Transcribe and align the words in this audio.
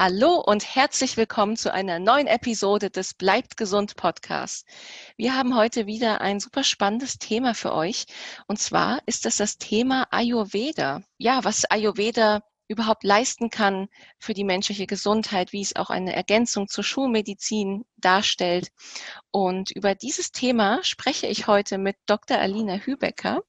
Hallo 0.00 0.36
und 0.36 0.76
herzlich 0.76 1.16
willkommen 1.16 1.56
zu 1.56 1.72
einer 1.72 1.98
neuen 1.98 2.28
Episode 2.28 2.88
des 2.88 3.14
Bleibt 3.14 3.56
gesund 3.56 3.96
Podcast. 3.96 4.64
Wir 5.16 5.34
haben 5.34 5.56
heute 5.56 5.88
wieder 5.88 6.20
ein 6.20 6.38
super 6.38 6.62
spannendes 6.62 7.18
Thema 7.18 7.52
für 7.52 7.74
euch. 7.74 8.06
Und 8.46 8.60
zwar 8.60 9.00
ist 9.06 9.24
das 9.24 9.38
das 9.38 9.58
Thema 9.58 10.06
Ayurveda. 10.12 11.02
Ja, 11.16 11.42
was 11.42 11.64
Ayurveda 11.64 12.42
überhaupt 12.68 13.02
leisten 13.02 13.50
kann 13.50 13.88
für 14.20 14.34
die 14.34 14.44
menschliche 14.44 14.86
Gesundheit, 14.86 15.52
wie 15.52 15.62
es 15.62 15.74
auch 15.74 15.90
eine 15.90 16.14
Ergänzung 16.14 16.68
zur 16.68 16.84
Schulmedizin 16.84 17.84
darstellt. 17.96 18.68
Und 19.32 19.72
über 19.72 19.96
dieses 19.96 20.30
Thema 20.30 20.78
spreche 20.84 21.26
ich 21.26 21.48
heute 21.48 21.76
mit 21.76 21.96
Dr. 22.06 22.38
Alina 22.38 22.74
Hübecker. 22.74 23.40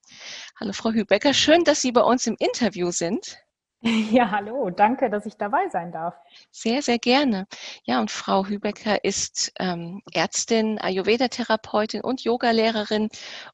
Hallo, 0.59 0.73
Frau 0.73 0.93
Hübecker. 0.93 1.35
Schön, 1.35 1.63
dass 1.63 1.83
Sie 1.83 1.91
bei 1.91 2.01
uns 2.01 2.25
im 2.25 2.37
Interview 2.39 2.89
sind. 2.89 3.37
Ja, 4.11 4.31
hallo, 4.31 4.69
danke, 4.69 5.09
dass 5.09 5.25
ich 5.25 5.37
dabei 5.37 5.69
sein 5.69 5.91
darf. 5.91 6.15
Sehr, 6.51 6.81
sehr 6.81 6.99
gerne. 6.99 7.47
Ja, 7.83 7.99
und 8.01 8.11
Frau 8.11 8.45
Hübecker 8.45 9.03
ist 9.03 9.53
ähm, 9.59 10.01
Ärztin, 10.13 10.79
Ayurveda-Therapeutin 10.79 12.01
und 12.01 12.23
Yogalehrerin 12.23 13.09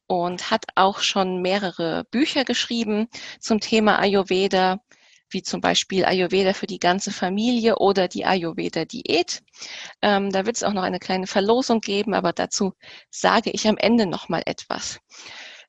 und 0.06 0.50
hat 0.50 0.64
auch 0.74 0.98
schon 0.98 1.42
mehrere 1.42 2.04
Bücher 2.10 2.44
geschrieben 2.44 3.08
zum 3.38 3.60
Thema 3.60 3.98
Ayurveda, 4.00 4.80
wie 5.30 5.42
zum 5.42 5.60
Beispiel 5.60 6.04
Ayurveda 6.04 6.54
für 6.54 6.66
die 6.66 6.80
ganze 6.80 7.12
Familie 7.12 7.76
oder 7.76 8.08
die 8.08 8.24
Ayurveda-Diät. 8.26 9.42
Ähm, 10.02 10.30
da 10.30 10.44
wird 10.46 10.56
es 10.56 10.64
auch 10.64 10.72
noch 10.72 10.82
eine 10.82 10.98
kleine 10.98 11.26
Verlosung 11.26 11.80
geben, 11.80 12.14
aber 12.14 12.32
dazu 12.32 12.72
sage 13.10 13.50
ich 13.50 13.68
am 13.68 13.76
Ende 13.76 14.06
noch 14.06 14.28
mal 14.28 14.42
etwas. 14.46 14.98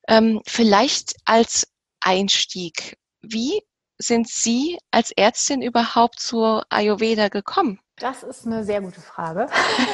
Ähm, 0.07 0.41
vielleicht 0.47 1.15
als 1.25 1.67
Einstieg. 1.99 2.97
Wie 3.21 3.61
sind 3.97 4.27
Sie 4.27 4.77
als 4.91 5.11
Ärztin 5.11 5.61
überhaupt 5.61 6.19
zur 6.19 6.63
Ayurveda 6.69 7.29
gekommen? 7.29 7.79
Das 7.99 8.23
ist 8.23 8.45
eine 8.45 8.63
sehr 8.63 8.81
gute 8.81 9.01
Frage. 9.01 9.47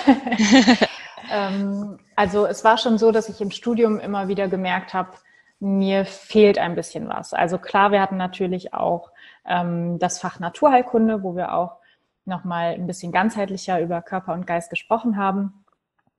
ähm, 1.31 1.97
also 2.15 2.45
es 2.45 2.63
war 2.63 2.77
schon 2.77 2.97
so, 2.97 3.11
dass 3.11 3.29
ich 3.29 3.39
im 3.39 3.51
Studium 3.51 3.99
immer 3.99 4.27
wieder 4.27 4.47
gemerkt 4.47 4.93
habe, 4.93 5.11
mir 5.59 6.05
fehlt 6.05 6.57
ein 6.57 6.75
bisschen 6.75 7.07
was. 7.07 7.33
Also 7.33 7.57
klar, 7.57 7.91
wir 7.91 8.01
hatten 8.01 8.17
natürlich 8.17 8.73
auch 8.73 9.11
ähm, 9.45 9.97
das 9.99 10.19
Fach 10.19 10.39
Naturheilkunde, 10.39 11.23
wo 11.23 11.35
wir 11.37 11.53
auch 11.53 11.77
nochmal 12.25 12.73
ein 12.73 12.87
bisschen 12.87 13.13
ganzheitlicher 13.13 13.79
über 13.79 14.01
Körper 14.01 14.33
und 14.33 14.45
Geist 14.45 14.69
gesprochen 14.69 15.15
haben. 15.15 15.63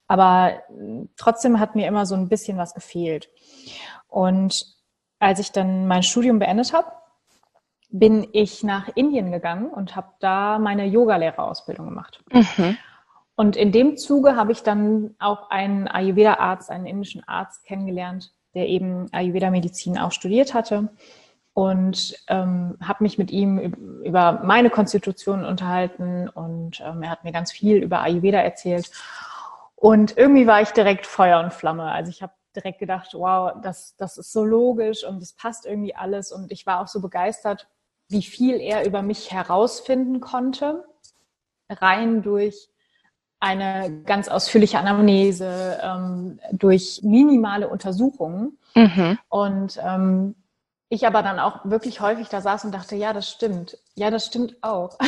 Aber 0.06 0.52
äh, 0.70 1.06
trotzdem 1.16 1.60
hat 1.60 1.74
mir 1.74 1.86
immer 1.86 2.06
so 2.06 2.14
ein 2.14 2.28
bisschen 2.28 2.56
was 2.56 2.72
gefehlt. 2.72 3.28
Und 4.08 4.54
als 5.18 5.38
ich 5.38 5.52
dann 5.52 5.86
mein 5.86 6.02
Studium 6.02 6.38
beendet 6.38 6.72
habe, 6.72 6.90
bin 7.96 8.26
ich 8.32 8.64
nach 8.64 8.88
Indien 8.96 9.30
gegangen 9.30 9.68
und 9.68 9.94
habe 9.94 10.08
da 10.18 10.58
meine 10.58 10.84
Yogalehrerausbildung 10.84 11.86
gemacht. 11.86 12.24
Mhm. 12.32 12.76
Und 13.36 13.54
in 13.54 13.70
dem 13.70 13.96
Zuge 13.96 14.34
habe 14.34 14.50
ich 14.50 14.64
dann 14.64 15.14
auch 15.20 15.48
einen 15.48 15.86
Ayurveda-Arzt, 15.86 16.70
einen 16.70 16.86
indischen 16.86 17.22
Arzt 17.28 17.64
kennengelernt, 17.64 18.32
der 18.54 18.66
eben 18.66 19.06
Ayurveda-Medizin 19.12 19.96
auch 19.96 20.10
studiert 20.10 20.54
hatte 20.54 20.88
und 21.52 22.16
ähm, 22.26 22.76
habe 22.82 23.04
mich 23.04 23.16
mit 23.16 23.30
ihm 23.30 23.58
über 24.04 24.40
meine 24.42 24.70
Konstitution 24.70 25.44
unterhalten 25.44 26.28
und 26.28 26.80
ähm, 26.80 27.04
er 27.04 27.10
hat 27.10 27.22
mir 27.22 27.30
ganz 27.30 27.52
viel 27.52 27.76
über 27.76 28.00
Ayurveda 28.00 28.38
erzählt. 28.38 28.90
Und 29.76 30.16
irgendwie 30.16 30.48
war 30.48 30.60
ich 30.62 30.70
direkt 30.70 31.06
Feuer 31.06 31.38
und 31.38 31.52
Flamme. 31.52 31.92
Also 31.92 32.10
ich 32.10 32.22
habe 32.22 32.32
direkt 32.56 32.80
gedacht, 32.80 33.14
wow, 33.14 33.52
das, 33.62 33.94
das 33.96 34.18
ist 34.18 34.32
so 34.32 34.44
logisch 34.44 35.04
und 35.04 35.22
es 35.22 35.32
passt 35.32 35.64
irgendwie 35.64 35.94
alles. 35.94 36.32
Und 36.32 36.50
ich 36.50 36.66
war 36.66 36.80
auch 36.80 36.88
so 36.88 37.00
begeistert 37.00 37.68
wie 38.08 38.22
viel 38.22 38.60
er 38.60 38.86
über 38.86 39.02
mich 39.02 39.32
herausfinden 39.32 40.20
konnte, 40.20 40.84
rein 41.68 42.22
durch 42.22 42.68
eine 43.40 44.02
ganz 44.04 44.28
ausführliche 44.28 44.78
Anamnese, 44.78 45.78
ähm, 45.82 46.40
durch 46.52 47.00
minimale 47.02 47.68
Untersuchungen. 47.68 48.58
Mhm. 48.74 49.18
Und 49.28 49.78
ähm, 49.82 50.34
ich 50.88 51.06
aber 51.06 51.22
dann 51.22 51.38
auch 51.38 51.64
wirklich 51.64 52.00
häufig 52.00 52.28
da 52.28 52.40
saß 52.40 52.64
und 52.64 52.72
dachte, 52.72 52.96
ja, 52.96 53.12
das 53.12 53.28
stimmt. 53.28 53.76
Ja, 53.94 54.10
das 54.10 54.26
stimmt 54.26 54.56
auch. 54.62 54.98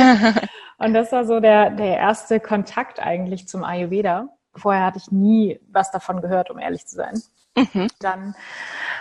und 0.78 0.94
das 0.94 1.12
war 1.12 1.26
so 1.26 1.40
der, 1.40 1.70
der 1.70 1.96
erste 1.98 2.40
Kontakt 2.40 3.00
eigentlich 3.00 3.48
zum 3.48 3.64
Ayurveda. 3.64 4.28
Vorher 4.54 4.86
hatte 4.86 4.98
ich 4.98 5.10
nie 5.10 5.60
was 5.70 5.90
davon 5.90 6.22
gehört, 6.22 6.50
um 6.50 6.58
ehrlich 6.58 6.86
zu 6.86 6.96
sein. 6.96 7.20
Mhm. 7.56 7.88
Dann 8.00 8.34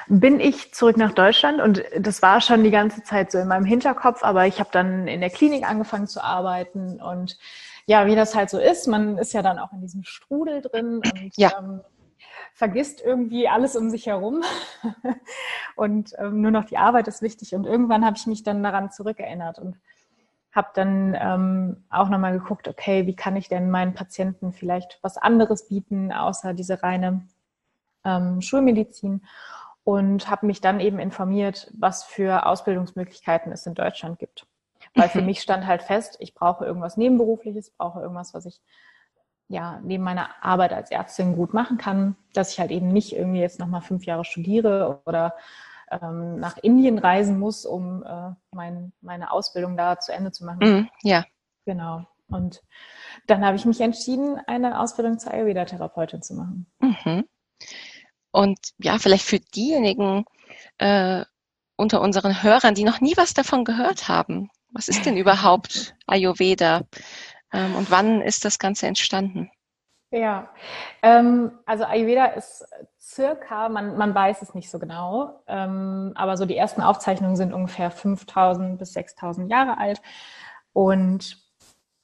bin 0.07 0.39
ich 0.39 0.73
zurück 0.73 0.97
nach 0.97 1.11
Deutschland 1.11 1.61
und 1.61 1.83
das 1.97 2.21
war 2.21 2.41
schon 2.41 2.63
die 2.63 2.71
ganze 2.71 3.03
Zeit 3.03 3.31
so 3.31 3.39
in 3.39 3.47
meinem 3.47 3.65
Hinterkopf, 3.65 4.23
aber 4.23 4.47
ich 4.47 4.59
habe 4.59 4.69
dann 4.71 5.07
in 5.07 5.19
der 5.19 5.29
Klinik 5.29 5.67
angefangen 5.67 6.07
zu 6.07 6.23
arbeiten 6.23 7.01
und 7.01 7.37
ja, 7.85 8.07
wie 8.07 8.15
das 8.15 8.33
halt 8.35 8.49
so 8.49 8.59
ist, 8.59 8.87
man 8.87 9.17
ist 9.17 9.33
ja 9.33 9.41
dann 9.41 9.59
auch 9.59 9.71
in 9.73 9.81
diesem 9.81 10.03
Strudel 10.03 10.61
drin 10.61 11.01
und 11.03 11.37
ja. 11.37 11.51
ähm, 11.59 11.81
vergisst 12.53 13.01
irgendwie 13.01 13.47
alles 13.47 13.75
um 13.75 13.89
sich 13.89 14.07
herum 14.07 14.43
und 15.75 16.13
ähm, 16.17 16.41
nur 16.41 16.51
noch 16.51 16.65
die 16.65 16.77
Arbeit 16.77 17.07
ist 17.07 17.21
wichtig 17.21 17.53
und 17.53 17.65
irgendwann 17.65 18.05
habe 18.05 18.17
ich 18.17 18.27
mich 18.27 18.43
dann 18.43 18.63
daran 18.63 18.91
zurückerinnert 18.91 19.59
und 19.59 19.77
habe 20.55 20.69
dann 20.73 21.17
ähm, 21.19 21.83
auch 21.89 22.07
nochmal 22.09 22.39
geguckt, 22.39 22.69
okay, 22.69 23.05
wie 23.07 23.15
kann 23.15 23.35
ich 23.35 23.49
denn 23.49 23.69
meinen 23.69 23.93
Patienten 23.93 24.53
vielleicht 24.53 24.99
was 25.01 25.17
anderes 25.17 25.67
bieten, 25.67 26.13
außer 26.13 26.53
diese 26.53 26.81
reine 26.81 27.27
ähm, 28.05 28.41
Schulmedizin 28.41 29.25
und 29.83 30.29
habe 30.29 30.45
mich 30.45 30.61
dann 30.61 30.79
eben 30.79 30.99
informiert, 30.99 31.71
was 31.77 32.03
für 32.03 32.45
Ausbildungsmöglichkeiten 32.45 33.51
es 33.51 33.65
in 33.65 33.75
Deutschland 33.75 34.19
gibt. 34.19 34.47
Weil 34.93 35.09
für 35.09 35.19
mhm. 35.19 35.27
mich 35.27 35.41
stand 35.41 35.67
halt 35.67 35.83
fest, 35.83 36.17
ich 36.19 36.33
brauche 36.33 36.65
irgendwas 36.65 36.97
Nebenberufliches, 36.97 37.71
brauche 37.71 37.99
irgendwas, 37.99 38.33
was 38.33 38.45
ich 38.45 38.61
ja 39.47 39.79
neben 39.83 40.03
meiner 40.03 40.29
Arbeit 40.41 40.73
als 40.73 40.89
Ärztin 40.89 41.35
gut 41.35 41.53
machen 41.53 41.77
kann, 41.77 42.15
dass 42.33 42.51
ich 42.51 42.59
halt 42.59 42.71
eben 42.71 42.87
nicht 42.87 43.15
irgendwie 43.15 43.41
jetzt 43.41 43.59
nochmal 43.59 43.81
fünf 43.81 44.05
Jahre 44.05 44.25
studiere 44.25 45.01
oder 45.05 45.35
ähm, 45.91 46.39
nach 46.39 46.57
Indien 46.57 46.97
reisen 46.97 47.37
muss, 47.37 47.65
um 47.65 48.03
äh, 48.03 48.31
mein, 48.51 48.91
meine 49.01 49.31
Ausbildung 49.31 49.77
da 49.77 49.99
zu 49.99 50.13
Ende 50.13 50.31
zu 50.31 50.45
machen. 50.45 50.59
Mm, 50.59 50.89
ja. 51.03 51.25
Genau. 51.65 52.05
Und 52.27 52.63
dann 53.27 53.45
habe 53.45 53.55
ich 53.55 53.65
mich 53.65 53.81
entschieden, 53.81 54.39
eine 54.47 54.79
Ausbildung 54.79 55.19
zur 55.19 55.31
Ayurveda-Therapeutin 55.31 56.23
zu 56.23 56.33
machen. 56.33 56.65
Mhm. 56.79 57.25
Und 58.35 58.59
ja, 58.79 58.97
vielleicht 58.97 59.23
für 59.23 59.39
diejenigen 59.39 60.25
äh, 60.77 61.23
unter 61.77 62.01
unseren 62.01 62.43
Hörern, 62.43 62.75
die 62.75 62.83
noch 62.83 62.99
nie 62.99 63.15
was 63.15 63.33
davon 63.33 63.63
gehört 63.63 64.09
haben, 64.09 64.49
was 64.73 64.89
ist 64.89 65.05
denn 65.05 65.15
überhaupt 65.15 65.95
Ayurveda 66.05 66.81
ähm, 67.53 67.75
und 67.75 67.91
wann 67.91 68.21
ist 68.21 68.43
das 68.43 68.59
Ganze 68.59 68.87
entstanden? 68.87 69.49
Ja, 70.11 70.49
ähm, 71.01 71.59
also 71.65 71.85
Ayurveda 71.85 72.25
ist 72.25 72.65
circa, 72.99 73.69
man, 73.69 73.95
man 73.95 74.13
weiß 74.13 74.41
es 74.41 74.53
nicht 74.53 74.69
so 74.69 74.79
genau, 74.79 75.41
ähm, 75.47 76.11
aber 76.15 76.35
so 76.35 76.45
die 76.45 76.57
ersten 76.57 76.81
Aufzeichnungen 76.81 77.37
sind 77.37 77.53
ungefähr 77.53 77.89
5000 77.89 78.77
bis 78.77 78.91
6000 78.91 79.49
Jahre 79.49 79.77
alt. 79.77 80.01
Und 80.73 81.37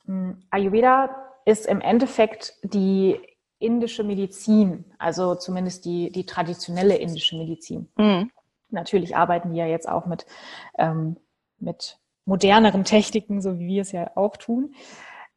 hm, 0.06 0.46
Ayurveda 0.50 1.09
ist 1.44 1.66
im 1.66 1.81
Endeffekt 1.81 2.53
die 2.64 3.20
indische 3.62 4.04
Medizin, 4.04 4.86
also 4.98 5.36
zumindest 5.36 5.86
die, 5.86 6.12
die 6.12 6.26
traditionelle 6.26 6.96
indische 6.98 7.38
Medizin. 7.38 7.90
Mhm. 7.98 8.32
Natürlich 8.70 9.16
arbeiten 9.16 9.52
die 9.52 9.58
ja 9.58 9.66
jetzt 9.66 9.88
auch 9.88 10.06
mit, 10.06 10.26
ähm, 10.78 11.18
mit 11.60 12.00
moderneren 12.26 12.84
Techniken, 12.84 13.42
so 13.42 13.60
wie 13.60 13.68
wir 13.68 13.82
es 13.82 13.92
ja 13.92 14.12
auch 14.16 14.38
tun. 14.38 14.74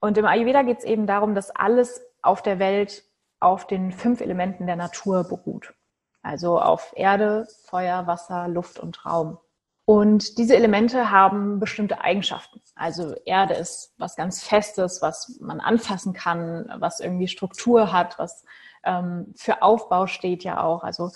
Und 0.01 0.19
im 0.19 0.27
Ayurveda 0.27 0.63
geht 0.63 0.79
es 0.79 0.85
eben 0.85 1.07
darum, 1.07 1.35
dass 1.35 1.51
alles 1.51 2.03
auf 2.23 2.43
der 2.43 2.59
Welt 2.59 3.05
auf 3.41 3.67
den 3.67 3.93
fünf 3.93 4.21
Elementen 4.21 4.67
der 4.67 4.77
Natur 4.77 5.25
beruht. 5.25 5.75
Also 6.23 6.61
auf 6.61 6.93
Erde, 6.97 7.47
Feuer, 7.65 8.07
Wasser, 8.07 8.49
Luft 8.49 8.79
und 8.79 9.05
Raum. 9.05 9.39
Und 9.87 10.39
diese 10.39 10.57
Elemente 10.57 11.11
haben 11.11 11.61
bestimmte 11.61 12.01
Eigenschaften. 12.01 12.63
Also 12.75 13.15
Erde 13.27 13.55
ist 13.55 13.93
was 13.99 14.17
ganz 14.17 14.43
Festes, 14.43 15.03
was 15.03 15.39
man 15.41 15.61
anfassen 15.61 16.15
kann, 16.15 16.73
was 16.79 17.01
irgendwie 17.01 17.29
Struktur 17.29 17.93
hat, 17.93 18.19
was 18.19 18.45
ähm, 18.85 19.35
für 19.37 19.63
Aufbau 19.63 20.07
steht 20.07 20.43
ja 20.43 20.63
auch. 20.63 20.85
Also 20.85 21.11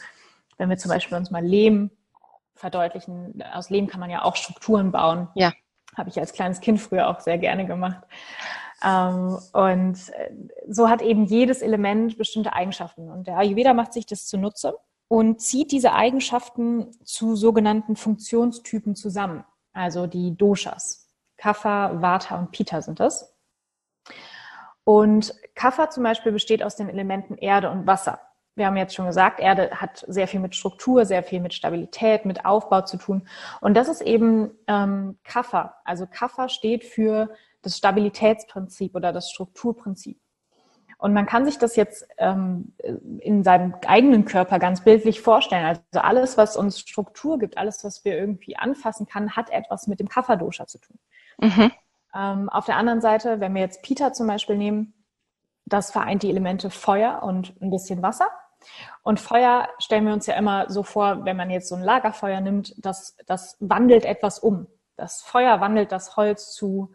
wenn 0.59 0.69
wir 0.69 0.77
zum 0.77 0.91
Beispiel 0.91 1.17
uns 1.17 1.31
mal 1.31 1.45
Lehm 1.45 1.91
verdeutlichen, 2.55 3.43
aus 3.55 3.71
Lehm 3.71 3.87
kann 3.87 4.01
man 4.01 4.11
ja 4.11 4.23
auch 4.23 4.37
Strukturen 4.37 4.93
bauen. 4.93 5.29
Ja. 5.35 5.53
Habe 5.97 6.11
ich 6.11 6.19
als 6.19 6.35
kleines 6.35 6.61
Kind 6.61 6.79
früher 6.79 7.09
auch 7.09 7.21
sehr 7.21 7.39
gerne 7.39 7.67
gemacht. 7.67 8.03
Ähm, 8.85 9.39
und 9.55 9.99
so 10.69 10.91
hat 10.91 11.01
eben 11.01 11.25
jedes 11.25 11.63
Element 11.63 12.19
bestimmte 12.19 12.53
Eigenschaften. 12.53 13.11
Und 13.11 13.27
der 13.27 13.39
Ayurveda 13.39 13.73
macht 13.73 13.95
sich 13.95 14.05
das 14.05 14.27
zunutze 14.27 14.77
und 15.09 15.41
zieht 15.41 15.73
diese 15.73 15.95
Eigenschaften 15.95 16.93
zu 17.05 17.35
sogenannten 17.35 17.97
Funktionstypen 17.97 18.95
zusammen. 18.95 19.45
Also 19.73 20.07
die 20.07 20.37
Doshas. 20.37 21.09
Kapha, 21.37 22.03
Vata 22.03 22.39
und 22.39 22.51
Pitta 22.51 22.83
sind 22.83 23.01
das. 23.01 23.35
Und 24.85 25.35
Kapha 25.55 25.91
zum 25.91 26.03
Beispiel 26.03 26.33
besteht 26.33 26.63
aus 26.63 26.77
den 26.77 26.89
Elementen 26.89 27.37
Erde 27.37 27.71
und 27.71 27.87
Wasser. 27.87 28.21
wir 28.55 28.67
haben 28.67 28.77
jetzt 28.77 28.95
schon 28.95 29.07
gesagt, 29.07 29.39
Erde 29.39 29.71
hat 29.71 30.05
sehr 30.09 30.27
viel 30.27 30.41
mit 30.41 30.57
Struktur, 30.57 31.05
sehr 31.05 31.23
viel 31.23 31.41
mit 31.41 31.55
Stabilität, 31.55 32.25
mit 32.25 32.45
Aufbau 32.45 32.83
zu 32.83 32.97
tun. 32.97 33.29
Und 33.61 33.75
das 33.75 33.89
ist 33.89 34.01
eben 34.01 34.51
ähm, 34.67 35.19
Kapha. 35.23 35.77
Also 35.85 36.07
Kapha 36.07 36.49
steht 36.49 36.85
für 36.85 37.31
das 37.63 37.77
Stabilitätsprinzip 37.77 38.97
oder 38.97 39.13
das 39.13 39.31
Strukturprinzip. 39.31 40.19
Und 40.99 41.13
man 41.15 41.27
kann 41.27 41.45
sich 41.45 41.59
das 41.59 41.77
jetzt 41.77 42.07
ähm, 42.19 42.75
in 43.21 43.45
seinem 43.45 43.75
eigenen 43.87 44.25
Körper 44.25 44.59
ganz 44.59 44.83
bildlich 44.83 45.21
vorstellen. 45.21 45.65
Also 45.65 45.81
alles, 46.01 46.37
was 46.37 46.57
uns 46.57 46.81
Struktur 46.81 47.39
gibt, 47.39 47.57
alles, 47.57 47.85
was 47.85 48.05
wir 48.05 48.19
irgendwie 48.19 48.57
anfassen 48.57 49.07
kann, 49.07 49.37
hat 49.37 49.51
etwas 49.51 49.87
mit 49.87 50.01
dem 50.01 50.09
Kapha-Dosha 50.09 50.67
zu 50.67 50.79
tun. 50.79 50.99
Mhm. 51.41 51.71
Ähm, 52.15 52.49
auf 52.49 52.67
der 52.67 52.77
anderen 52.77 53.01
Seite, 53.01 53.39
wenn 53.39 53.55
wir 53.55 53.63
jetzt 53.63 53.83
Pita 53.83 54.13
zum 54.13 54.27
Beispiel 54.27 54.57
nehmen, 54.57 54.93
das 55.67 55.93
vereint 55.93 56.25
die 56.25 56.31
Elemente 56.31 56.69
Feuer 56.69 57.23
und 57.23 57.55
ein 57.63 57.71
bisschen 57.71 58.03
Wasser. 58.03 58.29
Und 59.03 59.21
Feuer 59.21 59.69
stellen 59.79 60.05
wir 60.05 60.13
uns 60.13 60.27
ja 60.27 60.35
immer 60.35 60.69
so 60.69 60.83
vor, 60.83 61.25
wenn 61.25 61.37
man 61.37 61.51
jetzt 61.51 61.69
so 61.69 61.77
ein 61.77 61.83
Lagerfeuer 61.83 62.41
nimmt, 62.41 62.75
das, 62.85 63.17
das 63.27 63.57
wandelt 63.61 64.05
etwas 64.05 64.41
um. 64.41 64.67
Das 64.97 65.23
Feuer 65.23 65.61
wandelt 65.61 65.93
das 65.93 66.17
Holz 66.17 66.53
zu 66.53 66.93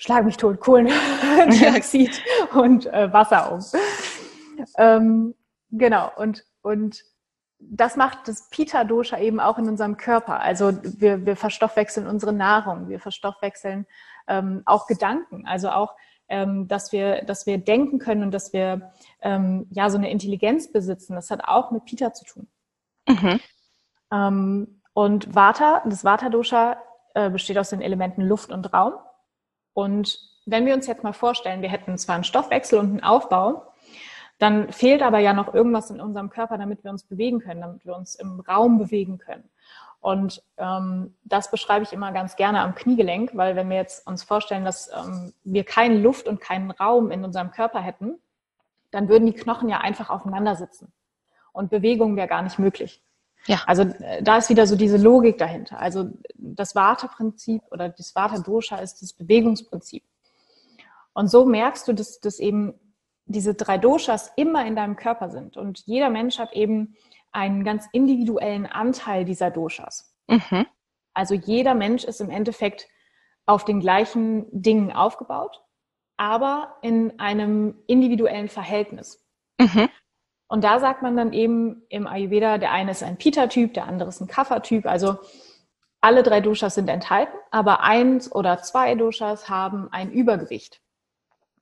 Schlag 0.00 0.24
mich 0.24 0.38
tot, 0.38 0.60
Kohlendioxid 0.60 2.22
und 2.54 2.86
äh, 2.86 3.12
Wasser 3.12 3.52
um. 3.52 3.60
Ähm, 4.78 5.34
genau, 5.70 6.10
und, 6.16 6.46
und 6.62 7.04
das 7.58 7.96
macht 7.96 8.26
das 8.26 8.48
Pita-Dosha 8.48 9.18
eben 9.18 9.40
auch 9.40 9.58
in 9.58 9.68
unserem 9.68 9.98
Körper. 9.98 10.40
Also 10.40 10.72
wir, 10.82 11.26
wir 11.26 11.36
verstoffwechseln 11.36 12.06
unsere 12.06 12.32
Nahrung, 12.32 12.88
wir 12.88 12.98
verstoffwechseln 12.98 13.86
ähm, 14.26 14.62
auch 14.64 14.86
Gedanken, 14.86 15.46
also 15.46 15.68
auch 15.68 15.94
ähm, 16.30 16.66
dass 16.66 16.92
wir, 16.92 17.22
dass 17.26 17.44
wir 17.44 17.58
denken 17.58 17.98
können 17.98 18.22
und 18.22 18.30
dass 18.30 18.54
wir 18.54 18.92
ähm, 19.20 19.66
ja 19.70 19.90
so 19.90 19.98
eine 19.98 20.10
Intelligenz 20.10 20.72
besitzen. 20.72 21.14
Das 21.14 21.30
hat 21.30 21.44
auch 21.44 21.72
mit 21.72 21.84
Pita 21.84 22.14
zu 22.14 22.24
tun. 22.24 22.48
Mhm. 23.06 23.40
Ähm, 24.10 24.80
und 24.94 25.34
Vata, 25.34 25.82
das 25.84 26.04
Vata-Dosha 26.04 26.78
äh, 27.12 27.28
besteht 27.28 27.58
aus 27.58 27.68
den 27.68 27.82
Elementen 27.82 28.22
Luft 28.22 28.50
und 28.50 28.72
Raum. 28.72 28.94
Und 29.72 30.18
wenn 30.46 30.66
wir 30.66 30.74
uns 30.74 30.86
jetzt 30.86 31.04
mal 31.04 31.12
vorstellen, 31.12 31.62
wir 31.62 31.68
hätten 31.68 31.96
zwar 31.98 32.16
einen 32.16 32.24
Stoffwechsel 32.24 32.78
und 32.78 32.90
einen 32.90 33.02
Aufbau, 33.02 33.72
dann 34.38 34.72
fehlt 34.72 35.02
aber 35.02 35.18
ja 35.18 35.34
noch 35.34 35.52
irgendwas 35.52 35.90
in 35.90 36.00
unserem 36.00 36.30
Körper, 36.30 36.56
damit 36.56 36.82
wir 36.82 36.90
uns 36.90 37.04
bewegen 37.04 37.40
können, 37.40 37.60
damit 37.60 37.84
wir 37.84 37.94
uns 37.94 38.14
im 38.14 38.40
Raum 38.40 38.78
bewegen 38.78 39.18
können. 39.18 39.44
Und 40.00 40.42
ähm, 40.56 41.14
das 41.24 41.50
beschreibe 41.50 41.84
ich 41.84 41.92
immer 41.92 42.10
ganz 42.12 42.36
gerne 42.36 42.60
am 42.60 42.74
Kniegelenk, 42.74 43.32
weil 43.34 43.54
wenn 43.54 43.68
wir 43.68 43.76
jetzt 43.76 44.06
uns 44.06 44.22
vorstellen, 44.22 44.64
dass 44.64 44.90
ähm, 44.96 45.34
wir 45.44 45.64
keine 45.64 45.98
Luft 45.98 46.26
und 46.26 46.40
keinen 46.40 46.70
Raum 46.70 47.10
in 47.10 47.22
unserem 47.22 47.50
Körper 47.50 47.80
hätten, 47.80 48.18
dann 48.90 49.08
würden 49.10 49.26
die 49.26 49.34
Knochen 49.34 49.68
ja 49.68 49.78
einfach 49.78 50.08
aufeinander 50.08 50.56
sitzen. 50.56 50.90
Und 51.52 51.70
Bewegung 51.70 52.16
wäre 52.16 52.28
gar 52.28 52.40
nicht 52.42 52.58
möglich. 52.58 53.02
Ja. 53.46 53.62
Also 53.66 53.82
äh, 53.82 54.22
da 54.22 54.38
ist 54.38 54.50
wieder 54.50 54.66
so 54.66 54.76
diese 54.76 54.96
Logik 54.96 55.38
dahinter. 55.38 55.78
Also 55.78 56.10
das 56.34 56.74
Vata-Prinzip 56.74 57.62
oder 57.70 57.88
das 57.88 58.14
Vata-Dosha 58.14 58.76
ist 58.76 59.02
das 59.02 59.12
Bewegungsprinzip. 59.12 60.04
Und 61.12 61.28
so 61.28 61.44
merkst 61.44 61.88
du, 61.88 61.92
dass, 61.92 62.20
dass 62.20 62.38
eben 62.38 62.74
diese 63.26 63.54
drei 63.54 63.78
Doshas 63.78 64.32
immer 64.36 64.66
in 64.66 64.76
deinem 64.76 64.96
Körper 64.96 65.30
sind. 65.30 65.56
Und 65.56 65.80
jeder 65.86 66.10
Mensch 66.10 66.38
hat 66.38 66.52
eben 66.52 66.96
einen 67.32 67.64
ganz 67.64 67.86
individuellen 67.92 68.66
Anteil 68.66 69.24
dieser 69.24 69.50
Doshas. 69.50 70.14
Mhm. 70.26 70.66
Also 71.14 71.34
jeder 71.34 71.74
Mensch 71.74 72.04
ist 72.04 72.20
im 72.20 72.30
Endeffekt 72.30 72.88
auf 73.46 73.64
den 73.64 73.80
gleichen 73.80 74.46
Dingen 74.50 74.92
aufgebaut, 74.92 75.62
aber 76.16 76.76
in 76.82 77.18
einem 77.18 77.76
individuellen 77.86 78.48
Verhältnis. 78.48 79.24
Mhm. 79.58 79.88
Und 80.50 80.64
da 80.64 80.80
sagt 80.80 81.00
man 81.00 81.16
dann 81.16 81.32
eben 81.32 81.84
im 81.90 82.08
Ayurveda, 82.08 82.58
der 82.58 82.72
eine 82.72 82.90
ist 82.90 83.04
ein 83.04 83.16
Pita-Typ, 83.16 83.72
der 83.72 83.86
andere 83.86 84.08
ist 84.08 84.20
ein 84.20 84.26
Kapha-Typ. 84.26 84.84
Also 84.84 85.18
alle 86.00 86.24
drei 86.24 86.40
Doshas 86.40 86.74
sind 86.74 86.88
enthalten, 86.88 87.36
aber 87.52 87.84
eins 87.84 88.34
oder 88.34 88.60
zwei 88.60 88.96
Doshas 88.96 89.48
haben 89.48 89.88
ein 89.92 90.10
Übergewicht. 90.10 90.82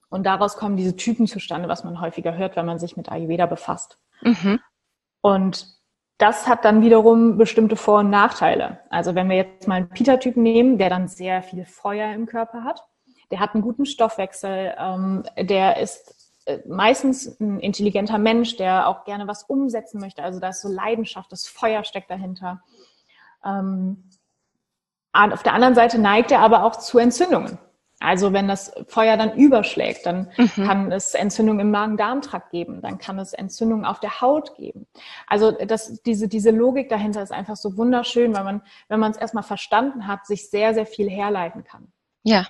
Und 0.09 0.25
daraus 0.25 0.57
kommen 0.57 0.79
diese 0.79 0.97
Typen 0.97 1.27
zustande, 1.27 1.69
was 1.69 1.85
man 1.85 2.01
häufiger 2.01 2.35
hört, 2.39 2.57
wenn 2.57 2.65
man 2.65 2.79
sich 2.79 2.97
mit 2.97 3.13
Ayurveda 3.13 3.45
befasst. 3.45 3.99
Mhm. 4.23 4.59
Und 5.21 5.67
das 6.17 6.49
hat 6.49 6.65
dann 6.65 6.81
wiederum 6.81 7.37
bestimmte 7.37 7.77
Vor- 7.77 8.01
und 8.01 8.09
Nachteile. 8.09 8.81
Also 8.89 9.15
wenn 9.15 9.29
wir 9.29 9.37
jetzt 9.37 9.69
mal 9.69 9.75
einen 9.75 9.91
Pita-Typen 9.91 10.43
nehmen, 10.43 10.79
der 10.79 10.89
dann 10.89 11.09
sehr 11.09 11.43
viel 11.43 11.67
Feuer 11.67 12.15
im 12.15 12.25
Körper 12.25 12.65
hat, 12.65 12.83
der 13.31 13.41
hat 13.41 13.53
einen 13.53 13.63
guten 13.63 13.85
Stoffwechsel, 13.85 14.75
ähm, 14.79 15.25
der 15.39 15.77
ist 15.77 16.18
meistens 16.67 17.39
ein 17.41 17.61
intelligenter 17.61 18.19
Mensch, 18.19 18.57
der 18.57 18.89
auch 18.89 19.05
gerne 19.05 19.27
was 19.27 19.45
umsetzen 19.45 20.01
möchte. 20.01 20.23
Also 20.23 20.41
da 20.41 20.49
ist 20.49 20.63
so 20.63 20.69
Leidenschaft, 20.69 21.31
das 21.33 21.47
Feuer 21.47 21.85
steckt 21.85 22.11
dahinter. 22.11 22.63
Ähm, 23.45 24.05
auf 25.13 25.43
der 25.43 25.55
anderen 25.55 25.75
Seite 25.75 25.99
neigt 25.99 26.31
er 26.31 26.41
aber 26.41 26.65
auch 26.65 26.77
zu 26.77 26.99
Entzündungen. 26.99 27.59
Also 28.01 28.33
wenn 28.33 28.47
das 28.47 28.73
Feuer 28.87 29.17
dann 29.17 29.37
überschlägt, 29.37 30.07
dann 30.07 30.31
mhm. 30.37 30.65
kann 30.65 30.93
es 30.93 31.15
Entzündung 31.15 31.59
im 31.59 31.73
Magen-Darm-Trakt 31.73 32.53
geben, 32.53 32.81
dann 32.81 32.99
kann 32.99 33.19
es 33.19 33.33
Entzündung 33.33 33.85
auf 33.85 33.99
der 33.99 34.21
Haut 34.21 34.55
geben. 34.55 34.87
Also 35.27 35.51
das, 35.51 36.01
diese, 36.03 36.29
diese 36.29 36.53
Logik 36.53 36.89
dahinter 36.89 37.23
ist 37.23 37.33
einfach 37.33 37.57
so 37.57 37.77
wunderschön, 37.77 38.37
weil 38.37 38.45
man, 38.45 38.63
wenn 38.89 39.01
man 39.01 39.11
es 39.11 39.17
erstmal 39.17 39.43
verstanden 39.43 40.07
hat, 40.07 40.27
sich 40.27 40.49
sehr, 40.49 40.75
sehr 40.75 40.87
viel 40.87 41.11
herleiten 41.11 41.65
kann. 41.65 41.93
Ja. 42.23 42.47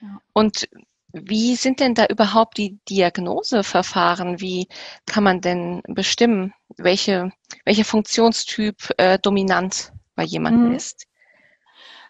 ja. 0.00 0.20
Und 0.32 0.68
wie 1.12 1.56
sind 1.56 1.80
denn 1.80 1.94
da 1.94 2.06
überhaupt 2.06 2.58
die 2.58 2.78
Diagnoseverfahren? 2.88 4.40
Wie 4.40 4.68
kann 5.06 5.24
man 5.24 5.40
denn 5.40 5.82
bestimmen, 5.86 6.54
welche, 6.76 7.32
welcher 7.64 7.84
Funktionstyp 7.84 8.76
äh, 8.96 9.18
dominant 9.18 9.92
bei 10.14 10.24
jemandem 10.24 10.70
mhm. 10.70 10.74
ist? 10.74 11.06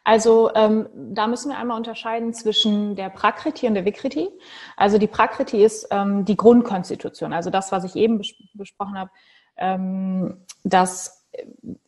Also 0.05 0.51
ähm, 0.55 0.89
da 0.95 1.29
müssen 1.29 1.51
wir 1.51 1.59
einmal 1.59 1.77
unterscheiden 1.77 2.35
zwischen 2.35 2.97
der 2.97 3.09
Prakriti 3.09 3.69
und 3.69 3.75
der 3.75 3.85
Vikriti. 3.85 4.31
Also 4.77 4.99
die 4.99 5.07
Prakriti 5.07 5.65
ist 5.65 5.87
ähm, 5.91 6.25
die 6.25 6.37
Grundkonstitution, 6.37 7.33
also 7.33 7.51
das, 7.51 7.71
was 7.71 7.85
ich 7.85 7.95
eben 7.95 8.19
bes 8.19 8.35
besprochen 8.55 8.99
habe, 8.99 9.11
ähm, 9.57 10.45
dass 10.65 11.23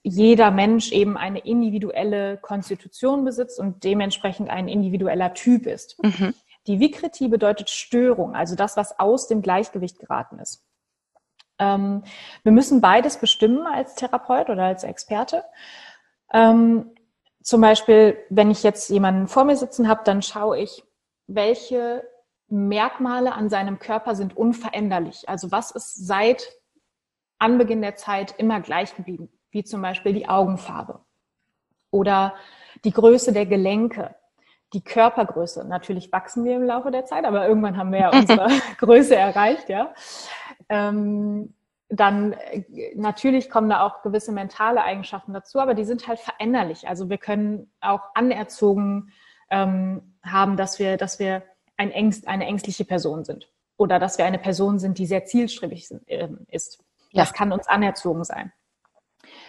jeder 0.03 0.51
Mensch 0.51 0.93
eben 0.93 1.17
eine 1.17 1.41
individuelle 1.41 2.39
Konstitution 2.39 3.25
besitzt 3.25 3.59
und 3.59 3.85
dementsprechend 3.85 4.49
ein 4.49 4.69
individueller 4.69 5.35
Typ 5.35 5.67
ist. 5.67 6.03
Mhm. 6.03 6.35
Die 6.67 6.81
Vikriti 6.81 7.29
bedeutet 7.29 7.71
Störung, 7.71 8.35
also 8.35 8.55
das, 8.55 8.77
was 8.77 8.99
aus 8.99 9.29
dem 9.29 9.43
Gleichgewicht 9.43 9.99
geraten 9.99 10.39
ist. 10.39 10.67
Ähm, 11.59 12.03
wir 12.43 12.53
müssen 12.53 12.81
beides 12.81 13.19
bestimmen 13.19 13.67
als 13.67 13.95
Therapeut 13.95 14.49
oder 14.51 14.65
als 14.65 14.85
Experte. 14.85 15.45
Ähm, 16.33 16.95
zum 17.43 17.61
Beispiel, 17.61 18.19
wenn 18.31 18.51
ich 18.51 18.63
jetzt 18.63 18.89
jemanden 18.89 19.29
vor 19.29 19.45
mir 19.45 19.57
sitzen 19.57 19.89
habe, 19.89 20.03
dann 20.05 20.23
schaue 20.23 20.59
ich, 20.59 20.83
welche 21.27 22.03
Merkmale 22.49 23.35
an 23.35 23.51
seinem 23.51 23.79
Körper 23.79 24.15
sind 24.15 24.37
unveränderlich. 24.37 25.29
Also 25.29 25.53
was 25.53 25.71
ist 25.71 26.07
seit 26.07 26.53
Anbeginn 27.39 27.83
der 27.83 27.97
Zeit 27.97 28.35
immer 28.39 28.61
gleich 28.61 28.95
geblieben, 28.97 29.29
wie 29.51 29.65
zum 29.65 29.83
Beispiel 29.83 30.13
die 30.13 30.29
Augenfarbe 30.29 31.05
oder 31.91 32.35
die 32.85 32.93
Größe 32.93 33.33
der 33.33 33.47
Gelenke, 33.47 34.15
die 34.75 34.83
Körpergröße. 34.83 35.67
Natürlich 35.67 36.13
wachsen 36.13 36.45
wir 36.45 36.57
im 36.57 36.65
Laufe 36.65 36.91
der 36.91 37.07
Zeit, 37.07 37.25
aber 37.25 37.47
irgendwann 37.47 37.77
haben 37.77 37.93
wir 37.93 38.01
ja 38.01 38.11
unsere 38.11 38.49
Größe 38.79 39.17
erreicht, 39.17 39.69
ja. 39.69 39.95
Ähm, 40.69 41.55
dann 41.89 42.33
äh, 42.33 42.65
natürlich 42.97 43.49
kommen 43.49 43.71
da 43.71 43.87
auch 43.87 44.03
gewisse 44.03 44.33
mentale 44.33 44.83
Eigenschaften 44.83 45.33
dazu, 45.33 45.61
aber 45.61 45.75
die 45.75 45.85
sind 45.85 46.09
halt 46.09 46.19
veränderlich. 46.19 46.89
Also 46.89 47.09
wir 47.09 47.19
können 47.19 47.71
auch 47.81 48.03
anerzogen 48.15 49.13
ähm, 49.51 50.17
haben, 50.23 50.57
dass 50.57 50.79
wir, 50.79 50.97
dass 50.97 51.19
wir 51.19 51.43
ein 51.77 51.91
Ängst, 51.91 52.27
eine 52.27 52.47
ängstliche 52.47 52.85
Person 52.85 53.25
sind 53.25 53.49
oder 53.77 53.99
dass 53.99 54.19
wir 54.19 54.25
eine 54.25 54.39
Person 54.39 54.79
sind, 54.79 54.99
die 54.99 55.07
sehr 55.07 55.25
zielstrebig 55.25 55.89
sind, 55.89 56.09
äh, 56.09 56.29
ist. 56.49 56.83
Ja. 57.11 57.23
Das 57.23 57.33
kann 57.33 57.53
uns 57.53 57.69
anerzogen 57.69 58.25
sein. 58.25 58.53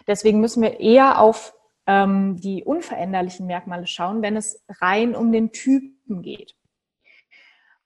Deswegen 0.08 0.39
müssen 0.39 0.62
wir 0.62 0.79
eher 0.79 1.20
auf 1.20 1.55
ähm, 1.88 2.39
die 2.39 2.63
unveränderlichen 2.63 3.46
Merkmale 3.46 3.88
schauen, 3.88 4.22
wenn 4.22 4.36
es 4.36 4.63
rein 4.82 5.15
um 5.15 5.32
den 5.32 5.51
Typen 5.51 6.22
geht. 6.22 6.56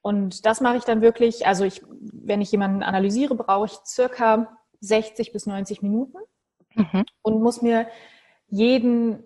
Und 0.01 0.45
das 0.45 0.61
mache 0.61 0.77
ich 0.77 0.85
dann 0.85 1.01
wirklich, 1.01 1.45
also 1.45 1.65
ich, 1.65 1.81
wenn 1.89 2.41
ich 2.41 2.51
jemanden 2.51 2.83
analysiere, 2.83 3.35
brauche 3.35 3.65
ich 3.65 3.73
circa 3.85 4.57
60 4.79 5.33
bis 5.33 5.45
90 5.45 5.81
Minuten 5.81 6.17
mhm. 6.75 7.03
und 7.21 7.41
muss 7.41 7.61
mir 7.61 7.87
jeden, 8.47 9.23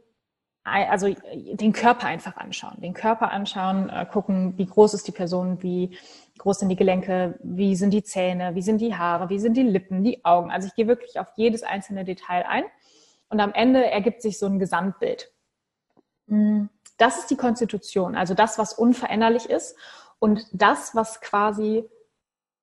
also 0.64 1.14
den 1.34 1.74
Körper 1.74 2.08
einfach 2.08 2.38
anschauen. 2.38 2.82
Den 2.82 2.94
Körper 2.94 3.32
anschauen, 3.32 3.90
äh, 3.90 4.06
gucken, 4.12 4.58
wie 4.58 4.66
groß 4.66 4.96
ist 4.96 5.08
die 5.08 5.12
Person, 5.12 5.62
wie 5.62 5.96
groß 6.40 6.60
sind 6.60 6.70
die 6.70 6.76
Gelenke, 6.76 7.38
wie 7.44 7.76
sind 7.76 7.92
die 7.92 8.04
Zähne, 8.04 8.56
wie 8.56 8.62
sind 8.64 8.80
die 8.80 8.96
Haare, 8.96 9.30
wie 9.30 9.40
sind 9.40 9.56
die 9.56 9.64
Lippen, 9.64 10.04
die 10.04 10.26
Augen. 10.26 10.50
Also 10.50 10.68
ich 10.68 10.76
gehe 10.76 10.88
wirklich 10.88 11.20
auf 11.20 11.28
jedes 11.36 11.62
einzelne 11.62 12.04
Detail 12.04 12.46
ein 12.48 12.64
und 13.34 13.40
am 13.40 13.52
Ende 13.52 13.84
ergibt 13.84 14.22
sich 14.22 14.38
so 14.38 14.46
ein 14.46 14.60
Gesamtbild. 14.60 15.34
Hm, 16.28 16.70
das 17.00 17.18
ist 17.18 17.32
die 17.32 17.36
Konstitution, 17.36 18.16
also 18.16 18.36
das, 18.36 18.60
was 18.60 18.74
unveränderlich 18.74 19.50
ist. 19.50 19.76
Und 20.20 20.46
das, 20.54 20.94
was 20.94 21.20
quasi 21.20 21.90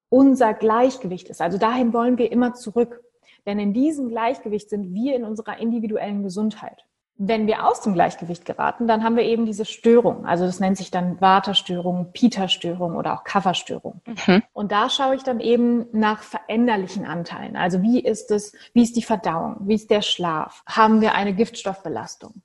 unser 0.09 0.55
Gleichgewicht 0.55 1.29
ist. 1.29 1.41
Also 1.41 1.59
dahin 1.59 1.93
wollen 1.93 2.19
wir 2.19 2.31
immer 2.31 2.55
zurück. 2.55 3.03
Denn 3.47 3.59
in 3.59 3.75
diesem 3.75 4.09
Gleichgewicht 4.09 4.71
sind 4.71 4.95
wir 4.95 5.17
in 5.17 5.25
unserer 5.25 5.59
individuellen 5.59 6.23
Gesundheit. 6.23 6.87
Wenn 7.23 7.47
wir 7.47 7.69
aus 7.69 7.83
dem 7.83 7.93
Gleichgewicht 7.93 8.47
geraten, 8.47 8.89
dann 8.89 9.05
haben 9.05 9.15
wir 9.15 9.25
eben 9.25 9.45
diese 9.45 9.67
Störung. 9.67 10.25
Also 10.25 10.47
das 10.47 10.59
nennt 10.59 10.79
sich 10.79 10.91
dann 10.91 11.21
Vata-Störung, 11.21 12.12
Pita-Störung 12.15 12.97
oder 12.97 13.12
auch 13.12 13.25
Cover-Störung. 13.25 14.00
Mhm. 14.07 14.43
Und 14.55 14.73
da 14.73 14.89
schaue 14.89 15.17
ich 15.17 15.23
dann 15.23 15.39
eben 15.39 15.85
nach 15.93 16.23
veränderlichen 16.23 17.05
Anteilen. 17.05 17.57
Also 17.57 17.83
wie 17.83 18.00
ist 18.00 18.31
es, 18.31 18.55
wie 18.73 18.83
ist 18.83 18.97
die 18.97 19.03
Verdauung, 19.03 19.57
wie 19.61 19.75
ist 19.75 19.91
der 19.91 20.00
Schlaf? 20.00 20.62
Haben 20.67 21.03
wir 21.03 21.15
eine 21.15 21.35
Giftstoffbelastung? 21.35 22.41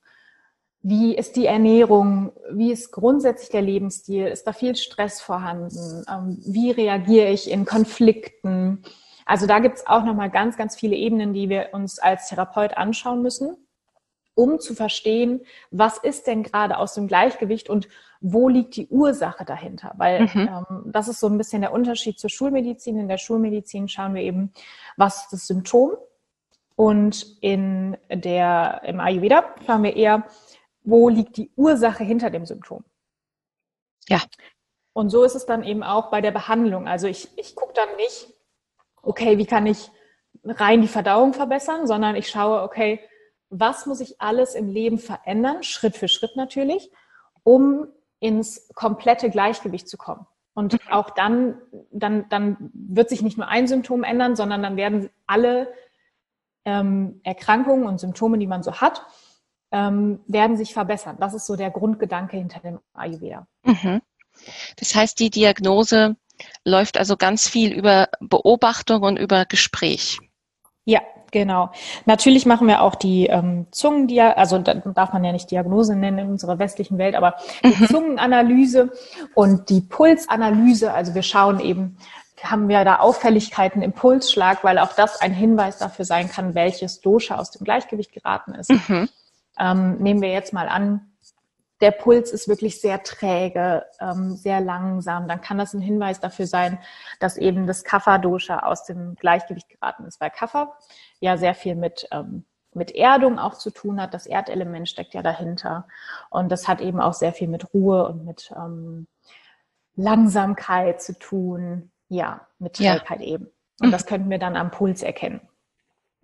Wie 0.82 1.16
ist 1.16 1.36
die 1.36 1.46
Ernährung? 1.46 2.32
Wie 2.52 2.70
ist 2.70 2.92
grundsätzlich 2.92 3.48
der 3.48 3.62
Lebensstil? 3.62 4.26
Ist 4.26 4.46
da 4.46 4.52
viel 4.52 4.76
Stress 4.76 5.22
vorhanden? 5.22 6.04
Ähm, 6.06 6.38
wie 6.46 6.70
reagiere 6.70 7.30
ich 7.30 7.50
in 7.50 7.64
Konflikten? 7.64 8.82
Also 9.24 9.46
da 9.46 9.58
gibt 9.58 9.78
es 9.78 9.86
auch 9.86 10.04
nochmal 10.04 10.28
ganz, 10.30 10.58
ganz 10.58 10.76
viele 10.76 10.96
Ebenen, 10.96 11.32
die 11.32 11.48
wir 11.48 11.70
uns 11.72 11.98
als 11.98 12.28
Therapeut 12.28 12.76
anschauen 12.76 13.22
müssen, 13.22 13.56
um 14.36 14.60
zu 14.60 14.74
verstehen, 14.74 15.40
was 15.70 15.98
ist 15.98 16.26
denn 16.28 16.44
gerade 16.44 16.78
aus 16.78 16.94
dem 16.94 17.08
Gleichgewicht 17.08 17.68
und 17.68 17.88
wo 18.20 18.48
liegt 18.48 18.76
die 18.76 18.86
Ursache 18.86 19.44
dahinter? 19.44 19.94
Weil 19.96 20.22
mhm. 20.22 20.48
ähm, 20.70 20.82
das 20.86 21.08
ist 21.08 21.20
so 21.20 21.26
ein 21.26 21.38
bisschen 21.38 21.62
der 21.62 21.72
Unterschied 21.72 22.20
zur 22.20 22.30
Schulmedizin. 22.30 22.98
In 22.98 23.08
der 23.08 23.18
Schulmedizin 23.18 23.88
schauen 23.88 24.14
wir 24.14 24.22
eben, 24.22 24.52
was 24.96 25.22
ist 25.22 25.32
das 25.32 25.46
Symptom? 25.46 25.92
Und 26.76 27.38
in 27.40 27.96
der, 28.10 28.82
im 28.84 29.00
Ayurveda 29.00 29.54
schauen 29.64 29.82
wir 29.82 29.96
eher, 29.96 30.26
wo 30.84 31.08
liegt 31.08 31.38
die 31.38 31.50
Ursache 31.56 32.04
hinter 32.04 32.30
dem 32.30 32.44
Symptom. 32.44 32.84
Ja. 34.08 34.20
Und 34.92 35.08
so 35.10 35.24
ist 35.24 35.34
es 35.34 35.46
dann 35.46 35.64
eben 35.64 35.82
auch 35.82 36.10
bei 36.10 36.20
der 36.20 36.30
Behandlung. 36.30 36.86
Also 36.86 37.06
ich, 37.06 37.28
ich 37.38 37.56
gucke 37.56 37.72
dann 37.72 37.96
nicht, 37.96 38.28
okay, 39.02 39.38
wie 39.38 39.46
kann 39.46 39.66
ich 39.66 39.90
rein 40.44 40.82
die 40.82 40.88
Verdauung 40.88 41.32
verbessern, 41.32 41.86
sondern 41.86 42.16
ich 42.16 42.28
schaue, 42.28 42.62
okay, 42.62 43.00
was 43.50 43.86
muss 43.86 44.00
ich 44.00 44.20
alles 44.20 44.54
im 44.54 44.68
Leben 44.68 44.98
verändern, 44.98 45.62
Schritt 45.62 45.96
für 45.96 46.08
Schritt 46.08 46.36
natürlich, 46.36 46.90
um 47.42 47.88
ins 48.18 48.68
komplette 48.74 49.30
Gleichgewicht 49.30 49.88
zu 49.88 49.96
kommen. 49.96 50.26
Und 50.54 50.72
mhm. 50.72 50.78
auch 50.90 51.10
dann, 51.10 51.60
dann, 51.90 52.28
dann 52.30 52.70
wird 52.72 53.10
sich 53.10 53.22
nicht 53.22 53.36
nur 53.36 53.48
ein 53.48 53.68
Symptom 53.68 54.04
ändern, 54.04 54.36
sondern 54.36 54.62
dann 54.62 54.76
werden 54.76 55.10
alle 55.26 55.72
ähm, 56.64 57.20
Erkrankungen 57.24 57.86
und 57.86 58.00
Symptome, 58.00 58.38
die 58.38 58.46
man 58.46 58.62
so 58.62 58.80
hat, 58.80 59.04
ähm, 59.70 60.20
werden 60.26 60.56
sich 60.56 60.72
verbessern. 60.72 61.16
Das 61.20 61.34
ist 61.34 61.46
so 61.46 61.56
der 61.56 61.70
Grundgedanke 61.70 62.36
hinter 62.36 62.60
dem 62.60 62.80
Ayurveda. 62.94 63.46
Mhm. 63.64 64.00
Das 64.76 64.94
heißt, 64.94 65.18
die 65.20 65.30
Diagnose 65.30 66.16
läuft 66.64 66.98
also 66.98 67.16
ganz 67.16 67.48
viel 67.48 67.72
über 67.72 68.08
Beobachtung 68.20 69.02
und 69.02 69.18
über 69.18 69.44
Gespräch. 69.44 70.18
Ja, 70.84 71.00
genau. 71.36 71.70
Natürlich 72.06 72.46
machen 72.46 72.66
wir 72.66 72.80
auch 72.80 72.94
die 72.94 73.26
ähm, 73.26 73.66
Zungendia, 73.70 74.32
also 74.32 74.58
da 74.58 74.74
darf 74.74 75.12
man 75.12 75.22
ja 75.22 75.32
nicht 75.32 75.50
Diagnose 75.50 75.94
nennen 75.94 76.18
in 76.18 76.28
unserer 76.30 76.58
westlichen 76.58 76.96
Welt, 76.96 77.14
aber 77.14 77.36
die 77.62 77.74
mhm. 77.78 77.86
Zungenanalyse 77.88 78.90
und 79.34 79.68
die 79.68 79.82
Pulsanalyse. 79.82 80.92
Also 80.92 81.14
wir 81.14 81.22
schauen 81.22 81.60
eben, 81.60 81.98
haben 82.42 82.68
wir 82.68 82.84
da 82.84 82.96
Auffälligkeiten 82.96 83.82
im 83.82 83.92
Pulsschlag, 83.92 84.64
weil 84.64 84.78
auch 84.78 84.94
das 84.94 85.20
ein 85.20 85.34
Hinweis 85.34 85.78
dafür 85.78 86.04
sein 86.06 86.30
kann, 86.30 86.54
welches 86.54 87.00
Dosha 87.00 87.36
aus 87.36 87.50
dem 87.50 87.64
Gleichgewicht 87.64 88.12
geraten 88.12 88.54
ist. 88.54 88.70
Mhm. 88.70 89.08
Ähm, 89.58 89.98
nehmen 89.98 90.22
wir 90.22 90.30
jetzt 90.30 90.52
mal 90.52 90.68
an, 90.68 91.00
der 91.80 91.90
Puls 91.90 92.32
ist 92.32 92.48
wirklich 92.48 92.80
sehr 92.80 93.02
träge, 93.02 93.84
ähm, 94.00 94.34
sehr 94.36 94.60
langsam, 94.60 95.28
dann 95.28 95.40
kann 95.40 95.58
das 95.58 95.74
ein 95.74 95.80
Hinweis 95.80 96.20
dafür 96.20 96.46
sein, 96.46 96.78
dass 97.20 97.36
eben 97.36 97.66
das 97.66 97.84
Kapha-Dosha 97.84 98.60
aus 98.60 98.84
dem 98.84 99.14
Gleichgewicht 99.16 99.68
geraten 99.68 100.04
ist, 100.04 100.20
weil 100.20 100.30
Kapha 100.30 100.76
ja 101.20 101.36
sehr 101.36 101.54
viel 101.54 101.74
mit, 101.74 102.08
ähm, 102.12 102.44
mit 102.72 102.94
Erdung 102.94 103.38
auch 103.38 103.54
zu 103.54 103.70
tun 103.70 104.00
hat. 104.00 104.14
Das 104.14 104.26
Erdelement 104.26 104.88
steckt 104.88 105.14
ja 105.14 105.22
dahinter. 105.22 105.86
Und 106.30 106.50
das 106.50 106.68
hat 106.68 106.80
eben 106.80 107.00
auch 107.00 107.14
sehr 107.14 107.32
viel 107.32 107.48
mit 107.48 107.72
Ruhe 107.74 108.06
und 108.06 108.24
mit 108.24 108.52
ähm, 108.56 109.06
Langsamkeit 109.96 111.02
zu 111.02 111.18
tun. 111.18 111.90
Ja, 112.08 112.46
mit 112.58 112.74
Trägheit 112.74 113.20
ja. 113.20 113.26
eben. 113.26 113.50
Und 113.80 113.88
mhm. 113.88 113.92
das 113.92 114.06
könnten 114.06 114.30
wir 114.30 114.38
dann 114.38 114.56
am 114.56 114.70
Puls 114.70 115.02
erkennen. 115.02 115.40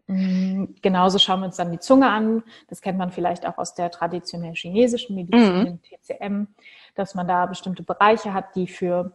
Mhm. 0.07 0.75
Genauso 0.83 1.19
schauen 1.19 1.41
wir 1.41 1.47
uns 1.47 1.57
dann 1.57 1.71
die 1.71 1.79
Zunge 1.79 2.11
an. 2.11 2.43
Das 2.69 2.81
kennt 2.81 2.99
man 2.99 3.13
vielleicht 3.13 3.47
auch 3.47 3.59
aus 3.59 3.75
der 3.75 3.91
traditionell 3.91 4.55
chinesischen 4.55 5.15
Medizin, 5.15 5.63
mhm. 5.63 5.81
TCM, 5.83 6.47
dass 6.95 7.15
man 7.15 7.29
da 7.29 7.47
bestimmte 7.47 7.83
Bereiche 7.83 8.35
hat, 8.35 8.55
die 8.57 8.67
für 8.67 9.13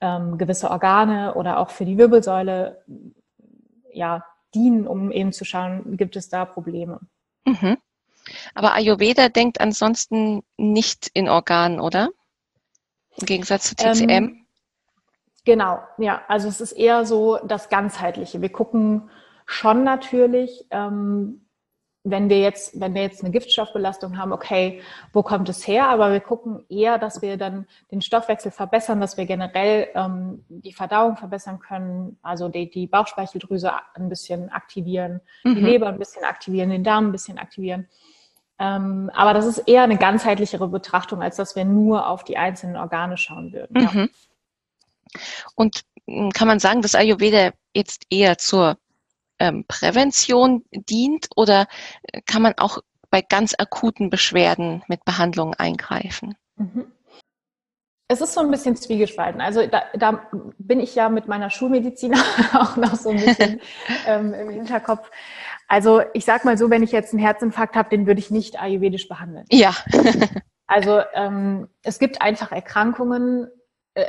ähm, 0.00 0.38
gewisse 0.38 0.70
Organe 0.70 1.34
oder 1.34 1.58
auch 1.58 1.70
für 1.70 1.84
die 1.84 1.98
Wirbelsäule 1.98 2.82
ja, 3.92 4.24
dienen, 4.54 4.86
um 4.86 5.12
eben 5.12 5.32
zu 5.32 5.44
schauen, 5.44 5.96
gibt 5.96 6.16
es 6.16 6.28
da 6.28 6.44
Probleme. 6.44 7.00
Mhm. 7.44 7.76
Aber 8.54 8.74
Ayurveda 8.74 9.28
denkt 9.28 9.60
ansonsten 9.60 10.42
nicht 10.56 11.10
in 11.14 11.28
Organen, 11.28 11.80
oder? 11.80 12.10
Im 13.16 13.26
Gegensatz 13.26 13.68
zu 13.68 13.76
TCM? 13.76 14.08
Ähm, 14.08 14.46
genau, 15.44 15.80
ja. 15.98 16.22
Also 16.28 16.48
es 16.48 16.60
ist 16.60 16.72
eher 16.72 17.04
so 17.04 17.38
das 17.44 17.68
Ganzheitliche. 17.68 18.40
Wir 18.40 18.50
gucken 18.50 19.10
schon 19.46 19.84
natürlich, 19.84 20.66
ähm, 20.70 21.42
wenn 22.04 22.28
wir 22.28 22.40
jetzt, 22.40 22.80
wenn 22.80 22.94
wir 22.94 23.02
jetzt 23.02 23.22
eine 23.22 23.30
Giftstoffbelastung 23.30 24.18
haben, 24.18 24.32
okay, 24.32 24.82
wo 25.12 25.22
kommt 25.22 25.48
es 25.48 25.66
her? 25.66 25.88
Aber 25.88 26.10
wir 26.10 26.20
gucken 26.20 26.64
eher, 26.68 26.98
dass 26.98 27.22
wir 27.22 27.36
dann 27.36 27.66
den 27.92 28.02
Stoffwechsel 28.02 28.50
verbessern, 28.50 29.00
dass 29.00 29.16
wir 29.16 29.24
generell 29.24 29.88
ähm, 29.94 30.44
die 30.48 30.72
Verdauung 30.72 31.16
verbessern 31.16 31.60
können, 31.60 32.18
also 32.22 32.48
die, 32.48 32.68
die 32.70 32.88
Bauchspeicheldrüse 32.88 33.72
ein 33.94 34.08
bisschen 34.08 34.50
aktivieren, 34.50 35.20
mhm. 35.44 35.54
die 35.54 35.60
Leber 35.60 35.88
ein 35.88 35.98
bisschen 35.98 36.24
aktivieren, 36.24 36.70
den 36.70 36.82
Darm 36.82 37.08
ein 37.08 37.12
bisschen 37.12 37.38
aktivieren. 37.38 37.88
Ähm, 38.58 39.10
aber 39.14 39.32
das 39.32 39.46
ist 39.46 39.58
eher 39.58 39.82
eine 39.82 39.96
ganzheitlichere 39.96 40.68
Betrachtung, 40.68 41.22
als 41.22 41.36
dass 41.36 41.54
wir 41.54 41.64
nur 41.64 42.08
auf 42.08 42.24
die 42.24 42.36
einzelnen 42.36 42.76
Organe 42.76 43.16
schauen 43.16 43.52
würden. 43.52 43.80
Mhm. 43.80 43.98
Ja. 44.00 45.20
Und 45.54 45.82
hm, 46.08 46.30
kann 46.30 46.48
man 46.48 46.58
sagen, 46.58 46.82
dass 46.82 46.96
Ayurveda 46.96 47.52
jetzt 47.74 48.06
eher 48.10 48.38
zur 48.38 48.76
ähm, 49.42 49.64
Prävention 49.66 50.64
dient 50.72 51.28
oder 51.34 51.66
äh, 52.04 52.20
kann 52.24 52.42
man 52.42 52.54
auch 52.58 52.78
bei 53.10 53.22
ganz 53.22 53.54
akuten 53.58 54.08
Beschwerden 54.08 54.84
mit 54.86 55.04
Behandlungen 55.04 55.54
eingreifen? 55.54 56.36
Mhm. 56.56 56.86
Es 58.06 58.20
ist 58.20 58.34
so 58.34 58.40
ein 58.40 58.50
bisschen 58.50 58.76
zwiegespalten. 58.76 59.40
Also 59.40 59.66
da, 59.66 59.82
da, 59.94 60.28
bin 60.58 60.80
ich 60.80 60.94
ja 60.94 61.08
mit 61.08 61.26
meiner 61.28 61.50
Schulmedizin 61.50 62.14
auch 62.52 62.76
noch 62.76 62.94
so 62.94 63.10
ein 63.10 63.16
bisschen 63.16 63.60
ähm, 64.06 64.32
im 64.32 64.50
Hinterkopf. 64.50 65.10
Also 65.66 66.02
ich 66.14 66.24
sag 66.24 66.44
mal 66.44 66.56
so, 66.56 66.70
wenn 66.70 66.82
ich 66.84 66.92
jetzt 66.92 67.12
einen 67.12 67.22
Herzinfarkt 67.22 67.74
habe, 67.74 67.88
den 67.88 68.06
würde 68.06 68.20
ich 68.20 68.30
nicht 68.30 68.60
ayurvedisch 68.60 69.08
behandeln. 69.08 69.46
Ja. 69.50 69.74
also 70.66 71.00
ähm, 71.14 71.68
es 71.82 71.98
gibt 71.98 72.22
einfach 72.22 72.52
Erkrankungen, 72.52 73.48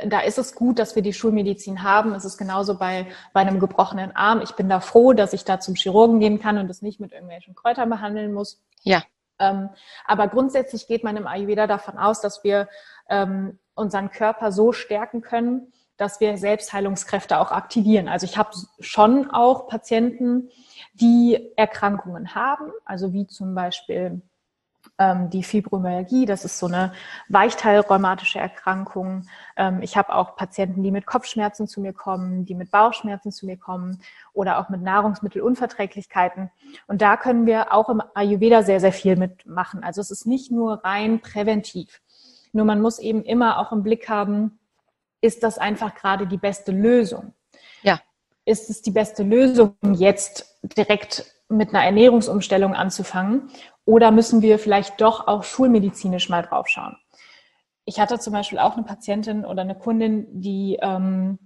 da 0.06 0.20
ist 0.20 0.38
es 0.38 0.54
gut, 0.54 0.78
dass 0.78 0.94
wir 0.94 1.02
die 1.02 1.12
Schulmedizin 1.12 1.82
haben. 1.82 2.14
Es 2.14 2.24
ist 2.24 2.38
genauso 2.38 2.78
bei, 2.78 3.06
bei 3.32 3.40
einem 3.40 3.60
gebrochenen 3.60 4.16
Arm. 4.16 4.40
Ich 4.40 4.52
bin 4.52 4.68
da 4.68 4.80
froh, 4.80 5.12
dass 5.12 5.32
ich 5.32 5.44
da 5.44 5.60
zum 5.60 5.74
Chirurgen 5.74 6.20
gehen 6.20 6.40
kann 6.40 6.58
und 6.58 6.68
das 6.68 6.80
nicht 6.80 7.00
mit 7.00 7.12
irgendwelchen 7.12 7.54
Kräutern 7.54 7.90
behandeln 7.90 8.32
muss. 8.32 8.62
Ja. 8.82 9.02
Ähm, 9.38 9.68
aber 10.06 10.28
grundsätzlich 10.28 10.86
geht 10.86 11.04
man 11.04 11.16
im 11.16 11.26
Ayurveda 11.26 11.66
davon 11.66 11.98
aus, 11.98 12.20
dass 12.20 12.44
wir 12.44 12.68
ähm, 13.10 13.58
unseren 13.74 14.10
Körper 14.10 14.52
so 14.52 14.72
stärken 14.72 15.20
können, 15.20 15.72
dass 15.96 16.18
wir 16.20 16.38
Selbstheilungskräfte 16.38 17.38
auch 17.38 17.52
aktivieren. 17.52 18.08
Also 18.08 18.24
ich 18.24 18.38
habe 18.38 18.50
schon 18.80 19.30
auch 19.30 19.68
Patienten, 19.68 20.50
die 20.94 21.52
Erkrankungen 21.56 22.34
haben, 22.34 22.72
also 22.84 23.12
wie 23.12 23.26
zum 23.26 23.54
Beispiel 23.54 24.22
ähm, 24.98 25.30
die 25.30 25.42
Fibromyalgie, 25.42 26.24
das 26.24 26.44
ist 26.44 26.58
so 26.58 26.66
eine 26.66 26.92
weichteilrheumatische 27.28 28.38
Erkrankung. 28.38 29.26
Ähm, 29.56 29.80
ich 29.82 29.96
habe 29.96 30.14
auch 30.14 30.36
Patienten, 30.36 30.82
die 30.82 30.90
mit 30.90 31.06
Kopfschmerzen 31.06 31.66
zu 31.66 31.80
mir 31.80 31.92
kommen, 31.92 32.44
die 32.44 32.54
mit 32.54 32.70
Bauchschmerzen 32.70 33.32
zu 33.32 33.46
mir 33.46 33.56
kommen 33.56 34.00
oder 34.32 34.58
auch 34.58 34.68
mit 34.68 34.82
Nahrungsmittelunverträglichkeiten. 34.82 36.50
Und 36.86 37.02
da 37.02 37.16
können 37.16 37.46
wir 37.46 37.72
auch 37.72 37.88
im 37.88 38.02
Ayurveda 38.14 38.62
sehr, 38.62 38.80
sehr 38.80 38.92
viel 38.92 39.16
mitmachen. 39.16 39.82
Also 39.82 40.00
es 40.00 40.10
ist 40.10 40.26
nicht 40.26 40.50
nur 40.50 40.84
rein 40.84 41.20
präventiv. 41.20 42.00
Nur 42.52 42.64
man 42.64 42.80
muss 42.80 43.00
eben 43.00 43.24
immer 43.24 43.58
auch 43.58 43.72
im 43.72 43.82
Blick 43.82 44.08
haben, 44.08 44.58
ist 45.20 45.42
das 45.42 45.58
einfach 45.58 45.94
gerade 45.94 46.26
die 46.26 46.36
beste 46.36 46.70
Lösung? 46.70 47.32
Ja. 47.82 48.00
Ist 48.44 48.70
es 48.70 48.82
die 48.82 48.90
beste 48.90 49.22
Lösung, 49.22 49.74
jetzt 49.94 50.58
direkt 50.62 51.24
mit 51.48 51.70
einer 51.70 51.84
Ernährungsumstellung 51.84 52.74
anzufangen? 52.74 53.50
Oder 53.84 54.10
müssen 54.10 54.42
wir 54.42 54.58
vielleicht 54.58 55.00
doch 55.00 55.26
auch 55.26 55.44
schulmedizinisch 55.44 56.28
mal 56.28 56.42
drauf 56.42 56.68
schauen? 56.68 56.96
Ich 57.84 58.00
hatte 58.00 58.18
zum 58.18 58.32
Beispiel 58.32 58.58
auch 58.58 58.74
eine 58.74 58.84
Patientin 58.84 59.44
oder 59.44 59.62
eine 59.62 59.74
Kundin, 59.74 60.26
die 60.40 60.78
ähm, 60.80 61.38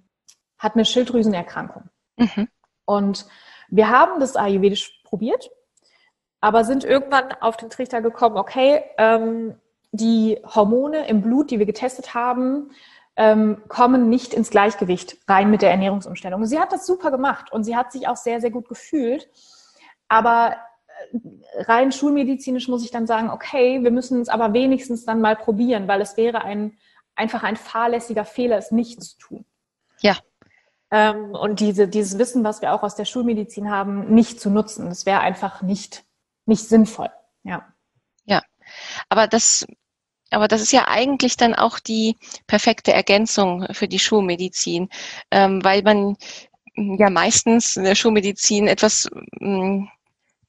hat 0.56 0.74
eine 0.74 0.84
Schilddrüsenerkrankung. 0.84 1.90
Mhm. 2.16 2.48
Und 2.84 3.26
wir 3.68 3.90
haben 3.90 4.20
das 4.20 4.36
ayurvedisch 4.36 5.02
probiert, 5.04 5.50
aber 6.40 6.64
sind 6.64 6.84
irgendwann 6.84 7.32
auf 7.40 7.56
den 7.56 7.70
Trichter 7.70 8.00
gekommen, 8.00 8.36
okay, 8.36 8.82
ähm, 8.98 9.60
die 9.90 10.40
Hormone 10.44 11.08
im 11.08 11.22
Blut, 11.22 11.50
die 11.50 11.58
wir 11.58 11.66
getestet 11.66 12.14
haben, 12.14 12.70
ähm, 13.16 13.62
kommen 13.68 14.08
nicht 14.08 14.32
ins 14.32 14.50
Gleichgewicht 14.50 15.18
rein 15.26 15.50
mit 15.50 15.62
der 15.62 15.70
Ernährungsumstellung. 15.70 16.44
Sie 16.46 16.60
hat 16.60 16.72
das 16.72 16.86
super 16.86 17.10
gemacht 17.10 17.50
und 17.52 17.64
sie 17.64 17.76
hat 17.76 17.90
sich 17.90 18.06
auch 18.06 18.16
sehr, 18.16 18.40
sehr 18.40 18.52
gut 18.52 18.68
gefühlt. 18.68 19.28
Aber 20.08 20.56
rein 21.56 21.92
schulmedizinisch 21.92 22.68
muss 22.68 22.84
ich 22.84 22.90
dann 22.90 23.06
sagen, 23.06 23.30
okay, 23.30 23.82
wir 23.82 23.90
müssen 23.90 24.20
es 24.20 24.28
aber 24.28 24.52
wenigstens 24.52 25.04
dann 25.04 25.20
mal 25.20 25.36
probieren, 25.36 25.88
weil 25.88 26.00
es 26.00 26.16
wäre 26.16 26.44
ein, 26.44 26.78
einfach 27.14 27.42
ein 27.42 27.56
fahrlässiger 27.56 28.24
Fehler, 28.24 28.58
es 28.58 28.70
nicht 28.70 29.02
zu 29.02 29.18
tun. 29.18 29.44
Ja. 30.00 30.16
Ähm, 30.90 31.34
und 31.34 31.60
diese, 31.60 31.88
dieses 31.88 32.18
Wissen, 32.18 32.44
was 32.44 32.62
wir 32.62 32.72
auch 32.72 32.82
aus 32.82 32.94
der 32.94 33.04
Schulmedizin 33.04 33.70
haben, 33.70 34.14
nicht 34.14 34.40
zu 34.40 34.50
nutzen. 34.50 34.88
Das 34.88 35.06
wäre 35.06 35.20
einfach 35.20 35.62
nicht, 35.62 36.04
nicht 36.46 36.68
sinnvoll. 36.68 37.10
Ja. 37.42 37.66
Ja. 38.24 38.42
Aber 39.08 39.26
das 39.26 39.66
aber 40.30 40.48
das 40.48 40.60
ist 40.60 40.72
ja 40.72 40.88
eigentlich 40.88 41.36
dann 41.36 41.54
auch 41.54 41.78
die 41.78 42.16
perfekte 42.46 42.92
Ergänzung 42.92 43.66
für 43.72 43.88
die 43.88 43.98
Schulmedizin, 43.98 44.88
ähm, 45.30 45.64
weil 45.64 45.82
man 45.82 46.16
ja 46.74 47.10
meistens 47.10 47.76
in 47.76 47.84
der 47.84 47.94
Schulmedizin 47.94 48.68
etwas 48.68 49.08
ähm, 49.40 49.88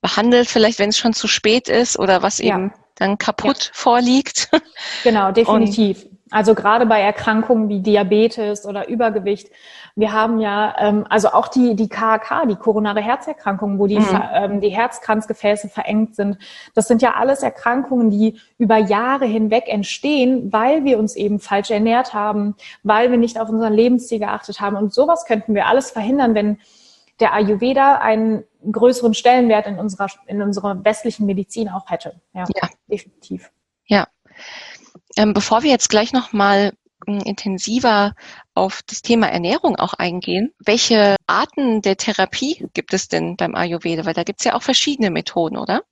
behandelt, 0.01 0.47
vielleicht 0.47 0.79
wenn 0.79 0.89
es 0.89 0.97
schon 0.97 1.13
zu 1.13 1.27
spät 1.27 1.69
ist 1.69 1.99
oder 1.99 2.23
was 2.23 2.39
ja. 2.39 2.55
eben 2.55 2.73
dann 2.95 3.17
kaputt 3.17 3.65
ja. 3.65 3.71
vorliegt. 3.73 4.49
Genau, 5.03 5.31
definitiv. 5.31 6.03
Und 6.03 6.19
also 6.31 6.53
gerade 6.53 6.85
bei 6.85 7.01
Erkrankungen 7.01 7.69
wie 7.69 7.81
Diabetes 7.81 8.65
oder 8.65 8.87
Übergewicht. 8.87 9.49
Wir 9.95 10.13
haben 10.13 10.39
ja, 10.39 10.75
ähm, 10.79 11.05
also 11.09 11.29
auch 11.29 11.47
die, 11.47 11.75
die 11.75 11.89
KHK, 11.89 12.47
die 12.47 12.55
koronare 12.55 13.01
Herzerkrankungen, 13.01 13.79
wo 13.79 13.87
die, 13.87 13.99
mhm. 13.99 14.21
ähm, 14.33 14.61
die 14.61 14.69
Herzkranzgefäße 14.69 15.69
verengt 15.69 16.15
sind. 16.15 16.37
Das 16.75 16.87
sind 16.87 17.01
ja 17.01 17.15
alles 17.15 17.41
Erkrankungen, 17.41 18.11
die 18.11 18.39
über 18.57 18.77
Jahre 18.77 19.25
hinweg 19.25 19.65
entstehen, 19.67 20.53
weil 20.53 20.85
wir 20.85 20.99
uns 20.99 21.15
eben 21.15 21.39
falsch 21.39 21.71
ernährt 21.71 22.13
haben, 22.13 22.55
weil 22.83 23.09
wir 23.09 23.17
nicht 23.17 23.39
auf 23.39 23.49
unseren 23.49 23.73
Lebensstil 23.73 24.19
geachtet 24.19 24.61
haben. 24.61 24.77
Und 24.77 24.93
sowas 24.93 25.25
könnten 25.25 25.55
wir 25.55 25.65
alles 25.65 25.91
verhindern, 25.91 26.35
wenn 26.35 26.59
der 27.19 27.33
Ayurveda 27.33 27.95
einen 27.95 28.43
größeren 28.71 29.13
Stellenwert 29.13 29.67
in 29.67 29.79
unserer, 29.79 30.07
in 30.27 30.41
unserer 30.41 30.83
westlichen 30.83 31.25
Medizin 31.25 31.69
auch 31.69 31.89
hätte. 31.89 32.19
Ja, 32.33 32.45
ja. 32.55 32.69
definitiv. 32.87 33.51
Ja. 33.85 34.07
Ähm, 35.17 35.33
bevor 35.33 35.63
wir 35.63 35.71
jetzt 35.71 35.89
gleich 35.89 36.13
nochmal 36.13 36.73
hm, 37.05 37.19
intensiver 37.19 38.13
auf 38.53 38.81
das 38.87 39.01
Thema 39.01 39.27
Ernährung 39.27 39.75
auch 39.77 39.93
eingehen, 39.93 40.53
welche 40.59 41.15
Arten 41.27 41.81
der 41.81 41.97
Therapie 41.97 42.67
gibt 42.73 42.93
es 42.93 43.07
denn 43.07 43.35
beim 43.35 43.55
Ayurveda? 43.55 44.05
Weil 44.05 44.13
da 44.13 44.23
gibt 44.23 44.41
es 44.41 44.45
ja 44.45 44.55
auch 44.55 44.63
verschiedene 44.63 45.09
Methoden, 45.09 45.57
oder? 45.57 45.83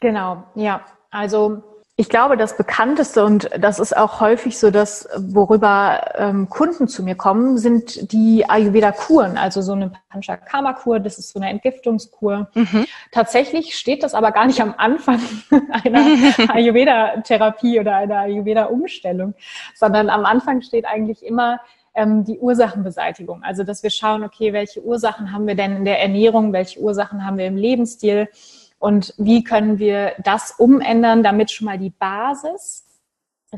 Genau, 0.00 0.44
ja. 0.54 0.84
Also 1.10 1.62
ich 1.96 2.08
glaube, 2.08 2.38
das 2.38 2.56
bekannteste 2.56 3.22
und 3.22 3.50
das 3.58 3.78
ist 3.78 3.94
auch 3.94 4.20
häufig 4.20 4.58
so, 4.58 4.70
dass 4.70 5.06
worüber 5.14 6.00
ähm, 6.14 6.48
Kunden 6.48 6.88
zu 6.88 7.02
mir 7.02 7.16
kommen, 7.16 7.58
sind 7.58 8.12
die 8.12 8.48
Ayurveda-Kuren, 8.48 9.36
also 9.36 9.60
so 9.60 9.72
eine 9.72 9.92
Panchakarma-Kur, 10.08 11.00
das 11.00 11.18
ist 11.18 11.30
so 11.30 11.38
eine 11.38 11.50
Entgiftungskur. 11.50 12.48
Mhm. 12.54 12.86
Tatsächlich 13.10 13.76
steht 13.76 14.02
das 14.02 14.14
aber 14.14 14.32
gar 14.32 14.46
nicht 14.46 14.62
am 14.62 14.74
Anfang 14.78 15.20
einer 15.84 16.00
Ayurveda-Therapie 16.54 17.78
oder 17.78 17.96
einer 17.96 18.20
Ayurveda-Umstellung, 18.20 19.34
sondern 19.74 20.08
am 20.08 20.24
Anfang 20.24 20.62
steht 20.62 20.86
eigentlich 20.86 21.22
immer 21.22 21.60
ähm, 21.94 22.24
die 22.24 22.38
Ursachenbeseitigung. 22.38 23.42
Also, 23.42 23.64
dass 23.64 23.82
wir 23.82 23.90
schauen, 23.90 24.24
okay, 24.24 24.54
welche 24.54 24.82
Ursachen 24.82 25.30
haben 25.30 25.46
wir 25.46 25.54
denn 25.54 25.76
in 25.76 25.84
der 25.84 26.00
Ernährung, 26.00 26.54
welche 26.54 26.80
Ursachen 26.80 27.26
haben 27.26 27.36
wir 27.36 27.46
im 27.46 27.56
Lebensstil 27.56 28.28
und 28.82 29.14
wie 29.16 29.44
können 29.44 29.78
wir 29.78 30.16
das 30.24 30.50
umändern, 30.58 31.22
damit 31.22 31.52
schon 31.52 31.66
mal 31.66 31.78
die 31.78 31.90
Basis 31.90 32.84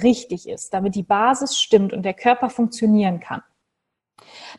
richtig 0.03 0.47
ist, 0.47 0.75
damit 0.75 0.95
die 0.95 1.03
Basis 1.03 1.59
stimmt 1.59 1.95
und 1.95 2.03
der 2.03 2.13
Körper 2.13 2.51
funktionieren 2.51 3.21
kann. 3.21 3.43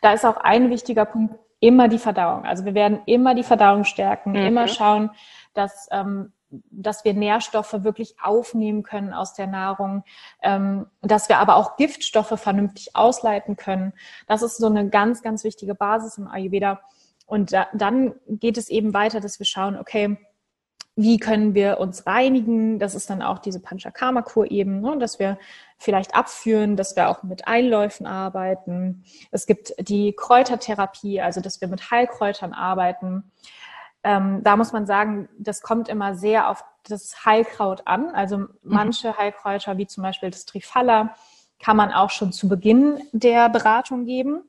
Da 0.01 0.13
ist 0.13 0.25
auch 0.25 0.37
ein 0.37 0.71
wichtiger 0.71 1.05
Punkt 1.05 1.35
immer 1.59 1.87
die 1.87 1.99
Verdauung. 1.99 2.45
Also 2.45 2.65
wir 2.65 2.73
werden 2.73 3.01
immer 3.05 3.35
die 3.35 3.43
Verdauung 3.43 3.83
stärken, 3.83 4.31
mhm. 4.31 4.37
immer 4.37 4.67
schauen, 4.67 5.11
dass, 5.53 5.87
ähm, 5.91 6.33
dass 6.49 7.05
wir 7.05 7.13
Nährstoffe 7.13 7.83
wirklich 7.83 8.15
aufnehmen 8.19 8.81
können 8.81 9.13
aus 9.13 9.35
der 9.35 9.45
Nahrung, 9.45 10.03
ähm, 10.41 10.87
dass 11.03 11.29
wir 11.29 11.37
aber 11.37 11.57
auch 11.57 11.77
Giftstoffe 11.77 12.41
vernünftig 12.41 12.95
ausleiten 12.95 13.55
können. 13.55 13.93
Das 14.25 14.41
ist 14.41 14.57
so 14.57 14.65
eine 14.65 14.89
ganz, 14.89 15.21
ganz 15.21 15.43
wichtige 15.43 15.75
Basis 15.75 16.17
im 16.17 16.27
Ayurveda. 16.27 16.81
Und 17.27 17.53
da, 17.53 17.67
dann 17.75 18.15
geht 18.27 18.57
es 18.57 18.69
eben 18.69 18.95
weiter, 18.95 19.19
dass 19.19 19.37
wir 19.37 19.45
schauen, 19.45 19.77
okay, 19.77 20.17
wie 20.95 21.17
können 21.17 21.53
wir 21.53 21.79
uns 21.79 22.07
reinigen? 22.07 22.79
Das 22.79 22.95
ist 22.95 23.09
dann 23.09 23.21
auch 23.21 23.39
diese 23.39 23.59
Panchakarma-Kur 23.59 24.49
eben, 24.49 24.79
ne? 24.79 24.97
dass 24.97 25.19
wir 25.19 25.37
vielleicht 25.77 26.15
abführen, 26.15 26.77
dass 26.77 26.95
wir 26.95 27.09
auch 27.09 27.21
mit 27.23 27.47
Einläufen 27.47 28.07
arbeiten. 28.07 29.03
Es 29.31 29.45
gibt 29.45 29.73
die 29.77 30.13
Kräutertherapie, 30.13 31.19
also 31.19 31.41
dass 31.41 31.59
wir 31.59 31.67
mit 31.67 31.91
Heilkräutern 31.91 32.53
arbeiten. 32.53 33.31
Ähm, 34.03 34.41
da 34.43 34.55
muss 34.55 34.71
man 34.71 34.85
sagen, 34.85 35.27
das 35.37 35.61
kommt 35.61 35.89
immer 35.89 36.15
sehr 36.15 36.49
auf 36.49 36.63
das 36.83 37.25
Heilkraut 37.25 37.81
an. 37.85 38.09
Also 38.11 38.37
mhm. 38.37 38.49
manche 38.61 39.17
Heilkräuter, 39.17 39.77
wie 39.77 39.87
zum 39.87 40.03
Beispiel 40.03 40.29
das 40.29 40.45
Trifala, 40.45 41.15
kann 41.59 41.75
man 41.75 41.91
auch 41.91 42.09
schon 42.09 42.31
zu 42.31 42.47
Beginn 42.47 43.01
der 43.11 43.49
Beratung 43.49 44.05
geben, 44.05 44.43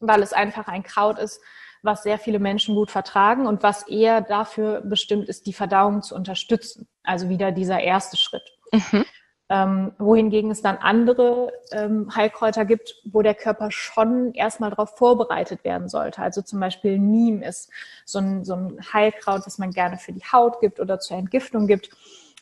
weil 0.00 0.22
es 0.22 0.32
einfach 0.34 0.68
ein 0.68 0.82
Kraut 0.82 1.18
ist, 1.18 1.40
was 1.82 2.02
sehr 2.02 2.18
viele 2.18 2.38
Menschen 2.38 2.74
gut 2.74 2.90
vertragen 2.90 3.46
und 3.46 3.62
was 3.62 3.86
eher 3.88 4.20
dafür 4.20 4.80
bestimmt 4.80 5.28
ist, 5.28 5.46
die 5.46 5.52
Verdauung 5.52 6.02
zu 6.02 6.14
unterstützen. 6.14 6.88
Also 7.02 7.28
wieder 7.28 7.52
dieser 7.52 7.80
erste 7.80 8.16
Schritt. 8.16 8.44
Mhm. 8.72 9.04
Ähm, 9.50 9.92
wohingegen 9.98 10.50
es 10.50 10.60
dann 10.60 10.76
andere 10.76 11.50
ähm, 11.72 12.14
Heilkräuter 12.14 12.66
gibt, 12.66 12.96
wo 13.04 13.22
der 13.22 13.34
Körper 13.34 13.70
schon 13.70 14.34
erstmal 14.34 14.68
darauf 14.68 14.98
vorbereitet 14.98 15.64
werden 15.64 15.88
sollte. 15.88 16.20
Also 16.20 16.42
zum 16.42 16.60
Beispiel 16.60 16.98
Niem 16.98 17.40
ist 17.40 17.70
so 18.04 18.18
ein, 18.18 18.44
so 18.44 18.54
ein 18.54 18.78
Heilkraut, 18.92 19.46
das 19.46 19.56
man 19.56 19.70
gerne 19.70 19.96
für 19.96 20.12
die 20.12 20.24
Haut 20.30 20.60
gibt 20.60 20.80
oder 20.80 21.00
zur 21.00 21.16
Entgiftung 21.16 21.66
gibt. 21.66 21.88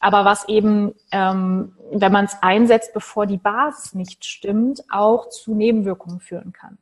Aber 0.00 0.24
was 0.24 0.48
eben, 0.48 0.94
ähm, 1.12 1.76
wenn 1.92 2.12
man 2.12 2.24
es 2.24 2.36
einsetzt, 2.42 2.92
bevor 2.92 3.26
die 3.26 3.38
Basis 3.38 3.94
nicht 3.94 4.24
stimmt, 4.24 4.82
auch 4.90 5.28
zu 5.28 5.54
Nebenwirkungen 5.54 6.18
führen 6.18 6.52
kann. 6.52 6.78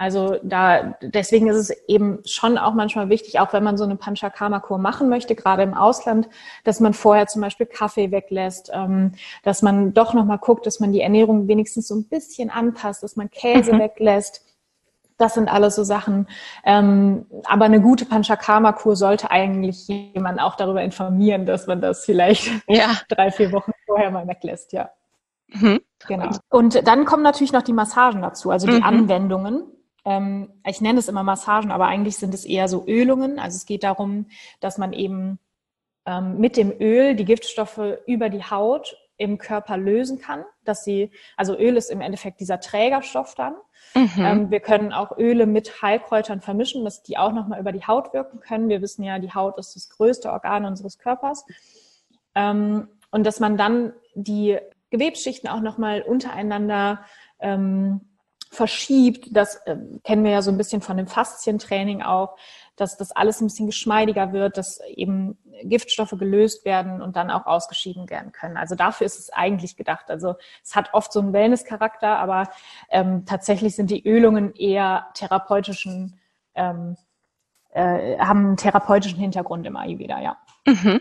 Also 0.00 0.38
da, 0.44 0.94
deswegen 1.02 1.48
ist 1.48 1.56
es 1.56 1.70
eben 1.88 2.20
schon 2.24 2.56
auch 2.56 2.72
manchmal 2.72 3.08
wichtig, 3.08 3.40
auch 3.40 3.52
wenn 3.52 3.64
man 3.64 3.76
so 3.76 3.82
eine 3.82 3.96
Panchakarma-Kur 3.96 4.78
machen 4.78 5.08
möchte, 5.08 5.34
gerade 5.34 5.64
im 5.64 5.74
Ausland, 5.74 6.28
dass 6.62 6.78
man 6.78 6.94
vorher 6.94 7.26
zum 7.26 7.42
Beispiel 7.42 7.66
Kaffee 7.66 8.12
weglässt, 8.12 8.70
ähm, 8.72 9.14
dass 9.42 9.60
man 9.60 9.94
doch 9.94 10.14
nochmal 10.14 10.38
guckt, 10.38 10.66
dass 10.66 10.78
man 10.78 10.92
die 10.92 11.00
Ernährung 11.00 11.48
wenigstens 11.48 11.88
so 11.88 11.96
ein 11.96 12.08
bisschen 12.08 12.48
anpasst, 12.48 13.02
dass 13.02 13.16
man 13.16 13.28
Käse 13.28 13.74
mhm. 13.74 13.80
weglässt. 13.80 14.44
Das 15.16 15.34
sind 15.34 15.48
alles 15.48 15.74
so 15.74 15.82
Sachen. 15.82 16.28
Ähm, 16.64 17.26
aber 17.44 17.64
eine 17.64 17.80
gute 17.80 18.04
Panchakarma-Kur 18.04 18.94
sollte 18.94 19.32
eigentlich 19.32 19.88
jemand 19.88 20.40
auch 20.40 20.54
darüber 20.54 20.80
informieren, 20.80 21.44
dass 21.44 21.66
man 21.66 21.80
das 21.80 22.04
vielleicht 22.04 22.52
ja. 22.68 22.92
drei, 23.08 23.32
vier 23.32 23.50
Wochen 23.50 23.72
vorher 23.84 24.12
mal 24.12 24.28
weglässt, 24.28 24.72
ja. 24.72 24.90
Mhm. 25.48 25.80
Genau. 26.06 26.30
Und 26.50 26.86
dann 26.86 27.04
kommen 27.04 27.24
natürlich 27.24 27.52
noch 27.52 27.62
die 27.62 27.72
Massagen 27.72 28.22
dazu, 28.22 28.52
also 28.52 28.68
die 28.68 28.74
mhm. 28.74 28.84
Anwendungen. 28.84 29.64
Ähm, 30.08 30.48
ich 30.66 30.80
nenne 30.80 30.98
es 30.98 31.08
immer 31.08 31.22
Massagen, 31.22 31.70
aber 31.70 31.86
eigentlich 31.86 32.16
sind 32.16 32.32
es 32.32 32.46
eher 32.46 32.66
so 32.66 32.86
Ölungen. 32.86 33.38
Also 33.38 33.56
es 33.56 33.66
geht 33.66 33.84
darum, 33.84 34.26
dass 34.58 34.78
man 34.78 34.94
eben 34.94 35.38
ähm, 36.06 36.38
mit 36.38 36.56
dem 36.56 36.72
Öl 36.80 37.14
die 37.14 37.26
Giftstoffe 37.26 37.98
über 38.06 38.30
die 38.30 38.42
Haut 38.42 38.96
im 39.18 39.36
Körper 39.36 39.76
lösen 39.76 40.18
kann, 40.18 40.44
dass 40.64 40.82
sie, 40.82 41.10
also 41.36 41.58
Öl 41.58 41.76
ist 41.76 41.90
im 41.90 42.00
Endeffekt 42.00 42.40
dieser 42.40 42.58
Trägerstoff 42.58 43.34
dann. 43.34 43.54
Mhm. 43.94 44.10
Ähm, 44.16 44.50
wir 44.50 44.60
können 44.60 44.94
auch 44.94 45.18
Öle 45.18 45.44
mit 45.44 45.82
Heilkräutern 45.82 46.40
vermischen, 46.40 46.84
dass 46.84 47.02
die 47.02 47.18
auch 47.18 47.32
nochmal 47.32 47.60
über 47.60 47.72
die 47.72 47.86
Haut 47.86 48.14
wirken 48.14 48.40
können. 48.40 48.70
Wir 48.70 48.80
wissen 48.80 49.02
ja, 49.02 49.18
die 49.18 49.34
Haut 49.34 49.58
ist 49.58 49.76
das 49.76 49.90
größte 49.90 50.32
Organ 50.32 50.64
unseres 50.64 50.98
Körpers. 50.98 51.44
Ähm, 52.34 52.88
und 53.10 53.24
dass 53.24 53.40
man 53.40 53.58
dann 53.58 53.92
die 54.14 54.56
Gewebsschichten 54.88 55.50
auch 55.50 55.60
nochmal 55.60 56.00
untereinander 56.00 57.04
ähm, 57.40 58.07
verschiebt. 58.50 59.28
Das 59.30 59.56
äh, 59.66 59.76
kennen 60.04 60.24
wir 60.24 60.30
ja 60.30 60.42
so 60.42 60.50
ein 60.50 60.58
bisschen 60.58 60.80
von 60.80 60.96
dem 60.96 61.06
Faszientraining 61.06 62.02
auch, 62.02 62.36
dass 62.76 62.96
das 62.96 63.12
alles 63.12 63.40
ein 63.40 63.46
bisschen 63.46 63.66
geschmeidiger 63.66 64.32
wird, 64.32 64.56
dass 64.56 64.80
eben 64.94 65.38
Giftstoffe 65.64 66.14
gelöst 66.18 66.64
werden 66.64 67.02
und 67.02 67.16
dann 67.16 67.30
auch 67.30 67.46
ausgeschieden 67.46 68.08
werden 68.08 68.32
können. 68.32 68.56
Also 68.56 68.74
dafür 68.74 69.06
ist 69.06 69.18
es 69.18 69.30
eigentlich 69.30 69.76
gedacht. 69.76 70.10
Also 70.10 70.34
es 70.62 70.76
hat 70.76 70.94
oft 70.94 71.12
so 71.12 71.20
einen 71.20 71.32
Wellness-Charakter, 71.32 72.18
aber 72.18 72.48
ähm, 72.90 73.24
tatsächlich 73.26 73.74
sind 73.74 73.90
die 73.90 74.06
Ölungen 74.06 74.54
eher 74.54 75.08
therapeutischen, 75.14 76.20
ähm, 76.54 76.96
äh, 77.70 78.18
haben 78.18 78.46
einen 78.46 78.56
therapeutischen 78.56 79.18
Hintergrund 79.18 79.66
im 79.66 79.76
Ayurveda, 79.76 80.20
ja. 80.20 80.36
Mhm. 80.66 81.00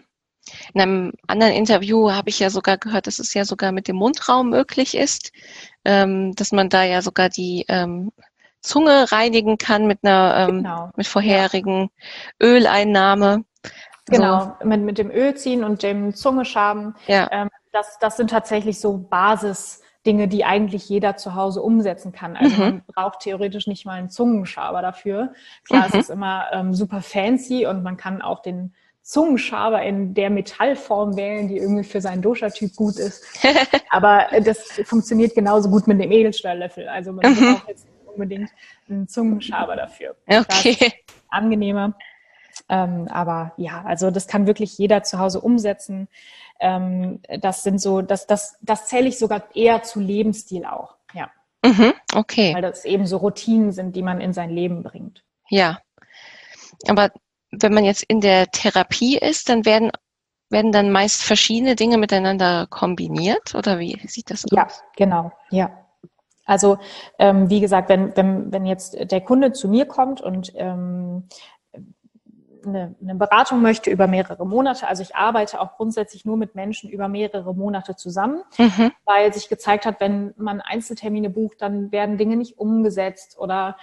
In 0.73 0.81
einem 0.81 1.13
anderen 1.27 1.53
Interview 1.53 2.11
habe 2.11 2.29
ich 2.29 2.39
ja 2.39 2.49
sogar 2.49 2.77
gehört, 2.77 3.07
dass 3.07 3.19
es 3.19 3.33
ja 3.33 3.45
sogar 3.45 3.71
mit 3.71 3.87
dem 3.87 3.95
Mundraum 3.95 4.49
möglich 4.49 4.95
ist, 4.95 5.31
ähm, 5.85 6.33
dass 6.35 6.51
man 6.51 6.69
da 6.69 6.83
ja 6.83 7.01
sogar 7.01 7.29
die 7.29 7.65
ähm, 7.67 8.11
Zunge 8.61 9.11
reinigen 9.11 9.57
kann 9.57 9.87
mit 9.87 9.99
einer 10.03 10.47
ähm, 10.49 10.63
genau. 10.63 10.89
mit 10.95 11.07
vorherigen 11.07 11.89
ja. 12.41 12.47
Öleinnahme. 12.47 13.43
Genau, 14.07 14.55
so. 14.59 14.67
mit, 14.67 14.81
mit 14.81 14.97
dem 14.97 15.11
Öl 15.11 15.35
ziehen 15.35 15.63
und 15.63 15.83
dem 15.83 16.13
Zungeschaben. 16.13 16.95
Ja. 17.07 17.29
Ähm, 17.31 17.49
das, 17.71 17.97
das 17.99 18.17
sind 18.17 18.29
tatsächlich 18.29 18.79
so 18.79 18.97
Basis. 18.97 19.81
Dinge, 20.07 20.29
die 20.29 20.45
eigentlich 20.45 20.87
jeder 20.87 21.17
zu 21.17 21.35
Hause 21.35 21.61
umsetzen 21.61 22.13
kann. 22.13 22.37
Also 22.37 22.55
mhm. 22.55 22.61
man 22.61 22.83
braucht 22.87 23.19
theoretisch 23.19 23.67
nicht 23.67 23.85
mal 23.85 23.99
einen 23.99 24.09
Zungenschaber 24.09 24.81
dafür. 24.81 25.33
Klar, 25.65 25.81
mhm. 25.81 25.87
es 25.89 25.95
ist 25.95 26.09
immer 26.09 26.45
ähm, 26.53 26.73
super 26.73 27.01
fancy 27.01 27.67
und 27.67 27.83
man 27.83 27.97
kann 27.97 28.21
auch 28.21 28.41
den 28.41 28.73
Zungenschaber 29.07 29.81
in 29.83 30.13
der 30.13 30.29
Metallform 30.29 31.15
wählen, 31.15 31.47
die 31.47 31.55
irgendwie 31.55 31.85
für 31.85 32.01
seinen 32.01 32.21
Dosha-Typ 32.21 32.75
gut 32.75 32.97
ist. 32.97 33.23
Aber 33.89 34.27
das 34.43 34.81
funktioniert 34.83 35.33
genauso 35.33 35.69
gut 35.69 35.87
mit 35.87 36.01
dem 36.01 36.11
Edelstahllöffel. 36.11 36.89
Also 36.89 37.13
man 37.13 37.31
mhm. 37.31 37.53
braucht 37.53 37.69
jetzt 37.69 37.87
unbedingt 38.05 38.49
einen 38.89 39.07
Zungenschaber 39.07 39.77
dafür. 39.77 40.13
Okay. 40.27 40.91
angenehmer. 41.29 41.95
Ähm, 42.67 43.07
aber 43.09 43.53
ja, 43.55 43.81
also 43.85 44.11
das 44.11 44.27
kann 44.27 44.45
wirklich 44.45 44.77
jeder 44.77 45.03
zu 45.03 45.19
Hause 45.19 45.39
umsetzen. 45.39 46.09
Ähm, 46.59 47.21
das 47.39 47.63
sind 47.63 47.79
so, 47.79 48.01
das, 48.01 48.27
das, 48.27 48.57
das 48.61 48.87
zähle 48.87 49.07
ich 49.07 49.17
sogar 49.17 49.55
eher 49.55 49.83
zu 49.83 50.01
Lebensstil 50.01 50.65
auch. 50.65 50.97
Ja. 51.13 51.29
Mhm, 51.63 51.93
okay. 52.13 52.53
Weil 52.53 52.61
das 52.61 52.83
eben 52.83 53.07
so 53.07 53.17
Routinen 53.17 53.71
sind, 53.71 53.95
die 53.95 54.01
man 54.01 54.19
in 54.19 54.33
sein 54.33 54.49
Leben 54.49 54.83
bringt. 54.83 55.23
Ja. 55.49 55.79
Aber 56.89 57.11
wenn 57.51 57.73
man 57.73 57.85
jetzt 57.85 58.03
in 58.07 58.21
der 58.21 58.47
Therapie 58.47 59.17
ist, 59.17 59.49
dann 59.49 59.65
werden, 59.65 59.91
werden 60.49 60.71
dann 60.71 60.91
meist 60.91 61.23
verschiedene 61.23 61.75
Dinge 61.75 61.97
miteinander 61.97 62.67
kombiniert 62.69 63.55
oder 63.55 63.79
wie 63.79 63.99
sieht 64.07 64.29
das 64.31 64.45
aus? 64.45 64.51
Ja, 64.51 64.67
genau, 64.95 65.31
ja. 65.49 65.71
Also 66.45 66.77
ähm, 67.19 67.49
wie 67.49 67.59
gesagt, 67.59 67.89
wenn, 67.89 68.15
wenn, 68.15 68.51
wenn 68.53 68.65
jetzt 68.65 69.11
der 69.11 69.21
Kunde 69.21 69.51
zu 69.51 69.67
mir 69.67 69.85
kommt 69.85 70.21
und 70.21 70.53
ähm, 70.55 71.27
eine, 72.65 72.95
eine 73.01 73.15
Beratung 73.15 73.61
möchte 73.61 73.89
über 73.89 74.07
mehrere 74.07 74.45
Monate, 74.45 74.87
also 74.87 75.03
ich 75.03 75.15
arbeite 75.15 75.59
auch 75.59 75.75
grundsätzlich 75.75 76.25
nur 76.25 76.37
mit 76.37 76.55
Menschen 76.55 76.89
über 76.89 77.07
mehrere 77.07 77.53
Monate 77.53 77.95
zusammen, 77.95 78.43
mhm. 78.57 78.91
weil 79.05 79.33
sich 79.33 79.49
gezeigt 79.49 79.85
hat, 79.85 79.99
wenn 79.99 80.33
man 80.37 80.61
Einzeltermine 80.61 81.29
bucht, 81.29 81.61
dann 81.61 81.91
werden 81.91 82.17
Dinge 82.17 82.37
nicht 82.37 82.57
umgesetzt 82.57 83.37
oder 83.37 83.77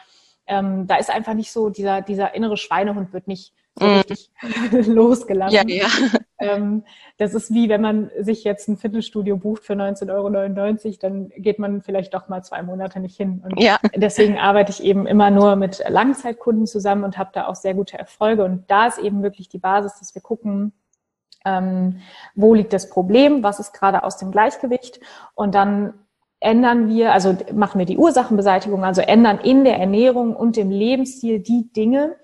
ähm, 0.46 0.86
da 0.86 0.96
ist 0.96 1.10
einfach 1.10 1.34
nicht 1.34 1.52
so, 1.52 1.70
dieser, 1.70 2.02
dieser 2.02 2.34
innere 2.34 2.56
Schweinehund 2.56 3.12
wird 3.12 3.28
nicht 3.28 3.54
so 3.76 3.86
mm. 3.86 3.90
richtig 3.90 4.30
losgelassen. 4.86 5.68
Ja, 5.68 5.86
ja. 5.86 5.88
Ähm, 6.40 6.84
das 7.16 7.32
ist 7.32 7.54
wie, 7.54 7.68
wenn 7.70 7.80
man 7.80 8.10
sich 8.18 8.44
jetzt 8.44 8.68
ein 8.68 8.76
Fitnessstudio 8.76 9.36
bucht 9.36 9.64
für 9.64 9.74
19,99 9.74 10.10
Euro, 10.12 10.96
dann 11.00 11.28
geht 11.36 11.58
man 11.58 11.80
vielleicht 11.80 12.12
doch 12.12 12.28
mal 12.28 12.42
zwei 12.42 12.60
Monate 12.62 13.00
nicht 13.00 13.16
hin. 13.16 13.40
Und 13.42 13.58
ja. 13.58 13.78
deswegen 13.96 14.36
arbeite 14.36 14.72
ich 14.72 14.82
eben 14.82 15.06
immer 15.06 15.30
nur 15.30 15.56
mit 15.56 15.82
Langzeitkunden 15.88 16.66
zusammen 16.66 17.04
und 17.04 17.16
habe 17.16 17.30
da 17.32 17.46
auch 17.46 17.54
sehr 17.54 17.72
gute 17.72 17.98
Erfolge. 17.98 18.44
Und 18.44 18.70
da 18.70 18.88
ist 18.88 18.98
eben 18.98 19.22
wirklich 19.22 19.48
die 19.48 19.58
Basis, 19.58 19.98
dass 20.00 20.14
wir 20.14 20.20
gucken, 20.20 20.72
ähm, 21.46 22.00
wo 22.34 22.52
liegt 22.52 22.72
das 22.72 22.90
Problem, 22.90 23.42
was 23.42 23.60
ist 23.60 23.72
gerade 23.72 24.02
aus 24.02 24.18
dem 24.18 24.30
Gleichgewicht 24.30 25.00
und 25.34 25.54
dann 25.54 25.94
ändern 26.44 26.88
wir, 26.88 27.12
also 27.12 27.36
machen 27.52 27.78
wir 27.78 27.86
die 27.86 27.96
Ursachenbeseitigung, 27.96 28.84
also 28.84 29.00
ändern 29.00 29.38
in 29.38 29.64
der 29.64 29.78
Ernährung 29.78 30.36
und 30.36 30.56
dem 30.56 30.70
Lebensstil 30.70 31.40
die 31.40 31.72
Dinge, 31.72 32.16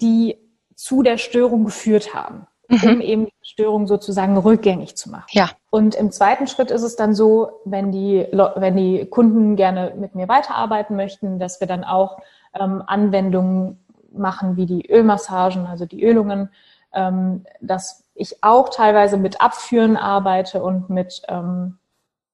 die 0.00 0.36
zu 0.74 1.02
der 1.02 1.16
Störung 1.16 1.64
geführt 1.64 2.14
haben, 2.14 2.46
mhm. 2.68 2.82
um 2.82 3.00
eben 3.00 3.24
die 3.26 3.32
Störung 3.42 3.86
sozusagen 3.86 4.36
rückgängig 4.36 4.96
zu 4.96 5.10
machen. 5.10 5.28
Ja. 5.30 5.50
Und 5.70 5.94
im 5.94 6.10
zweiten 6.10 6.46
Schritt 6.46 6.70
ist 6.70 6.82
es 6.82 6.96
dann 6.96 7.14
so, 7.14 7.60
wenn 7.64 7.92
die, 7.92 8.26
wenn 8.32 8.76
die 8.76 9.06
Kunden 9.06 9.56
gerne 9.56 9.94
mit 9.96 10.14
mir 10.14 10.28
weiterarbeiten 10.28 10.96
möchten, 10.96 11.38
dass 11.38 11.60
wir 11.60 11.66
dann 11.66 11.84
auch 11.84 12.18
ähm, 12.58 12.82
Anwendungen 12.86 13.78
machen 14.12 14.56
wie 14.56 14.66
die 14.66 14.90
Ölmassagen, 14.90 15.66
also 15.66 15.86
die 15.86 16.02
Ölungen, 16.02 16.50
ähm, 16.92 17.44
dass 17.60 18.04
ich 18.14 18.42
auch 18.42 18.70
teilweise 18.70 19.18
mit 19.18 19.40
Abführen 19.40 19.96
arbeite 19.96 20.62
und 20.62 20.90
mit 20.90 21.22
ähm, 21.28 21.78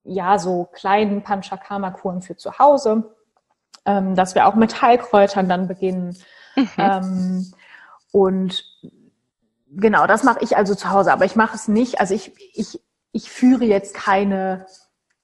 ja, 0.04 0.38
so 0.38 0.68
kleinen 0.72 1.22
Panchakarma-Kuren 1.22 2.22
für 2.22 2.36
zu 2.36 2.58
Hause, 2.58 3.14
ähm, 3.84 4.14
dass 4.14 4.34
wir 4.34 4.46
auch 4.46 4.54
mit 4.54 4.82
Heilkräutern 4.82 5.48
dann 5.48 5.68
beginnen. 5.68 6.16
Mhm. 6.56 6.68
Ähm, 6.78 7.52
und 8.12 8.64
genau, 9.70 10.06
das 10.06 10.22
mache 10.22 10.40
ich 10.42 10.56
also 10.56 10.74
zu 10.74 10.90
Hause, 10.90 11.12
aber 11.12 11.24
ich 11.24 11.36
mache 11.36 11.56
es 11.56 11.68
nicht, 11.68 12.00
also 12.00 12.14
ich, 12.14 12.32
ich, 12.54 12.80
ich 13.12 13.30
führe 13.30 13.64
jetzt 13.64 13.94
keine 13.94 14.66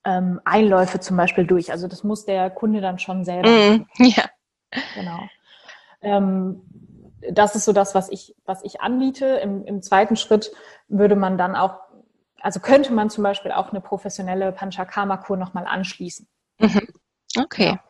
ähm, 0.05 0.41
Einläufe 0.45 1.01
zum 1.01 1.17
Beispiel 1.17 1.47
durch. 1.47 1.71
Also 1.71 1.89
das 1.89 2.05
muss 2.05 2.25
der 2.25 2.51
Kunde 2.51 2.81
dann 2.81 2.99
schon 2.99 3.25
selber 3.25 3.49
mhm. 3.49 3.87
Ja. 3.99 4.25
Genau. 4.95 5.21
Ähm, 6.03 6.63
das 7.33 7.57
ist 7.57 7.65
so 7.65 7.73
das, 7.73 7.95
was 7.95 8.09
ich, 8.11 8.37
was 8.45 8.63
ich 8.63 8.81
anbiete. 8.81 9.27
Im, 9.27 9.65
Im 9.65 9.83
zweiten 9.83 10.17
Schritt 10.17 10.53
würde 10.89 11.17
man 11.17 11.37
dann 11.37 11.57
auch 11.57 11.75
also 12.41 12.61
könnte 12.61 12.93
man 12.93 13.11
zum 13.11 13.25
Beispiel 13.25 13.53
auch 13.53 13.71
eine 13.71 13.81
professionelle 13.81 14.53
Panchakarma-Kur 14.53 15.37
nochmal 15.37 15.67
anschließen. 15.67 16.27
Mhm. 16.59 16.89
Okay. 17.39 17.67
Ja. 17.67 17.81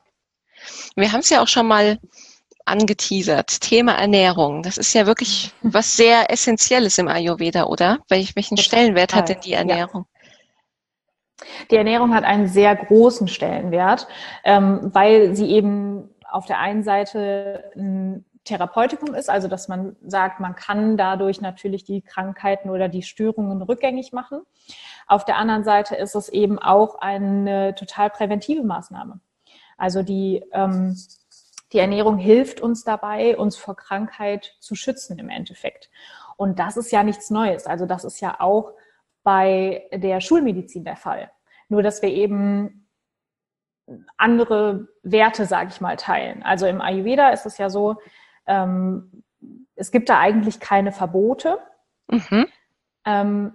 Wir 0.97 1.13
haben 1.13 1.21
es 1.21 1.31
ja 1.31 1.43
auch 1.43 1.49
schon 1.49 1.67
mal 1.67 1.99
angeteasert. 2.65 3.61
Thema 3.61 3.93
Ernährung. 3.93 4.63
Das 4.63 4.79
ist 4.79 4.93
ja 4.95 5.07
wirklich 5.07 5.53
was 5.63 5.97
sehr 5.97 6.31
Essentielles 6.31 6.99
im 6.99 7.09
Ayurveda, 7.09 7.65
oder? 7.65 7.99
Welchen 8.09 8.57
Stellenwert 8.57 9.15
hat 9.15 9.29
denn 9.29 9.41
die 9.41 9.55
Ernährung? 9.55 10.07
Ja. 10.13 10.19
Die 11.71 11.77
Ernährung 11.77 12.15
hat 12.15 12.25
einen 12.25 12.49
sehr 12.49 12.75
großen 12.75 13.29
Stellenwert, 13.29 14.09
ähm, 14.45 14.91
weil 14.93 15.37
sie 15.37 15.47
eben 15.47 16.11
auf 16.29 16.47
der 16.47 16.59
einen 16.59 16.83
Seite 16.83 17.71
ein 17.77 18.25
Therapeutikum 18.49 19.15
ist, 19.15 19.31
also 19.31 19.49
dass 19.49 19.69
man 19.69 19.97
sagt, 20.03 20.41
man 20.41 20.55
kann 20.55 20.97
dadurch 20.97 21.41
natürlich 21.41 21.85
die 21.85 22.03
Krankheiten 22.03 22.71
oder 22.71 22.89
die 22.89 23.03
Störungen 23.03 23.63
rückgängig 23.63 24.13
machen. 24.13 24.43
Auf 25.07 25.25
der 25.25 25.37
anderen 25.37 25.65
Seite 25.65 25.95
ist 25.95 26.15
es 26.15 26.29
eben 26.29 26.59
auch 26.59 26.97
eine 26.97 27.75
total 27.75 28.11
präventive 28.11 28.65
Maßnahme. 28.65 29.21
Also 29.77 30.03
die, 30.03 30.45
ähm, 30.53 30.97
die 31.73 31.79
Ernährung 31.79 32.19
hilft 32.19 32.61
uns 32.61 32.85
dabei, 32.85 33.37
uns 33.37 33.57
vor 33.57 33.77
Krankheit 33.77 34.57
zu 34.61 34.75
schützen 34.75 35.19
im 35.19 35.29
Endeffekt. 35.29 35.91
Und 36.37 36.59
das 36.59 36.77
ist 36.77 36.91
ja 36.91 37.03
nichts 37.03 37.31
Neues. 37.31 37.67
Also 37.67 37.87
das 37.87 38.05
ist 38.05 38.21
ja 38.21 38.41
auch 38.41 38.73
bei 39.23 39.89
der 39.93 40.21
Schulmedizin 40.21 40.85
der 40.85 40.97
Fall. 40.97 41.31
Nur 41.69 41.83
dass 41.83 42.01
wir 42.01 42.09
eben 42.09 42.89
andere 44.17 44.89
Werte, 45.03 45.47
sage 45.47 45.71
ich 45.71 45.81
mal, 45.81 45.97
teilen. 45.97 46.43
Also 46.43 46.67
im 46.67 46.81
Ayurveda 46.81 47.31
ist 47.31 47.47
es 47.47 47.59
ja 47.59 47.71
so, 47.71 47.97
ähm, 48.49 49.23
es 49.77 49.91
gibt 49.93 50.09
da 50.09 50.19
eigentlich 50.19 50.59
keine 50.61 50.93
Verbote. 50.93 51.59
Mhm. 52.11 52.47
Ähm, 53.05 53.53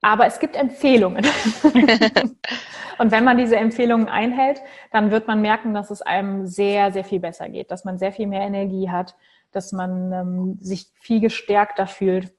aber 0.00 0.26
es 0.26 0.38
gibt 0.38 0.56
Empfehlungen. 0.56 1.24
und 2.98 3.10
wenn 3.10 3.24
man 3.24 3.36
diese 3.36 3.56
Empfehlungen 3.56 4.08
einhält, 4.08 4.60
dann 4.92 5.10
wird 5.10 5.26
man 5.26 5.40
merken, 5.40 5.74
dass 5.74 5.90
es 5.90 6.02
einem 6.02 6.46
sehr, 6.46 6.92
sehr 6.92 7.04
viel 7.04 7.20
besser 7.20 7.48
geht, 7.48 7.70
dass 7.70 7.84
man 7.84 7.98
sehr 7.98 8.12
viel 8.12 8.26
mehr 8.26 8.42
Energie 8.42 8.90
hat, 8.90 9.16
dass 9.50 9.72
man 9.72 10.12
ähm, 10.12 10.58
sich 10.60 10.86
viel 11.00 11.20
gestärkter 11.20 11.86
fühlt. 11.86 12.32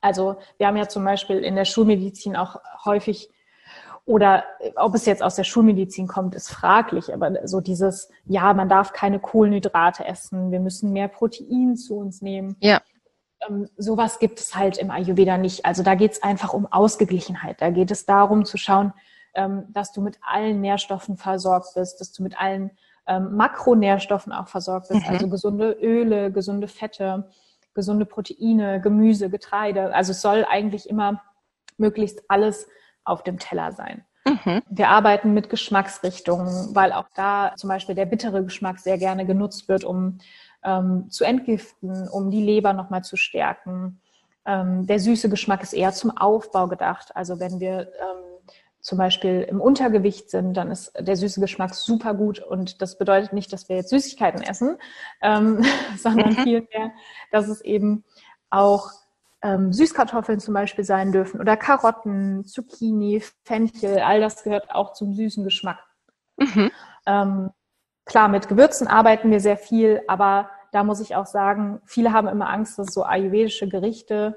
Also 0.00 0.38
wir 0.56 0.66
haben 0.66 0.76
ja 0.76 0.88
zum 0.88 1.04
Beispiel 1.04 1.38
in 1.38 1.56
der 1.56 1.64
Schulmedizin 1.64 2.36
auch 2.36 2.56
häufig 2.84 3.30
oder 4.08 4.44
ob 4.76 4.94
es 4.94 5.04
jetzt 5.04 5.22
aus 5.22 5.36
der 5.36 5.44
Schulmedizin 5.44 6.06
kommt, 6.06 6.34
ist 6.34 6.48
fraglich. 6.48 7.12
Aber 7.12 7.46
so 7.46 7.60
dieses, 7.60 8.08
ja, 8.24 8.54
man 8.54 8.70
darf 8.70 8.94
keine 8.94 9.20
Kohlenhydrate 9.20 10.06
essen, 10.06 10.50
wir 10.50 10.60
müssen 10.60 10.94
mehr 10.94 11.08
Protein 11.08 11.76
zu 11.76 11.98
uns 11.98 12.22
nehmen. 12.22 12.56
Ja. 12.60 12.80
Ähm, 13.46 13.68
sowas 13.76 14.18
gibt 14.18 14.40
es 14.40 14.54
halt 14.54 14.78
im 14.78 14.90
Ayurveda 14.90 15.36
nicht. 15.36 15.66
Also 15.66 15.82
da 15.82 15.94
geht 15.94 16.12
es 16.12 16.22
einfach 16.22 16.54
um 16.54 16.64
Ausgeglichenheit. 16.64 17.60
Da 17.60 17.68
geht 17.68 17.90
es 17.90 18.06
darum 18.06 18.46
zu 18.46 18.56
schauen, 18.56 18.94
ähm, 19.34 19.66
dass 19.68 19.92
du 19.92 20.00
mit 20.00 20.18
allen 20.22 20.62
Nährstoffen 20.62 21.18
versorgt 21.18 21.74
bist, 21.74 22.00
dass 22.00 22.10
du 22.10 22.22
mit 22.22 22.40
allen 22.40 22.70
ähm, 23.06 23.36
Makronährstoffen 23.36 24.32
auch 24.32 24.48
versorgt 24.48 24.88
bist. 24.88 25.06
Mhm. 25.06 25.14
Also 25.14 25.28
gesunde 25.28 25.72
Öle, 25.82 26.32
gesunde 26.32 26.68
Fette, 26.68 27.28
gesunde 27.74 28.06
Proteine, 28.06 28.80
Gemüse, 28.80 29.28
Getreide. 29.28 29.94
Also 29.94 30.12
es 30.12 30.22
soll 30.22 30.46
eigentlich 30.48 30.88
immer 30.88 31.22
möglichst 31.76 32.22
alles 32.28 32.66
auf 33.08 33.22
dem 33.22 33.38
Teller 33.38 33.72
sein. 33.72 34.04
Mhm. 34.26 34.62
Wir 34.68 34.88
arbeiten 34.88 35.34
mit 35.34 35.48
Geschmacksrichtungen, 35.48 36.74
weil 36.74 36.92
auch 36.92 37.08
da 37.14 37.52
zum 37.56 37.68
Beispiel 37.68 37.94
der 37.94 38.06
bittere 38.06 38.44
Geschmack 38.44 38.78
sehr 38.78 38.98
gerne 38.98 39.26
genutzt 39.26 39.68
wird, 39.68 39.84
um 39.84 40.18
ähm, 40.62 41.10
zu 41.10 41.24
entgiften, 41.24 42.08
um 42.08 42.30
die 42.30 42.42
Leber 42.42 42.72
nochmal 42.72 43.02
zu 43.02 43.16
stärken. 43.16 44.00
Ähm, 44.44 44.86
der 44.86 44.98
süße 44.98 45.28
Geschmack 45.28 45.62
ist 45.62 45.72
eher 45.72 45.92
zum 45.92 46.16
Aufbau 46.16 46.68
gedacht. 46.68 47.14
Also 47.14 47.40
wenn 47.40 47.60
wir 47.60 47.92
ähm, 48.00 48.28
zum 48.80 48.98
Beispiel 48.98 49.42
im 49.42 49.60
Untergewicht 49.60 50.30
sind, 50.30 50.54
dann 50.54 50.70
ist 50.70 50.92
der 50.98 51.16
süße 51.16 51.40
Geschmack 51.40 51.74
super 51.74 52.14
gut. 52.14 52.40
Und 52.40 52.80
das 52.82 52.98
bedeutet 52.98 53.32
nicht, 53.32 53.52
dass 53.52 53.68
wir 53.68 53.76
jetzt 53.76 53.90
Süßigkeiten 53.90 54.42
essen, 54.42 54.76
ähm, 55.22 55.64
sondern 55.96 56.30
mhm. 56.30 56.42
vielmehr, 56.42 56.92
dass 57.30 57.48
es 57.48 57.60
eben 57.60 58.04
auch 58.50 58.90
ähm, 59.42 59.72
Süßkartoffeln 59.72 60.40
zum 60.40 60.54
Beispiel 60.54 60.84
sein 60.84 61.12
dürfen 61.12 61.40
oder 61.40 61.56
Karotten, 61.56 62.44
Zucchini, 62.44 63.22
Fenchel, 63.44 64.00
all 64.00 64.20
das 64.20 64.42
gehört 64.42 64.70
auch 64.74 64.92
zum 64.92 65.14
süßen 65.14 65.44
Geschmack. 65.44 65.78
Mhm. 66.36 66.70
Ähm, 67.06 67.50
klar, 68.04 68.28
mit 68.28 68.48
Gewürzen 68.48 68.88
arbeiten 68.88 69.30
wir 69.30 69.40
sehr 69.40 69.56
viel, 69.56 70.02
aber 70.08 70.50
da 70.72 70.84
muss 70.84 71.00
ich 71.00 71.14
auch 71.14 71.26
sagen, 71.26 71.80
viele 71.86 72.12
haben 72.12 72.28
immer 72.28 72.50
Angst, 72.50 72.78
dass 72.78 72.92
so 72.92 73.04
ayurvedische 73.04 73.68
Gerichte 73.68 74.36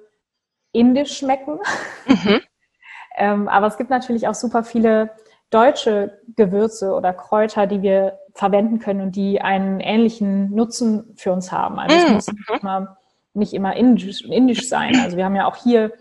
indisch 0.72 1.18
schmecken. 1.18 1.60
Mhm. 2.08 2.42
ähm, 3.18 3.48
aber 3.48 3.68
es 3.68 3.78
gibt 3.78 3.90
natürlich 3.90 4.28
auch 4.28 4.36
super 4.36 4.64
viele 4.64 5.12
deutsche 5.50 6.22
Gewürze 6.38 6.94
oder 6.94 7.14
Kräuter, 7.14 7.68
die 7.68 7.82
wir 7.82 8.20
verwenden 8.34 8.80
können 8.80 9.02
und 9.02 9.16
die 9.16 9.42
einen 9.42 9.82
ähnlichen 9.82 10.52
Nutzen 10.56 11.14
für 11.18 11.34
uns 11.34 11.52
haben. 11.52 11.78
Also 11.78 11.96
es 11.98 12.10
mm. 12.10 12.14
muss 12.14 12.28
immer, 12.62 12.98
nicht 13.34 13.54
immer 13.54 13.76
indisch, 13.76 14.24
indisch 14.24 14.68
sein. 14.68 15.00
Also 15.04 15.18
wir 15.18 15.26
haben 15.26 15.36
ja 15.36 15.48
auch 15.48 15.56
hier 15.56 15.94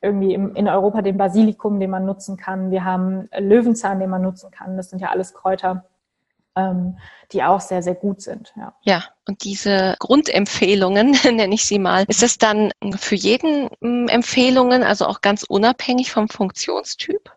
irgendwie 0.00 0.34
im, 0.34 0.54
in 0.54 0.68
Europa 0.68 1.02
den 1.02 1.16
Basilikum, 1.16 1.80
den 1.80 1.90
man 1.90 2.04
nutzen 2.04 2.36
kann. 2.36 2.70
Wir 2.70 2.84
haben 2.84 3.28
Löwenzahn, 3.36 4.00
den 4.00 4.10
man 4.10 4.22
nutzen 4.22 4.50
kann. 4.50 4.76
Das 4.76 4.90
sind 4.90 5.00
ja 5.00 5.08
alles 5.08 5.34
Kräuter, 5.34 5.84
ähm, 6.56 6.98
die 7.32 7.42
auch 7.42 7.60
sehr, 7.60 7.82
sehr 7.82 7.94
gut 7.94 8.22
sind. 8.22 8.52
Ja. 8.56 8.74
ja, 8.82 9.04
und 9.26 9.44
diese 9.44 9.96
Grundempfehlungen, 9.98 11.16
nenne 11.24 11.54
ich 11.54 11.64
sie 11.64 11.78
mal, 11.78 12.04
ist 12.08 12.22
es 12.22 12.38
dann 12.38 12.70
für 12.96 13.16
jeden 13.16 13.70
hm, 13.80 14.08
Empfehlungen, 14.08 14.82
also 14.82 15.06
auch 15.06 15.20
ganz 15.20 15.42
unabhängig 15.42 16.12
vom 16.12 16.28
Funktionstyp? 16.28 17.30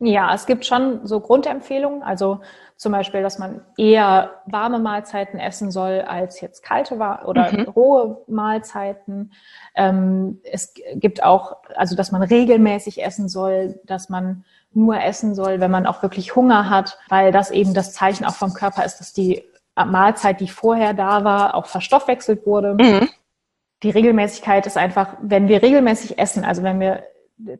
Ja, 0.00 0.34
es 0.34 0.46
gibt 0.46 0.66
schon 0.66 1.06
so 1.06 1.20
Grundempfehlungen, 1.20 2.02
also 2.02 2.40
zum 2.76 2.92
Beispiel, 2.92 3.22
dass 3.22 3.38
man 3.38 3.64
eher 3.78 4.42
warme 4.46 4.80
Mahlzeiten 4.80 5.38
essen 5.38 5.70
soll 5.70 6.00
als 6.00 6.40
jetzt 6.40 6.62
kalte 6.62 6.94
oder 6.96 7.52
mhm. 7.52 7.68
rohe 7.68 8.24
Mahlzeiten. 8.26 9.32
Ähm, 9.76 10.40
es 10.42 10.74
gibt 10.94 11.22
auch, 11.22 11.58
also 11.76 11.94
dass 11.94 12.10
man 12.10 12.22
regelmäßig 12.22 13.04
essen 13.04 13.28
soll, 13.28 13.80
dass 13.84 14.08
man 14.08 14.44
nur 14.72 15.00
essen 15.00 15.36
soll, 15.36 15.60
wenn 15.60 15.70
man 15.70 15.86
auch 15.86 16.02
wirklich 16.02 16.34
Hunger 16.34 16.68
hat, 16.68 16.98
weil 17.08 17.30
das 17.30 17.52
eben 17.52 17.74
das 17.74 17.92
Zeichen 17.92 18.24
auch 18.24 18.34
vom 18.34 18.52
Körper 18.52 18.84
ist, 18.84 18.98
dass 18.98 19.12
die 19.12 19.44
Mahlzeit, 19.76 20.40
die 20.40 20.48
vorher 20.48 20.94
da 20.94 21.24
war, 21.24 21.54
auch 21.54 21.66
verstoffwechselt 21.66 22.44
wurde. 22.46 22.74
Mhm. 22.74 23.08
Die 23.84 23.90
Regelmäßigkeit 23.90 24.66
ist 24.66 24.76
einfach, 24.76 25.16
wenn 25.20 25.46
wir 25.46 25.62
regelmäßig 25.62 26.18
essen, 26.18 26.44
also 26.44 26.62
wenn 26.62 26.80
wir 26.80 27.04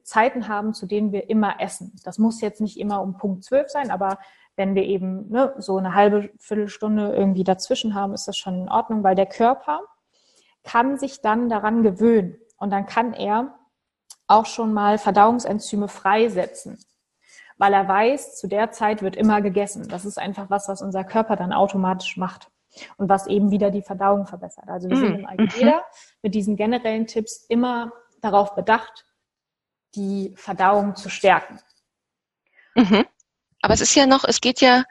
Zeiten 0.02 0.48
haben, 0.48 0.72
zu 0.72 0.86
denen 0.86 1.12
wir 1.12 1.28
immer 1.28 1.60
essen. 1.60 1.92
Das 2.04 2.18
muss 2.18 2.40
jetzt 2.40 2.60
nicht 2.60 2.78
immer 2.78 3.02
um 3.02 3.16
Punkt 3.16 3.44
12 3.44 3.68
sein, 3.70 3.90
aber 3.90 4.18
wenn 4.56 4.74
wir 4.74 4.84
eben 4.84 5.28
ne, 5.30 5.54
so 5.58 5.76
eine 5.76 5.94
halbe 5.94 6.30
Viertelstunde 6.38 7.12
irgendwie 7.12 7.44
dazwischen 7.44 7.94
haben, 7.94 8.14
ist 8.14 8.28
das 8.28 8.36
schon 8.36 8.62
in 8.62 8.68
Ordnung, 8.68 9.02
weil 9.02 9.16
der 9.16 9.26
Körper 9.26 9.80
kann 10.62 10.96
sich 10.96 11.20
dann 11.20 11.48
daran 11.48 11.82
gewöhnen 11.82 12.38
und 12.56 12.70
dann 12.70 12.86
kann 12.86 13.12
er 13.12 13.54
auch 14.26 14.46
schon 14.46 14.72
mal 14.72 14.96
Verdauungsenzyme 14.98 15.88
freisetzen, 15.88 16.78
weil 17.58 17.74
er 17.74 17.86
weiß, 17.86 18.36
zu 18.36 18.46
der 18.46 18.70
Zeit 18.70 19.02
wird 19.02 19.16
immer 19.16 19.42
gegessen. 19.42 19.88
Das 19.88 20.04
ist 20.04 20.18
einfach 20.18 20.50
was, 20.50 20.68
was 20.68 20.82
unser 20.82 21.04
Körper 21.04 21.36
dann 21.36 21.52
automatisch 21.52 22.16
macht 22.16 22.50
und 22.96 23.08
was 23.08 23.26
eben 23.26 23.50
wieder 23.50 23.70
die 23.70 23.82
Verdauung 23.82 24.26
verbessert. 24.26 24.68
Also 24.68 24.88
wir 24.88 24.96
sind 24.96 25.12
mm, 25.12 25.18
im 25.20 25.26
Ayurveda 25.26 25.76
mhm. 25.76 25.82
mit 26.22 26.34
diesen 26.34 26.56
generellen 26.56 27.06
Tipps 27.06 27.44
immer 27.48 27.92
darauf 28.20 28.54
bedacht, 28.54 29.04
die 29.94 30.32
Verdauung 30.36 30.96
zu 30.96 31.08
stärken. 31.08 31.58
Mhm. 32.74 33.04
Aber 33.62 33.74
es 33.74 33.80
ist 33.80 33.94
ja 33.94 34.06
noch, 34.06 34.24
es 34.24 34.40
geht 34.40 34.60
ja 34.60 34.84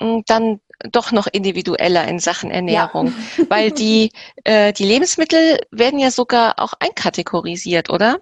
mm, 0.00 0.20
dann 0.26 0.60
doch 0.90 1.12
noch 1.12 1.26
individueller 1.26 2.08
in 2.08 2.18
Sachen 2.18 2.50
Ernährung, 2.50 3.12
ja. 3.36 3.44
weil 3.50 3.70
die, 3.70 4.12
äh, 4.44 4.72
die 4.72 4.84
Lebensmittel 4.84 5.60
werden 5.70 5.98
ja 5.98 6.10
sogar 6.10 6.58
auch 6.58 6.72
einkategorisiert, 6.80 7.90
oder? 7.90 8.20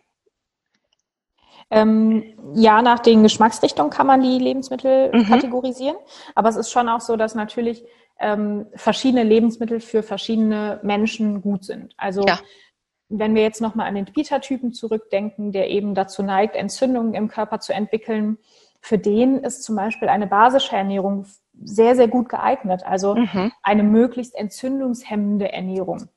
Ähm, 1.70 2.34
ja, 2.54 2.80
nach 2.82 2.98
den 2.98 3.22
Geschmacksrichtungen 3.22 3.90
kann 3.90 4.06
man 4.06 4.22
die 4.22 4.38
Lebensmittel 4.38 5.10
mhm. 5.12 5.26
kategorisieren, 5.26 5.96
aber 6.34 6.48
es 6.48 6.56
ist 6.56 6.70
schon 6.70 6.88
auch 6.88 7.02
so, 7.02 7.16
dass 7.16 7.34
natürlich 7.34 7.84
ähm, 8.18 8.66
verschiedene 8.74 9.22
Lebensmittel 9.22 9.80
für 9.80 10.02
verschiedene 10.02 10.80
Menschen 10.82 11.42
gut 11.42 11.64
sind. 11.64 11.94
Also 11.98 12.24
ja 12.26 12.40
wenn 13.08 13.34
wir 13.34 13.42
jetzt 13.42 13.60
nochmal 13.60 13.88
an 13.88 13.94
den 13.94 14.04
Pita-Typen 14.04 14.72
zurückdenken, 14.72 15.52
der 15.52 15.70
eben 15.70 15.94
dazu 15.94 16.22
neigt, 16.22 16.56
Entzündungen 16.56 17.14
im 17.14 17.28
Körper 17.28 17.60
zu 17.60 17.72
entwickeln, 17.72 18.38
für 18.80 18.98
den 18.98 19.38
ist 19.38 19.64
zum 19.64 19.76
Beispiel 19.76 20.08
eine 20.08 20.26
basische 20.26 20.76
Ernährung 20.76 21.26
sehr, 21.60 21.96
sehr 21.96 22.08
gut 22.08 22.28
geeignet. 22.28 22.84
Also 22.84 23.16
mhm. 23.16 23.52
eine 23.62 23.82
möglichst 23.82 24.34
entzündungshemmende 24.34 25.52
Ernährung. 25.52 26.08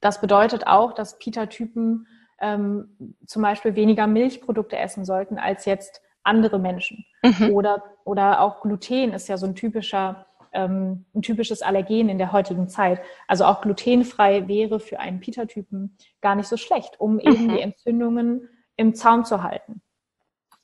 Das 0.00 0.20
bedeutet 0.20 0.66
auch, 0.66 0.92
dass 0.92 1.18
Pita-Typen 1.18 2.06
ähm, 2.40 3.16
zum 3.26 3.42
Beispiel 3.42 3.74
weniger 3.74 4.06
Milchprodukte 4.06 4.76
essen 4.76 5.04
sollten 5.04 5.38
als 5.38 5.64
jetzt 5.64 6.02
andere 6.22 6.58
Menschen. 6.58 7.04
Mhm. 7.22 7.50
Oder, 7.52 7.82
oder 8.04 8.40
auch 8.40 8.60
Gluten 8.60 9.12
ist 9.12 9.28
ja 9.28 9.36
so 9.36 9.46
ein 9.46 9.54
typischer 9.54 10.26
ähm, 10.52 11.04
ein 11.14 11.22
typisches 11.22 11.62
Allergen 11.62 12.08
in 12.08 12.18
der 12.18 12.32
heutigen 12.32 12.68
Zeit. 12.68 13.00
Also 13.26 13.44
auch 13.44 13.60
glutenfrei 13.60 14.48
wäre 14.48 14.80
für 14.80 15.00
einen 15.00 15.20
Pita-Typen 15.20 15.96
gar 16.20 16.34
nicht 16.34 16.48
so 16.48 16.56
schlecht, 16.56 17.00
um 17.00 17.18
eben 17.20 17.46
mhm. 17.46 17.48
die 17.50 17.60
Entzündungen 17.60 18.48
im 18.76 18.94
Zaum 18.94 19.24
zu 19.24 19.42
halten. 19.42 19.82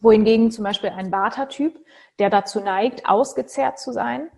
Wohingegen 0.00 0.50
zum 0.50 0.64
Beispiel 0.64 0.90
ein 0.90 1.10
Vata-Typ, 1.10 1.78
der 2.18 2.30
dazu 2.30 2.60
neigt, 2.60 3.08
ausgezehrt 3.08 3.78
zu 3.78 3.92
sein, 3.92 4.30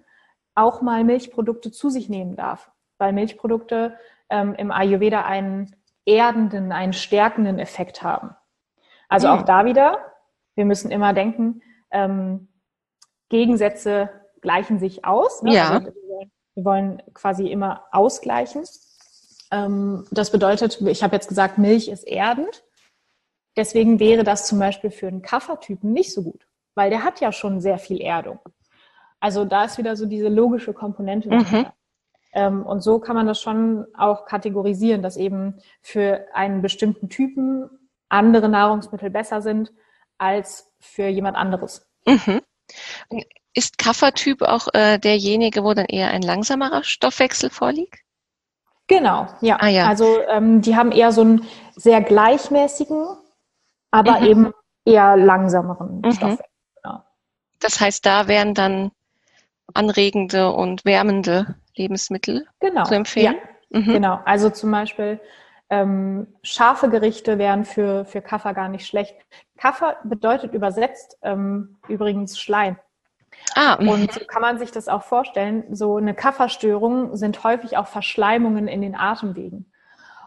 auch 0.54 0.80
mal 0.80 1.04
Milchprodukte 1.04 1.70
zu 1.70 1.90
sich 1.90 2.08
nehmen 2.08 2.36
darf, 2.36 2.70
weil 2.98 3.12
Milchprodukte 3.12 3.96
ähm, 4.30 4.54
im 4.54 4.70
Ayurveda 4.70 5.24
einen 5.24 5.74
erdenden, 6.06 6.72
einen 6.72 6.92
stärkenden 6.92 7.58
Effekt 7.58 8.02
haben. 8.02 8.34
Also 9.08 9.28
mhm. 9.28 9.34
auch 9.34 9.42
da 9.42 9.64
wieder, 9.64 9.98
wir 10.54 10.64
müssen 10.64 10.90
immer 10.90 11.12
denken, 11.12 11.62
ähm, 11.90 12.48
Gegensätze 13.28 14.08
gleichen 14.46 14.78
sich 14.78 15.04
aus. 15.04 15.42
Ne? 15.42 15.54
Ja. 15.54 15.70
Also 15.70 15.92
wir 16.54 16.64
wollen 16.64 17.02
quasi 17.14 17.48
immer 17.48 17.82
ausgleichen. 17.90 18.62
Ähm, 19.50 20.06
das 20.12 20.30
bedeutet, 20.30 20.80
ich 20.80 21.02
habe 21.02 21.16
jetzt 21.16 21.28
gesagt, 21.28 21.58
Milch 21.58 21.88
ist 21.88 22.04
erdend. 22.04 22.62
Deswegen 23.56 23.98
wäre 23.98 24.22
das 24.22 24.46
zum 24.46 24.60
Beispiel 24.60 24.92
für 24.92 25.08
einen 25.08 25.22
Kaffertypen 25.22 25.92
nicht 25.92 26.14
so 26.14 26.22
gut, 26.22 26.46
weil 26.76 26.90
der 26.90 27.02
hat 27.02 27.20
ja 27.20 27.32
schon 27.32 27.60
sehr 27.60 27.78
viel 27.78 28.00
Erdung. 28.00 28.38
Also 29.18 29.44
da 29.44 29.64
ist 29.64 29.78
wieder 29.78 29.96
so 29.96 30.06
diese 30.06 30.28
logische 30.28 30.72
Komponente 30.72 31.28
Mhm. 31.28 31.66
Ähm, 32.32 32.66
und 32.66 32.82
so 32.82 33.00
kann 33.00 33.16
man 33.16 33.26
das 33.26 33.40
schon 33.40 33.86
auch 33.96 34.26
kategorisieren, 34.26 35.02
dass 35.02 35.16
eben 35.16 35.54
für 35.80 36.26
einen 36.34 36.60
bestimmten 36.62 37.08
Typen 37.08 37.68
andere 38.08 38.48
Nahrungsmittel 38.48 39.10
besser 39.10 39.40
sind 39.40 39.72
als 40.18 40.70
für 40.78 41.08
jemand 41.08 41.36
anderes. 41.36 41.90
Mhm. 42.06 42.42
Ist 43.54 43.78
Kaffertyp 43.78 44.42
auch 44.42 44.68
äh, 44.74 44.98
derjenige, 44.98 45.64
wo 45.64 45.72
dann 45.72 45.86
eher 45.86 46.10
ein 46.10 46.22
langsamerer 46.22 46.84
Stoffwechsel 46.84 47.50
vorliegt? 47.50 48.00
Genau, 48.86 49.26
ja. 49.40 49.56
Ah, 49.60 49.68
ja. 49.68 49.88
Also 49.88 50.20
ähm, 50.28 50.60
die 50.60 50.76
haben 50.76 50.92
eher 50.92 51.10
so 51.10 51.22
einen 51.22 51.46
sehr 51.74 52.00
gleichmäßigen, 52.02 53.16
aber 53.90 54.20
mhm. 54.20 54.26
eben 54.26 54.52
eher 54.84 55.16
langsameren 55.16 56.02
mhm. 56.02 56.12
Stoffwechsel. 56.12 56.46
Genau. 56.82 57.02
Das 57.60 57.80
heißt, 57.80 58.04
da 58.04 58.28
wären 58.28 58.54
dann 58.54 58.92
anregende 59.74 60.52
und 60.52 60.84
wärmende 60.84 61.56
Lebensmittel 61.74 62.46
genau. 62.60 62.84
zu 62.84 62.94
empfehlen? 62.94 63.36
Ja. 63.70 63.80
Mhm. 63.80 63.92
Genau, 63.92 64.20
also 64.24 64.50
zum 64.50 64.70
Beispiel 64.70 65.20
ähm, 65.68 66.28
scharfe 66.42 66.88
Gerichte 66.88 67.38
wären 67.38 67.64
für, 67.64 68.04
für 68.04 68.22
Kaffer 68.22 68.54
gar 68.54 68.68
nicht 68.68 68.86
schlecht. 68.86 69.16
Kaffer 69.56 69.96
bedeutet 70.04 70.52
übersetzt 70.52 71.18
ähm, 71.22 71.78
übrigens 71.88 72.38
Schleim. 72.38 72.78
Ah, 73.54 73.74
und 73.74 74.12
so 74.12 74.20
kann 74.26 74.42
man 74.42 74.58
sich 74.58 74.70
das 74.70 74.88
auch 74.88 75.02
vorstellen. 75.02 75.74
So 75.74 75.96
eine 75.96 76.14
Kafferstörung 76.14 77.16
sind 77.16 77.42
häufig 77.42 77.76
auch 77.76 77.86
Verschleimungen 77.86 78.68
in 78.68 78.82
den 78.82 78.94
Atemwegen. 78.94 79.72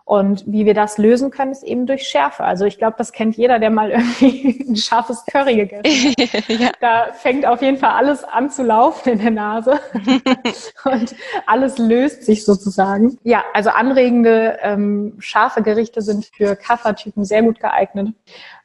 Und 0.10 0.44
wie 0.48 0.66
wir 0.66 0.74
das 0.74 0.98
lösen 0.98 1.30
können, 1.30 1.52
ist 1.52 1.62
eben 1.62 1.86
durch 1.86 2.08
Schärfe. 2.08 2.44
Also 2.44 2.66
ich 2.66 2.80
glaube, 2.80 2.96
das 2.98 3.12
kennt 3.12 3.38
jeder, 3.38 3.60
der 3.60 3.70
mal 3.70 3.92
irgendwie 3.92 4.66
ein 4.68 4.76
scharfes 4.76 5.24
Curry 5.28 5.58
gegessen 5.58 6.16
hat. 6.18 6.50
ja. 6.60 6.72
Da 6.80 7.14
fängt 7.14 7.46
auf 7.46 7.62
jeden 7.62 7.78
Fall 7.78 7.92
alles 7.92 8.24
an 8.24 8.50
zu 8.50 8.64
laufen 8.64 9.10
in 9.10 9.20
der 9.20 9.30
Nase 9.30 9.80
und 10.86 11.16
alles 11.46 11.78
löst 11.78 12.24
sich 12.24 12.44
sozusagen. 12.44 13.20
Ja, 13.22 13.44
also 13.54 13.70
anregende, 13.70 14.58
ähm, 14.64 15.14
scharfe 15.20 15.62
Gerichte 15.62 16.02
sind 16.02 16.26
für 16.26 16.56
Kaffertypen 16.56 17.24
sehr 17.24 17.44
gut 17.44 17.60
geeignet. 17.60 18.16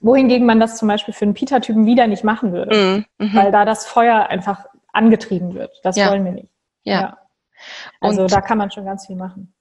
Wohingegen 0.00 0.46
man 0.46 0.61
das 0.61 0.78
zum 0.78 0.88
Beispiel 0.88 1.12
für 1.12 1.26
einen 1.26 1.35
Pita-Typen 1.35 1.85
wieder 1.85 2.07
nicht 2.07 2.24
machen 2.24 2.54
würde, 2.54 3.04
mm, 3.20 3.22
mhm. 3.22 3.35
weil 3.35 3.52
da 3.52 3.66
das 3.66 3.85
Feuer 3.85 4.28
einfach 4.28 4.64
angetrieben 4.94 5.52
wird. 5.52 5.78
Das 5.83 5.96
ja. 5.96 6.11
wollen 6.11 6.24
wir 6.24 6.33
nicht. 6.33 6.48
Ja. 6.85 7.00
ja. 7.00 7.18
Also 8.00 8.22
und 8.22 8.33
da 8.33 8.40
kann 8.40 8.57
man 8.57 8.70
schon 8.70 8.87
ganz 8.87 9.07
viel 9.07 9.16
machen. 9.16 9.54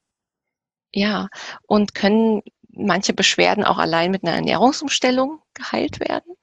Ja, 0.94 1.30
und 1.68 1.96
können 1.96 2.44
manche 2.70 3.14
Beschwerden 3.14 3.64
auch 3.64 3.78
allein 3.78 4.12
mit 4.12 4.24
einer 4.24 4.36
Ernährungsumstellung 4.36 5.40
geheilt 5.54 6.00
werden? 6.00 6.36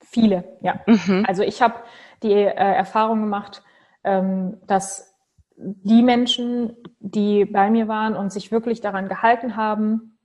Viele, 0.00 0.44
ja. 0.60 0.80
Mhm. 0.86 1.24
Also 1.26 1.42
ich 1.42 1.62
habe 1.62 1.74
die 2.22 2.32
äh, 2.32 2.52
Erfahrung 2.52 3.20
gemacht, 3.20 3.62
ähm, 4.04 4.58
dass 4.66 5.14
die 5.56 6.02
Menschen, 6.02 6.76
die 7.00 7.44
bei 7.44 7.70
mir 7.70 7.88
waren 7.88 8.16
und 8.16 8.32
sich 8.32 8.50
wirklich 8.50 8.80
daran 8.80 9.08
gehalten 9.08 9.56
haben 9.56 10.18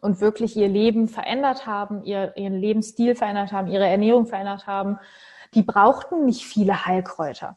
und 0.00 0.20
wirklich 0.20 0.56
ihr 0.56 0.68
Leben 0.68 1.08
verändert 1.08 1.66
haben, 1.66 2.04
ihr, 2.04 2.36
ihren 2.36 2.58
Lebensstil 2.58 3.14
verändert 3.14 3.52
haben, 3.52 3.68
ihre 3.68 3.86
Ernährung 3.86 4.26
verändert 4.26 4.66
haben, 4.66 4.98
die 5.54 5.62
brauchten 5.62 6.26
nicht 6.26 6.44
viele 6.44 6.84
Heilkräuter. 6.84 7.56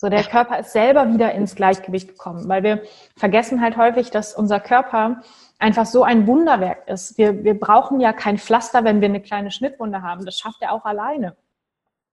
So, 0.00 0.08
der 0.08 0.24
Körper 0.24 0.60
ist 0.60 0.72
selber 0.72 1.12
wieder 1.12 1.32
ins 1.32 1.54
Gleichgewicht 1.54 2.08
gekommen, 2.08 2.48
weil 2.48 2.62
wir 2.62 2.82
vergessen 3.18 3.60
halt 3.60 3.76
häufig, 3.76 4.10
dass 4.10 4.32
unser 4.34 4.58
Körper 4.58 5.20
einfach 5.58 5.84
so 5.84 6.04
ein 6.04 6.26
Wunderwerk 6.26 6.88
ist. 6.88 7.18
Wir, 7.18 7.44
wir 7.44 7.60
brauchen 7.60 8.00
ja 8.00 8.14
kein 8.14 8.38
Pflaster, 8.38 8.82
wenn 8.82 9.02
wir 9.02 9.10
eine 9.10 9.20
kleine 9.20 9.50
Schnittwunde 9.50 10.00
haben. 10.00 10.24
Das 10.24 10.38
schafft 10.38 10.62
er 10.62 10.72
auch 10.72 10.86
alleine. 10.86 11.36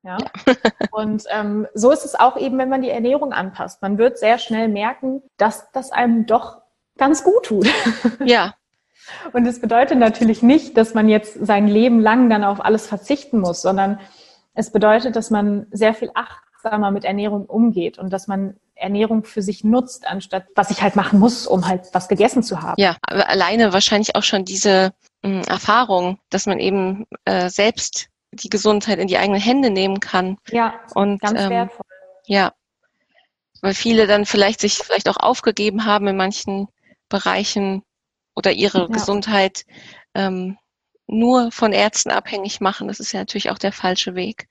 Ja? 0.04 0.18
Und 0.92 1.24
ähm, 1.32 1.66
so 1.76 1.90
ist 1.92 2.04
es 2.04 2.16
auch 2.16 2.36
eben, 2.36 2.58
wenn 2.58 2.68
man 2.68 2.82
die 2.82 2.90
Ernährung 2.90 3.32
anpasst. 3.32 3.82
Man 3.82 3.98
wird 3.98 4.18
sehr 4.18 4.38
schnell 4.38 4.68
merken, 4.68 5.24
dass 5.38 5.72
das 5.72 5.94
einem 5.94 6.26
doch 6.26 6.58
ganz 6.98 7.24
gut 7.24 7.46
tut. 7.46 7.70
Ja. 8.26 8.54
Und 9.32 9.48
es 9.48 9.62
bedeutet 9.62 9.98
natürlich 9.98 10.44
nicht, 10.44 10.76
dass 10.76 10.94
man 10.94 11.08
jetzt 11.08 11.36
sein 11.46 11.70
Leben 11.70 12.02
lang 12.02 12.30
dann 12.30 12.44
auf 12.44 12.60
alles 12.60 12.86
verzichten 12.86 13.40
muss, 13.40 13.62
sondern 13.62 14.02
es 14.56 14.74
bedeutet, 14.74 15.16
dass 15.16 15.30
man 15.30 15.68
sehr 15.72 15.94
viel 15.94 16.12
achtsamer 16.68 16.92
mit 16.92 17.06
Ernährung 17.06 17.46
umgeht 17.46 17.98
und 17.98 18.12
dass 18.12 18.28
man 18.28 18.56
Ernährung 18.76 19.24
für 19.24 19.42
sich 19.42 19.64
nutzt, 19.64 20.06
anstatt 20.06 20.46
was 20.56 20.70
ich 20.70 20.82
halt 20.82 20.96
machen 20.96 21.20
muss, 21.20 21.48
um 21.48 21.68
halt 21.68 21.88
was 21.94 22.08
gegessen 22.08 22.44
zu 22.44 22.62
haben. 22.62 22.80
Ja, 22.80 22.96
alleine 23.02 23.74
wahrscheinlich 23.74 24.16
auch 24.16 24.24
schon 24.24 24.46
diese 24.46 24.94
mh, 25.24 25.30
hm, 25.30 25.42
Erfahrung, 25.48 26.20
dass 26.30 26.46
man 26.46 26.60
eben 26.60 27.06
äh, 27.26 27.50
selbst 27.50 28.08
die 28.32 28.50
Gesundheit 28.50 29.00
in 29.00 29.08
die 29.08 29.18
eigenen 29.18 29.42
Hände 29.42 29.72
nehmen 29.72 30.00
kann. 30.00 30.38
Ja, 30.52 30.76
und 30.94 31.22
ganz 31.22 31.40
ähm, 31.40 31.50
wertvoll. 31.50 31.86
Ja, 32.26 32.54
weil 33.62 33.74
viele 33.74 34.06
dann 34.06 34.26
vielleicht 34.26 34.62
sich 34.62 34.76
vielleicht 34.76 35.10
auch 35.10 35.18
aufgegeben 35.18 35.86
haben 35.86 36.08
in 36.08 36.18
manchen 36.18 36.68
Bereichen 37.10 37.84
oder 38.36 38.52
ihre 38.52 38.82
ja. 38.82 38.88
Gesundheit 38.88 39.66
ähm, 40.14 40.58
nur 41.08 41.52
von 41.52 41.72
Ärzten 41.72 42.12
abhängig 42.12 42.60
machen. 42.60 42.88
Das 42.88 43.00
ist 43.00 43.14
ja 43.14 43.22
natürlich 43.22 43.50
auch 43.50 43.58
der 43.58 43.72
falsche 43.72 44.14
Weg. 44.14 44.48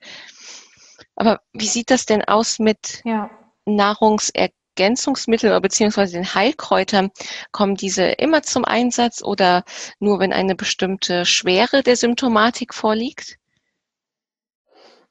Aber 1.17 1.41
wie 1.51 1.67
sieht 1.67 1.91
das 1.91 2.05
denn 2.05 2.23
aus 2.23 2.59
mit 2.59 3.01
ja. 3.03 3.29
Nahrungsergänzungsmitteln 3.65 5.61
beziehungsweise 5.61 6.13
den 6.13 6.33
Heilkräutern? 6.33 7.11
Kommen 7.51 7.75
diese 7.75 8.03
immer 8.03 8.43
zum 8.43 8.63
Einsatz 8.63 9.23
oder 9.23 9.63
nur, 9.99 10.19
wenn 10.19 10.31
eine 10.31 10.55
bestimmte 10.55 11.25
Schwere 11.25 11.81
der 11.81 11.95
Symptomatik 11.95 12.73
vorliegt? 12.73 13.37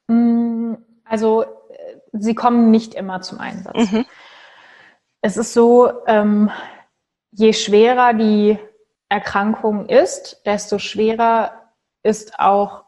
Mm, 0.07 0.75
also 1.03 1.45
sie 2.13 2.35
kommen 2.35 2.71
nicht 2.71 2.93
immer 2.93 3.21
zum 3.21 3.39
Einsatz. 3.39 3.91
Mhm. 3.91 4.05
Es 5.21 5.35
ist 5.35 5.51
so, 5.53 5.91
ähm, 6.07 6.49
je 7.31 7.51
schwerer 7.51 8.13
die 8.13 8.57
Erkrankung 9.09 9.87
ist, 9.89 10.41
desto 10.45 10.79
schwerer 10.79 11.73
ist 12.01 12.39
auch 12.39 12.86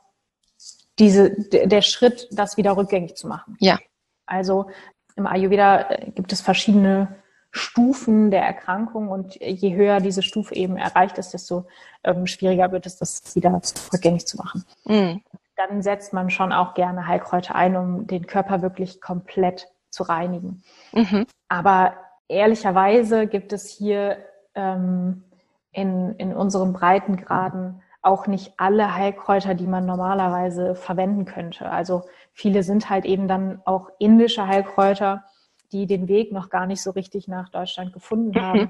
diese, 1.00 1.32
der 1.32 1.82
Schritt, 1.82 2.28
das 2.32 2.58
wieder 2.58 2.76
rückgängig 2.78 3.16
zu 3.16 3.28
machen. 3.28 3.58
Ja. 3.60 3.80
Also 4.26 4.70
im 5.16 5.26
Ayurveda 5.26 5.90
äh, 5.90 6.12
gibt 6.12 6.32
es 6.32 6.42
verschiedene 6.42 7.16
Stufen 7.52 8.30
der 8.30 8.44
Erkrankung 8.44 9.10
und 9.10 9.36
je 9.36 9.76
höher 9.76 10.00
diese 10.02 10.22
Stufe 10.22 10.54
eben 10.54 10.78
erreicht 10.78 11.18
ist, 11.18 11.34
desto 11.34 11.66
ähm, 12.04 12.28
schwieriger 12.28 12.72
wird 12.72 12.86
es, 12.86 12.98
das 12.98 13.36
wieder 13.36 13.60
rückgängig 13.92 14.28
zu 14.28 14.38
machen. 14.38 14.66
Mhm 14.86 15.22
dann 15.60 15.82
setzt 15.82 16.14
man 16.14 16.30
schon 16.30 16.54
auch 16.54 16.74
gerne 16.74 17.06
Heilkräuter 17.06 17.54
ein, 17.54 17.76
um 17.76 18.08
den 18.08 18.28
Körper 18.28 18.62
wirklich 18.62 19.02
komplett 19.02 19.68
zu 19.90 20.04
reinigen. 20.04 20.64
Mhm. 20.94 21.26
Aber 21.50 21.96
ehrlicherweise 22.30 23.28
gibt 23.28 23.52
es 23.52 23.68
hier 23.68 24.18
ähm, 24.56 25.26
in, 25.72 26.16
in 26.16 26.34
unseren 26.34 26.72
Breitengraden 26.72 27.82
auch 28.02 28.28
nicht 28.28 28.54
alle 28.58 28.96
Heilkräuter, 28.96 29.56
die 29.56 29.68
man 29.68 29.86
normalerweise 29.86 30.76
verwenden 30.76 31.26
könnte. 31.26 31.70
Also 31.70 32.04
viele 32.32 32.64
sind 32.64 32.90
halt 32.90 33.06
eben 33.06 33.28
dann 33.28 33.62
auch 33.66 33.90
indische 34.00 34.48
Heilkräuter, 34.48 35.26
die 35.72 35.86
den 35.86 36.08
Weg 36.08 36.32
noch 36.32 36.50
gar 36.50 36.66
nicht 36.66 36.82
so 36.82 36.92
richtig 36.92 37.28
nach 37.28 37.50
Deutschland 37.50 37.94
gefunden 37.94 38.32
mhm. 38.32 38.42
haben. 38.42 38.70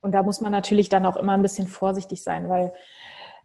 Und 0.00 0.12
da 0.12 0.22
muss 0.22 0.40
man 0.40 0.52
natürlich 0.52 0.88
dann 0.88 1.06
auch 1.06 1.16
immer 1.16 1.32
ein 1.32 1.42
bisschen 1.42 1.66
vorsichtig 1.66 2.22
sein, 2.22 2.48
weil 2.48 2.72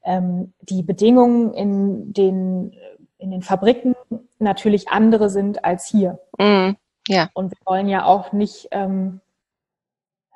ähm, 0.04 0.54
die 0.62 0.84
Bedingungen 0.84 1.54
in 1.54 2.14
den, 2.14 2.76
in 3.18 3.32
den 3.32 3.42
Fabriken 3.42 3.96
natürlich 4.38 4.90
andere 4.90 5.30
sind 5.30 5.66
als 5.66 5.88
hier. 5.88 6.20
Mm, 6.38 6.76
ja. 7.08 7.30
Und 7.34 7.52
wir 7.52 7.58
wollen 7.66 7.88
ja 7.88 8.06
auch 8.06 8.34
nicht, 8.34 8.68
ähm, 8.72 9.22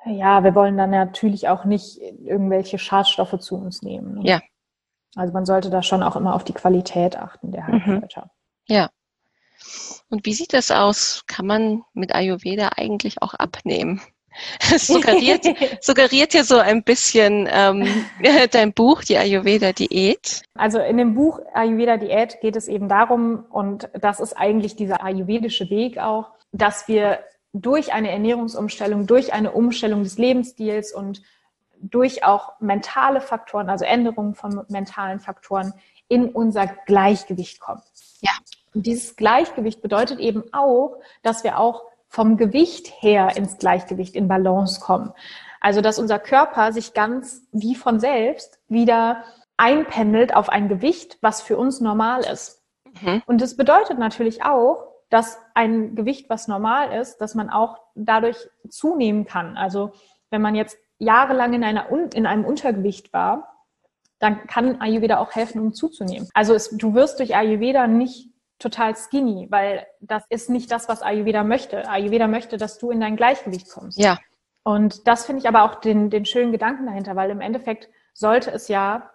ja, 0.04 0.42
wir 0.42 0.54
wollen 0.54 0.76
dann 0.76 0.90
natürlich 0.90 1.48
auch 1.48 1.64
nicht 1.64 2.00
irgendwelche 2.00 2.78
Schadstoffe 2.78 3.38
zu 3.38 3.56
uns 3.56 3.82
nehmen. 3.82 4.16
Ne? 4.16 4.20
Ja. 4.24 4.40
Also 5.18 5.32
man 5.32 5.46
sollte 5.46 5.68
da 5.68 5.82
schon 5.82 6.04
auch 6.04 6.14
immer 6.14 6.34
auf 6.34 6.44
die 6.44 6.52
Qualität 6.52 7.16
achten 7.16 7.50
der 7.50 7.66
Heilkräuter. 7.66 8.30
Mhm. 8.68 8.74
Ja. 8.74 8.90
Und 10.08 10.24
wie 10.24 10.32
sieht 10.32 10.52
das 10.52 10.70
aus? 10.70 11.24
Kann 11.26 11.44
man 11.44 11.82
mit 11.92 12.14
Ayurveda 12.14 12.70
eigentlich 12.76 13.20
auch 13.20 13.34
abnehmen? 13.34 14.00
Es 14.72 14.86
suggeriert, 14.86 15.44
suggeriert 15.80 16.32
ja 16.32 16.44
so 16.44 16.58
ein 16.58 16.84
bisschen 16.84 17.48
ähm, 17.50 17.88
dein 18.52 18.72
Buch, 18.72 19.02
die 19.02 19.16
Ayurveda-Diät. 19.16 20.42
Also 20.54 20.78
in 20.78 20.96
dem 20.96 21.14
Buch 21.14 21.40
Ayurveda-Diät 21.54 22.40
geht 22.40 22.54
es 22.54 22.68
eben 22.68 22.88
darum, 22.88 23.44
und 23.50 23.88
das 23.94 24.20
ist 24.20 24.34
eigentlich 24.34 24.76
dieser 24.76 25.02
ayurvedische 25.02 25.68
Weg 25.70 25.98
auch, 25.98 26.30
dass 26.52 26.86
wir 26.86 27.18
durch 27.52 27.92
eine 27.92 28.12
Ernährungsumstellung, 28.12 29.08
durch 29.08 29.32
eine 29.32 29.50
Umstellung 29.50 30.04
des 30.04 30.18
Lebensstils 30.18 30.94
und 30.94 31.22
durch 31.80 32.24
auch 32.24 32.60
mentale 32.60 33.20
Faktoren, 33.20 33.70
also 33.70 33.84
Änderungen 33.84 34.34
von 34.34 34.64
mentalen 34.68 35.20
Faktoren, 35.20 35.74
in 36.08 36.30
unser 36.30 36.66
Gleichgewicht 36.66 37.60
kommen. 37.60 37.82
Ja. 38.20 38.30
Und 38.74 38.86
dieses 38.86 39.16
Gleichgewicht 39.16 39.82
bedeutet 39.82 40.18
eben 40.18 40.44
auch, 40.52 40.96
dass 41.22 41.44
wir 41.44 41.58
auch 41.58 41.82
vom 42.08 42.36
Gewicht 42.36 42.90
her 43.00 43.36
ins 43.36 43.58
Gleichgewicht, 43.58 44.16
in 44.16 44.28
Balance 44.28 44.80
kommen. 44.80 45.12
Also, 45.60 45.80
dass 45.80 45.98
unser 45.98 46.18
Körper 46.18 46.72
sich 46.72 46.94
ganz 46.94 47.42
wie 47.52 47.74
von 47.74 48.00
selbst 48.00 48.58
wieder 48.68 49.24
einpendelt 49.56 50.34
auf 50.34 50.48
ein 50.48 50.68
Gewicht, 50.68 51.18
was 51.20 51.42
für 51.42 51.58
uns 51.58 51.80
normal 51.80 52.24
ist. 52.24 52.62
Mhm. 53.02 53.22
Und 53.26 53.40
das 53.40 53.56
bedeutet 53.56 53.98
natürlich 53.98 54.44
auch, 54.44 54.86
dass 55.10 55.38
ein 55.54 55.94
Gewicht, 55.94 56.30
was 56.30 56.48
normal 56.48 56.92
ist, 56.92 57.18
dass 57.18 57.34
man 57.34 57.50
auch 57.50 57.78
dadurch 57.94 58.48
zunehmen 58.68 59.24
kann. 59.26 59.56
Also, 59.56 59.92
wenn 60.30 60.42
man 60.42 60.54
jetzt 60.54 60.78
jahrelang 60.98 61.52
in, 61.54 61.64
einer, 61.64 61.88
in 62.14 62.26
einem 62.26 62.44
Untergewicht 62.44 63.12
war, 63.12 63.64
dann 64.18 64.46
kann 64.46 64.80
Ayurveda 64.80 65.18
auch 65.18 65.32
helfen, 65.32 65.60
um 65.60 65.72
zuzunehmen. 65.72 66.28
Also 66.34 66.54
es, 66.54 66.70
du 66.70 66.94
wirst 66.94 67.20
durch 67.20 67.36
Ayurveda 67.36 67.86
nicht 67.86 68.30
total 68.58 68.96
skinny, 68.96 69.46
weil 69.50 69.86
das 70.00 70.24
ist 70.28 70.50
nicht 70.50 70.70
das, 70.72 70.88
was 70.88 71.02
Ayurveda 71.02 71.44
möchte. 71.44 71.88
Ayurveda 71.88 72.26
möchte, 72.26 72.56
dass 72.56 72.78
du 72.78 72.90
in 72.90 73.00
dein 73.00 73.16
Gleichgewicht 73.16 73.70
kommst. 73.70 73.98
Ja. 73.98 74.18
Und 74.64 75.06
das 75.06 75.24
finde 75.24 75.40
ich 75.40 75.48
aber 75.48 75.62
auch 75.62 75.76
den, 75.76 76.10
den 76.10 76.24
schönen 76.24 76.50
Gedanken 76.52 76.86
dahinter, 76.86 77.14
weil 77.14 77.30
im 77.30 77.40
Endeffekt 77.40 77.88
sollte 78.12 78.50
es 78.50 78.68
ja 78.68 79.10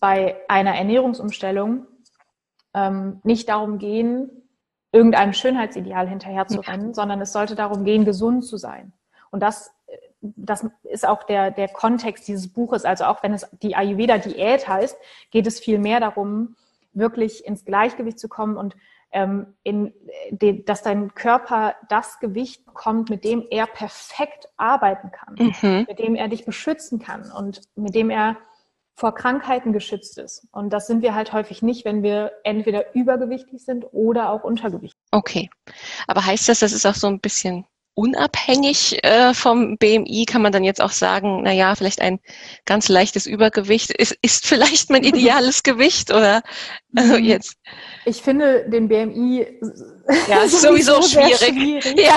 bei 0.00 0.40
einer 0.48 0.74
Ernährungsumstellung 0.74 1.86
ähm, 2.72 3.20
nicht 3.22 3.50
darum 3.50 3.78
gehen, 3.78 4.30
irgendeinem 4.92 5.34
Schönheitsideal 5.34 6.08
hinterherzurennen, 6.08 6.88
ja. 6.88 6.94
sondern 6.94 7.20
es 7.20 7.32
sollte 7.32 7.54
darum 7.54 7.84
gehen, 7.84 8.04
gesund 8.04 8.44
zu 8.44 8.56
sein. 8.56 8.92
Und 9.30 9.40
das, 9.42 9.72
das 10.20 10.66
ist 10.82 11.06
auch 11.06 11.22
der, 11.24 11.50
der 11.50 11.68
Kontext 11.68 12.28
dieses 12.28 12.52
Buches. 12.52 12.84
Also 12.84 13.04
auch 13.04 13.22
wenn 13.22 13.32
es 13.32 13.48
die 13.62 13.76
Ayurveda-Diät 13.76 14.68
heißt, 14.68 14.96
geht 15.30 15.46
es 15.46 15.60
viel 15.60 15.78
mehr 15.78 16.00
darum, 16.00 16.56
wirklich 16.92 17.44
ins 17.46 17.64
Gleichgewicht 17.64 18.18
zu 18.18 18.28
kommen 18.28 18.56
und 18.56 18.76
ähm, 19.12 19.54
in, 19.62 19.92
de, 20.30 20.62
dass 20.64 20.82
dein 20.82 21.14
Körper 21.14 21.74
das 21.88 22.20
Gewicht 22.20 22.64
bekommt, 22.64 23.10
mit 23.10 23.24
dem 23.24 23.44
er 23.50 23.66
perfekt 23.66 24.48
arbeiten 24.56 25.10
kann, 25.10 25.34
mhm. 25.38 25.86
mit 25.88 25.98
dem 25.98 26.14
er 26.14 26.28
dich 26.28 26.44
beschützen 26.44 27.00
kann 27.00 27.30
und 27.32 27.62
mit 27.74 27.94
dem 27.94 28.10
er 28.10 28.36
vor 28.94 29.14
Krankheiten 29.14 29.72
geschützt 29.72 30.18
ist. 30.18 30.46
Und 30.52 30.70
das 30.72 30.86
sind 30.86 31.02
wir 31.02 31.14
halt 31.14 31.32
häufig 31.32 31.62
nicht, 31.62 31.84
wenn 31.84 32.02
wir 32.02 32.32
entweder 32.44 32.94
übergewichtig 32.94 33.64
sind 33.64 33.86
oder 33.92 34.30
auch 34.30 34.44
untergewichtig. 34.44 35.00
Okay. 35.10 35.48
Aber 36.06 36.24
heißt 36.24 36.48
das, 36.48 36.60
das 36.60 36.72
ist 36.72 36.86
auch 36.86 36.94
so 36.94 37.06
ein 37.06 37.20
bisschen 37.20 37.64
unabhängig 38.00 39.04
äh, 39.04 39.34
vom 39.34 39.76
BMI 39.76 40.24
kann 40.26 40.40
man 40.40 40.52
dann 40.52 40.64
jetzt 40.64 40.80
auch 40.80 40.90
sagen, 40.90 41.42
na 41.42 41.52
ja, 41.52 41.74
vielleicht 41.74 42.00
ein 42.00 42.18
ganz 42.64 42.88
leichtes 42.88 43.26
Übergewicht 43.26 43.90
ist, 43.90 44.16
ist 44.22 44.46
vielleicht 44.46 44.88
mein 44.88 45.04
ideales 45.04 45.62
Gewicht 45.62 46.10
oder 46.10 46.42
also 46.96 47.18
mhm. 47.18 47.24
jetzt. 47.24 47.56
Ich 48.06 48.22
finde 48.22 48.64
den 48.70 48.88
BMI 48.88 49.46
ja, 50.28 50.40
sowieso, 50.48 51.02
sowieso 51.02 51.02
schwierig. 51.02 51.82
schwierig. 51.82 52.00
Ja. 52.00 52.16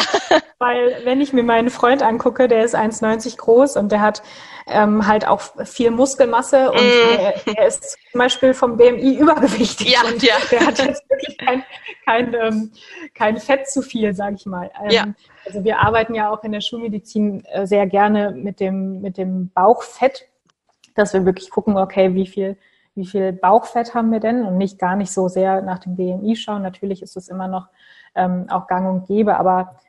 Weil 0.60 1.02
wenn 1.04 1.20
ich 1.20 1.34
mir 1.34 1.44
meinen 1.44 1.70
Freund 1.70 2.02
angucke, 2.02 2.48
der 2.48 2.64
ist 2.64 2.76
1,90 2.76 3.36
groß 3.36 3.76
und 3.76 3.92
der 3.92 4.00
hat 4.00 4.24
ähm, 4.68 5.06
halt 5.08 5.28
auch 5.28 5.42
viel 5.66 5.92
Muskelmasse 5.92 6.72
und 6.72 6.78
mm. 6.78 7.20
er, 7.20 7.58
er, 7.58 7.68
ist 7.68 7.98
zum 8.12 8.20
Beispiel 8.20 8.54
vom 8.54 8.78
BMI 8.78 9.16
übergewichtig. 9.18 9.92
Ja, 9.92 10.02
und 10.08 10.22
ja. 10.24 10.36
Der 10.52 10.66
hat 10.66 10.80
jetzt 10.80 11.10
wirklich 11.10 11.38
kein, 11.38 11.64
kein, 12.06 12.34
ähm, 12.34 12.72
kein 13.14 13.38
Fett 13.38 13.70
zu 13.70 13.82
viel, 13.82 14.14
sage 14.14 14.36
ich 14.36 14.46
mal. 14.46 14.72
Ähm, 14.82 14.90
ja. 14.90 15.06
Also 15.46 15.64
wir 15.64 15.80
arbeiten 15.80 16.16
ja 16.16 16.30
auch 16.30 16.44
in 16.44 16.52
der 16.52 16.62
Schulmedizin 16.62 17.44
äh, 17.46 17.68
sehr 17.68 17.88
gerne 17.88 18.32
mit 18.32 18.60
dem, 18.60 19.02
mit 19.02 19.18
dem 19.18 19.50
Bauchfett, 19.50 20.28
dass 20.96 21.14
wir 21.14 21.26
wirklich 21.26 21.50
gucken, 21.50 21.78
okay, 21.78 22.14
wie 22.14 22.28
viel, 22.28 22.58
wie 22.96 23.06
viel 23.06 23.34
Bauchfett 23.34 23.94
haben 23.94 24.12
wir 24.12 24.20
denn 24.20 24.46
und 24.46 24.58
nicht 24.58 24.80
gar 24.80 24.96
nicht 24.96 25.12
so 25.12 25.28
sehr 25.28 25.62
nach 25.62 25.80
dem 25.80 25.96
BMI 25.96 26.36
schauen. 26.36 26.62
Natürlich 26.62 27.02
ist 27.02 27.18
es 27.18 27.28
immer 27.28 27.48
noch 27.48 27.68
ähm, 28.16 28.46
auch 28.50 28.68
gang 28.68 28.88
und 28.88 29.08
gäbe, 29.08 29.38
aber 29.38 29.80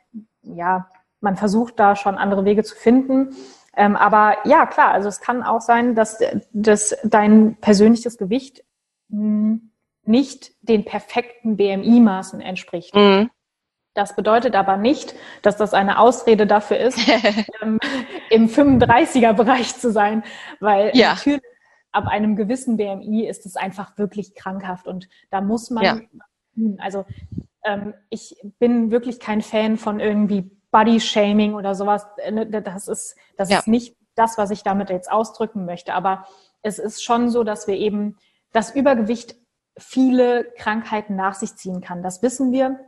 ja, 0.41 0.87
man 1.21 1.37
versucht 1.37 1.79
da 1.79 1.95
schon 1.95 2.17
andere 2.17 2.45
Wege 2.45 2.63
zu 2.63 2.75
finden. 2.75 3.35
Ähm, 3.77 3.95
aber 3.95 4.37
ja, 4.45 4.65
klar, 4.65 4.91
also 4.91 5.09
es 5.09 5.19
kann 5.19 5.43
auch 5.43 5.61
sein, 5.61 5.95
dass, 5.95 6.19
dass 6.53 6.95
dein 7.03 7.57
persönliches 7.57 8.17
Gewicht 8.17 8.63
mh, 9.09 9.19
hm, 9.19 9.71
nicht 10.03 10.51
den 10.61 10.85
perfekten 10.85 11.57
BMI-Maßen 11.57 12.39
entspricht. 12.39 12.95
Mhm. 12.95 13.29
Das 13.95 14.15
bedeutet 14.15 14.55
aber 14.55 14.77
nicht, 14.77 15.15
dass 15.41 15.55
das 15.57 15.73
eine 15.73 15.99
Ausrede 15.99 16.45
dafür 16.45 16.77
ist, 16.77 16.99
ähm, 17.61 17.79
im 18.29 18.49
35er-Bereich 18.49 19.75
zu 19.77 19.91
sein, 19.91 20.23
weil 20.59 20.91
ja. 20.93 21.13
natürlich 21.13 21.41
ab 21.91 22.07
einem 22.07 22.35
gewissen 22.35 22.75
BMI 22.75 23.25
ist 23.25 23.45
es 23.45 23.55
einfach 23.55 23.97
wirklich 23.97 24.35
krankhaft 24.35 24.85
und 24.85 25.07
da 25.31 25.39
muss 25.39 25.69
man, 25.69 25.83
ja. 25.83 25.97
also 26.79 27.05
ähm, 27.63 27.93
ich 28.09 28.35
bin 28.59 28.91
wirklich 28.91 29.21
kein 29.21 29.41
Fan 29.41 29.77
von 29.77 30.01
irgendwie 30.01 30.51
Body-Shaming 30.75 31.53
oder 31.53 31.73
sowas. 31.73 32.05
Äh, 32.17 32.31
ne, 32.31 32.61
das 32.61 32.89
ist, 32.89 33.15
das 33.37 33.49
ja. 33.49 33.59
ist 33.59 33.67
nicht 33.67 33.95
das, 34.15 34.37
was 34.37 34.51
ich 34.51 34.61
damit 34.61 34.89
jetzt 34.89 35.09
ausdrücken 35.09 35.65
möchte, 35.65 35.93
aber 35.93 36.25
es 36.63 36.79
ist 36.79 37.01
schon 37.01 37.29
so, 37.29 37.45
dass 37.45 37.67
wir 37.67 37.75
eben 37.75 38.17
das 38.51 38.75
Übergewicht 38.75 39.35
viele 39.77 40.45
Krankheiten 40.57 41.15
nach 41.15 41.33
sich 41.33 41.55
ziehen 41.55 41.79
kann. 41.79 42.03
Das 42.03 42.21
wissen 42.21 42.51
wir. 42.51 42.79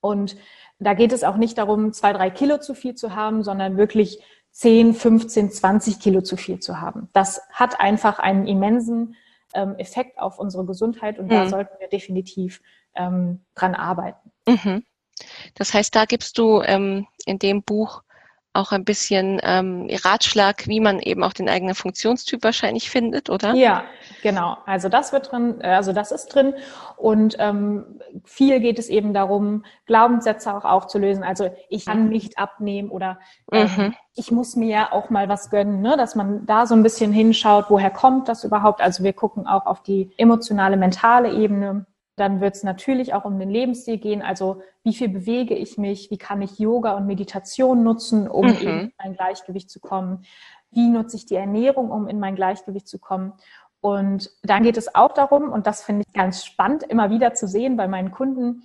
Und 0.00 0.36
da 0.80 0.94
geht 0.94 1.12
es 1.12 1.22
auch 1.22 1.36
nicht 1.36 1.58
darum, 1.58 1.92
zwei, 1.92 2.12
drei 2.12 2.30
Kilo 2.30 2.58
zu 2.58 2.74
viel 2.74 2.94
zu 2.96 3.14
haben, 3.14 3.44
sondern 3.44 3.76
wirklich 3.76 4.24
10, 4.52 4.94
15, 4.94 5.52
20 5.52 6.00
Kilo 6.00 6.22
zu 6.22 6.36
viel 6.36 6.58
zu 6.58 6.80
haben. 6.80 7.10
Das 7.12 7.42
hat 7.52 7.80
einfach 7.80 8.18
einen 8.18 8.46
immensen 8.46 9.14
ähm, 9.54 9.76
Effekt 9.76 10.18
auf 10.18 10.38
unsere 10.38 10.64
Gesundheit 10.64 11.18
und 11.18 11.26
mhm. 11.26 11.30
da 11.30 11.48
sollten 11.48 11.78
wir 11.78 11.88
definitiv 11.88 12.60
ähm, 12.96 13.44
dran 13.54 13.74
arbeiten. 13.74 14.32
Mhm. 14.48 14.84
Das 15.54 15.74
heißt, 15.74 15.94
da 15.94 16.04
gibst 16.04 16.38
du 16.38 16.62
ähm, 16.62 17.06
in 17.26 17.38
dem 17.38 17.62
Buch 17.62 18.02
auch 18.52 18.72
ein 18.72 18.84
bisschen 18.84 19.40
ähm, 19.44 19.88
Ratschlag, 20.04 20.66
wie 20.66 20.80
man 20.80 20.98
eben 20.98 21.22
auch 21.22 21.32
den 21.32 21.48
eigenen 21.48 21.76
Funktionstyp 21.76 22.42
wahrscheinlich 22.42 22.90
findet, 22.90 23.30
oder? 23.30 23.54
Ja, 23.54 23.84
genau. 24.22 24.56
Also 24.66 24.88
das 24.88 25.12
wird 25.12 25.30
drin, 25.30 25.60
äh, 25.60 25.68
also 25.68 25.92
das 25.92 26.10
ist 26.10 26.26
drin. 26.34 26.54
Und 26.96 27.36
ähm, 27.38 28.00
viel 28.24 28.58
geht 28.58 28.80
es 28.80 28.88
eben 28.88 29.14
darum, 29.14 29.64
Glaubenssätze 29.86 30.52
auch 30.54 30.64
aufzulösen. 30.64 31.22
Also 31.22 31.50
ich 31.68 31.86
kann 31.86 32.08
nicht 32.08 32.38
abnehmen 32.38 32.90
oder 32.90 33.20
ähm, 33.52 33.68
mhm. 33.76 33.94
ich 34.16 34.32
muss 34.32 34.56
mir 34.56 34.68
ja 34.68 34.92
auch 34.92 35.10
mal 35.10 35.28
was 35.28 35.50
gönnen, 35.50 35.80
ne? 35.80 35.96
dass 35.96 36.16
man 36.16 36.44
da 36.46 36.66
so 36.66 36.74
ein 36.74 36.82
bisschen 36.82 37.12
hinschaut, 37.12 37.66
woher 37.68 37.90
kommt 37.90 38.28
das 38.28 38.42
überhaupt. 38.42 38.80
Also 38.80 39.04
wir 39.04 39.12
gucken 39.12 39.46
auch 39.46 39.66
auf 39.66 39.84
die 39.84 40.10
emotionale, 40.16 40.76
mentale 40.76 41.32
Ebene. 41.32 41.86
Dann 42.20 42.42
wird 42.42 42.54
es 42.54 42.64
natürlich 42.64 43.14
auch 43.14 43.24
um 43.24 43.38
den 43.38 43.48
Lebensstil 43.48 43.96
gehen. 43.96 44.20
Also 44.20 44.60
wie 44.82 44.92
viel 44.92 45.08
bewege 45.08 45.54
ich 45.54 45.78
mich? 45.78 46.10
Wie 46.10 46.18
kann 46.18 46.42
ich 46.42 46.58
Yoga 46.58 46.92
und 46.92 47.06
Meditation 47.06 47.82
nutzen, 47.82 48.28
um 48.28 48.46
mhm. 48.46 48.56
eben 48.60 48.80
in 48.80 48.92
mein 49.02 49.14
Gleichgewicht 49.14 49.70
zu 49.70 49.80
kommen? 49.80 50.26
Wie 50.70 50.90
nutze 50.90 51.16
ich 51.16 51.24
die 51.24 51.36
Ernährung, 51.36 51.90
um 51.90 52.08
in 52.08 52.20
mein 52.20 52.36
Gleichgewicht 52.36 52.88
zu 52.88 52.98
kommen? 52.98 53.32
Und 53.80 54.30
dann 54.42 54.64
geht 54.64 54.76
es 54.76 54.94
auch 54.94 55.14
darum, 55.14 55.50
und 55.50 55.66
das 55.66 55.82
finde 55.82 56.04
ich 56.06 56.12
ganz 56.12 56.44
spannend, 56.44 56.82
immer 56.82 57.08
wieder 57.08 57.32
zu 57.32 57.48
sehen 57.48 57.78
bei 57.78 57.88
meinen 57.88 58.10
Kunden, 58.10 58.64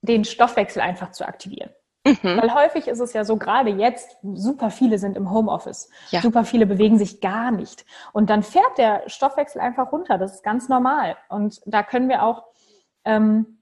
den 0.00 0.24
Stoffwechsel 0.24 0.80
einfach 0.80 1.10
zu 1.10 1.26
aktivieren. 1.26 1.70
Mhm. 2.06 2.18
Weil 2.22 2.54
häufig 2.54 2.86
ist 2.86 3.00
es 3.00 3.12
ja 3.12 3.24
so, 3.24 3.38
gerade 3.38 3.70
jetzt, 3.70 4.18
super 4.22 4.70
viele 4.70 4.98
sind 4.98 5.16
im 5.16 5.32
Homeoffice. 5.32 5.88
Ja. 6.10 6.20
Super 6.20 6.44
viele 6.44 6.66
bewegen 6.66 6.96
sich 6.96 7.20
gar 7.20 7.50
nicht. 7.50 7.84
Und 8.12 8.30
dann 8.30 8.44
fährt 8.44 8.78
der 8.78 9.02
Stoffwechsel 9.08 9.60
einfach 9.60 9.90
runter. 9.90 10.16
Das 10.16 10.34
ist 10.34 10.44
ganz 10.44 10.68
normal. 10.68 11.16
Und 11.28 11.60
da 11.66 11.82
können 11.82 12.08
wir 12.08 12.22
auch 12.22 12.44
ähm, 13.04 13.58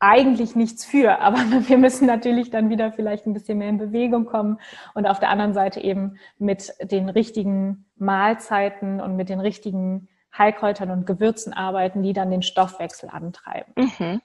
eigentlich 0.00 0.54
nichts 0.54 0.84
für, 0.84 1.18
aber 1.20 1.38
wir 1.38 1.78
müssen 1.78 2.06
natürlich 2.06 2.50
dann 2.50 2.70
wieder 2.70 2.92
vielleicht 2.92 3.26
ein 3.26 3.34
bisschen 3.34 3.58
mehr 3.58 3.68
in 3.68 3.78
Bewegung 3.78 4.26
kommen 4.26 4.58
und 4.94 5.06
auf 5.06 5.18
der 5.18 5.30
anderen 5.30 5.54
Seite 5.54 5.80
eben 5.80 6.18
mit 6.38 6.72
den 6.80 7.08
richtigen 7.08 7.86
Mahlzeiten 7.96 9.00
und 9.00 9.16
mit 9.16 9.28
den 9.28 9.40
richtigen 9.40 10.08
Heilkräutern 10.36 10.90
und 10.90 11.06
Gewürzen 11.06 11.52
arbeiten, 11.52 12.02
die 12.02 12.12
dann 12.12 12.30
den 12.30 12.42
Stoffwechsel 12.42 13.08
antreiben. 13.08 13.72
Mhm. 13.76 14.20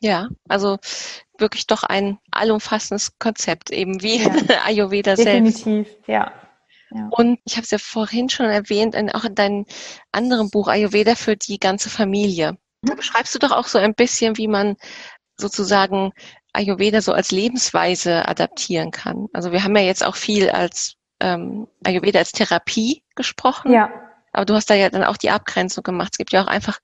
Ja, 0.00 0.28
also 0.48 0.78
wirklich 1.38 1.66
doch 1.66 1.82
ein 1.82 2.18
allumfassendes 2.30 3.18
Konzept, 3.18 3.70
eben 3.70 4.02
wie 4.02 4.18
ja. 4.18 4.30
Ayurveda 4.66 5.14
Definitiv, 5.14 5.54
selbst. 5.54 5.66
Definitiv, 5.66 6.08
ja. 6.08 6.32
Ja. 6.90 7.08
Und 7.10 7.40
ich 7.44 7.56
habe 7.56 7.64
es 7.64 7.70
ja 7.70 7.78
vorhin 7.78 8.28
schon 8.28 8.46
erwähnt, 8.46 8.94
auch 9.14 9.24
in 9.24 9.34
deinem 9.34 9.66
anderen 10.12 10.50
Buch 10.50 10.68
Ayurveda 10.68 11.14
für 11.14 11.36
die 11.36 11.58
ganze 11.58 11.90
Familie. 11.90 12.56
Da 12.84 12.94
beschreibst 12.94 13.34
du 13.34 13.38
doch 13.38 13.52
auch 13.52 13.66
so 13.66 13.78
ein 13.78 13.94
bisschen, 13.94 14.36
wie 14.36 14.48
man 14.48 14.76
sozusagen 15.36 16.12
Ayurveda 16.52 17.00
so 17.00 17.12
als 17.12 17.30
Lebensweise 17.32 18.28
adaptieren 18.28 18.90
kann. 18.90 19.28
Also 19.32 19.52
wir 19.52 19.64
haben 19.64 19.76
ja 19.76 19.82
jetzt 19.82 20.04
auch 20.04 20.16
viel 20.16 20.50
als 20.50 20.94
ähm, 21.20 21.66
Ayurveda 21.84 22.20
als 22.20 22.32
Therapie 22.32 23.02
gesprochen. 23.16 23.72
Ja. 23.72 23.90
Aber 24.32 24.44
du 24.44 24.54
hast 24.54 24.70
da 24.70 24.74
ja 24.74 24.90
dann 24.90 25.04
auch 25.04 25.16
die 25.16 25.30
Abgrenzung 25.30 25.82
gemacht. 25.82 26.10
Es 26.12 26.18
gibt 26.18 26.32
ja 26.32 26.42
auch 26.42 26.48
einfach 26.48 26.78